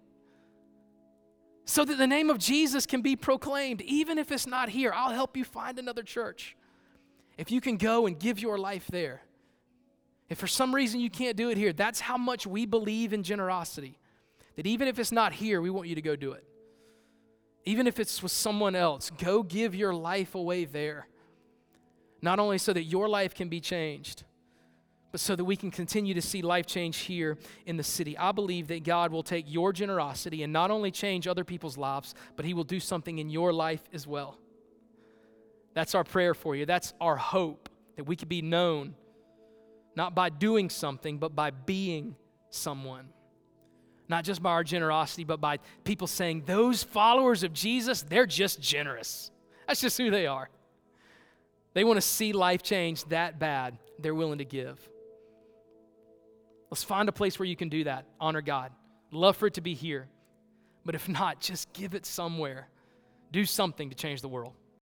so 1.64 1.84
that 1.84 1.96
the 1.96 2.06
name 2.06 2.30
of 2.30 2.38
Jesus 2.38 2.84
can 2.84 3.00
be 3.00 3.16
proclaimed. 3.16 3.80
Even 3.82 4.18
if 4.18 4.30
it's 4.30 4.46
not 4.46 4.68
here, 4.68 4.92
I'll 4.94 5.12
help 5.12 5.36
you 5.36 5.44
find 5.44 5.78
another 5.78 6.02
church. 6.02 6.56
If 7.38 7.50
you 7.50 7.60
can 7.60 7.76
go 7.78 8.06
and 8.06 8.18
give 8.18 8.38
your 8.38 8.58
life 8.58 8.86
there. 8.88 9.22
If 10.30 10.38
for 10.38 10.46
some 10.46 10.72
reason 10.72 11.00
you 11.00 11.10
can't 11.10 11.36
do 11.36 11.50
it 11.50 11.58
here, 11.58 11.72
that's 11.72 12.00
how 12.00 12.16
much 12.16 12.46
we 12.46 12.64
believe 12.64 13.12
in 13.12 13.24
generosity. 13.24 13.98
That 14.54 14.66
even 14.66 14.86
if 14.86 14.98
it's 14.98 15.12
not 15.12 15.32
here, 15.32 15.60
we 15.60 15.70
want 15.70 15.88
you 15.88 15.96
to 15.96 16.02
go 16.02 16.14
do 16.14 16.32
it. 16.32 16.44
Even 17.64 17.86
if 17.86 17.98
it's 17.98 18.22
with 18.22 18.32
someone 18.32 18.76
else, 18.76 19.10
go 19.10 19.42
give 19.42 19.74
your 19.74 19.92
life 19.92 20.36
away 20.36 20.64
there. 20.64 21.08
Not 22.22 22.38
only 22.38 22.58
so 22.58 22.72
that 22.72 22.84
your 22.84 23.08
life 23.08 23.34
can 23.34 23.48
be 23.48 23.60
changed, 23.60 24.22
but 25.10 25.20
so 25.20 25.34
that 25.34 25.44
we 25.44 25.56
can 25.56 25.72
continue 25.72 26.14
to 26.14 26.22
see 26.22 26.42
life 26.42 26.66
change 26.66 26.98
here 26.98 27.36
in 27.66 27.76
the 27.76 27.82
city. 27.82 28.16
I 28.16 28.30
believe 28.30 28.68
that 28.68 28.84
God 28.84 29.10
will 29.10 29.24
take 29.24 29.46
your 29.48 29.72
generosity 29.72 30.44
and 30.44 30.52
not 30.52 30.70
only 30.70 30.92
change 30.92 31.26
other 31.26 31.44
people's 31.44 31.76
lives, 31.76 32.14
but 32.36 32.44
He 32.44 32.54
will 32.54 32.64
do 32.64 32.78
something 32.78 33.18
in 33.18 33.30
your 33.30 33.52
life 33.52 33.82
as 33.92 34.06
well. 34.06 34.38
That's 35.74 35.96
our 35.96 36.04
prayer 36.04 36.34
for 36.34 36.54
you. 36.54 36.66
That's 36.66 36.94
our 37.00 37.16
hope 37.16 37.68
that 37.96 38.04
we 38.04 38.14
could 38.14 38.28
be 38.28 38.42
known 38.42 38.94
not 40.00 40.14
by 40.14 40.30
doing 40.30 40.70
something, 40.70 41.18
but 41.18 41.36
by 41.36 41.50
being 41.50 42.16
someone. 42.48 43.10
Not 44.08 44.24
just 44.24 44.42
by 44.42 44.52
our 44.52 44.64
generosity, 44.64 45.24
but 45.24 45.42
by 45.42 45.58
people 45.84 46.06
saying, 46.06 46.44
those 46.46 46.82
followers 46.82 47.42
of 47.42 47.52
Jesus, 47.52 48.00
they're 48.00 48.24
just 48.24 48.62
generous. 48.62 49.30
That's 49.66 49.82
just 49.82 49.98
who 49.98 50.10
they 50.10 50.26
are. 50.26 50.48
They 51.74 51.84
want 51.84 51.98
to 51.98 52.00
see 52.00 52.32
life 52.32 52.62
change 52.62 53.04
that 53.10 53.38
bad, 53.38 53.76
they're 53.98 54.14
willing 54.14 54.38
to 54.38 54.46
give. 54.46 54.80
Let's 56.70 56.82
find 56.82 57.06
a 57.10 57.12
place 57.12 57.38
where 57.38 57.46
you 57.46 57.54
can 57.54 57.68
do 57.68 57.84
that. 57.84 58.06
Honor 58.18 58.40
God. 58.40 58.72
Love 59.10 59.36
for 59.36 59.48
it 59.48 59.54
to 59.54 59.60
be 59.60 59.74
here. 59.74 60.08
But 60.82 60.94
if 60.94 61.10
not, 61.10 61.42
just 61.42 61.70
give 61.74 61.94
it 61.94 62.06
somewhere. 62.06 62.68
Do 63.32 63.44
something 63.44 63.90
to 63.90 63.94
change 63.94 64.22
the 64.22 64.28
world. 64.28 64.54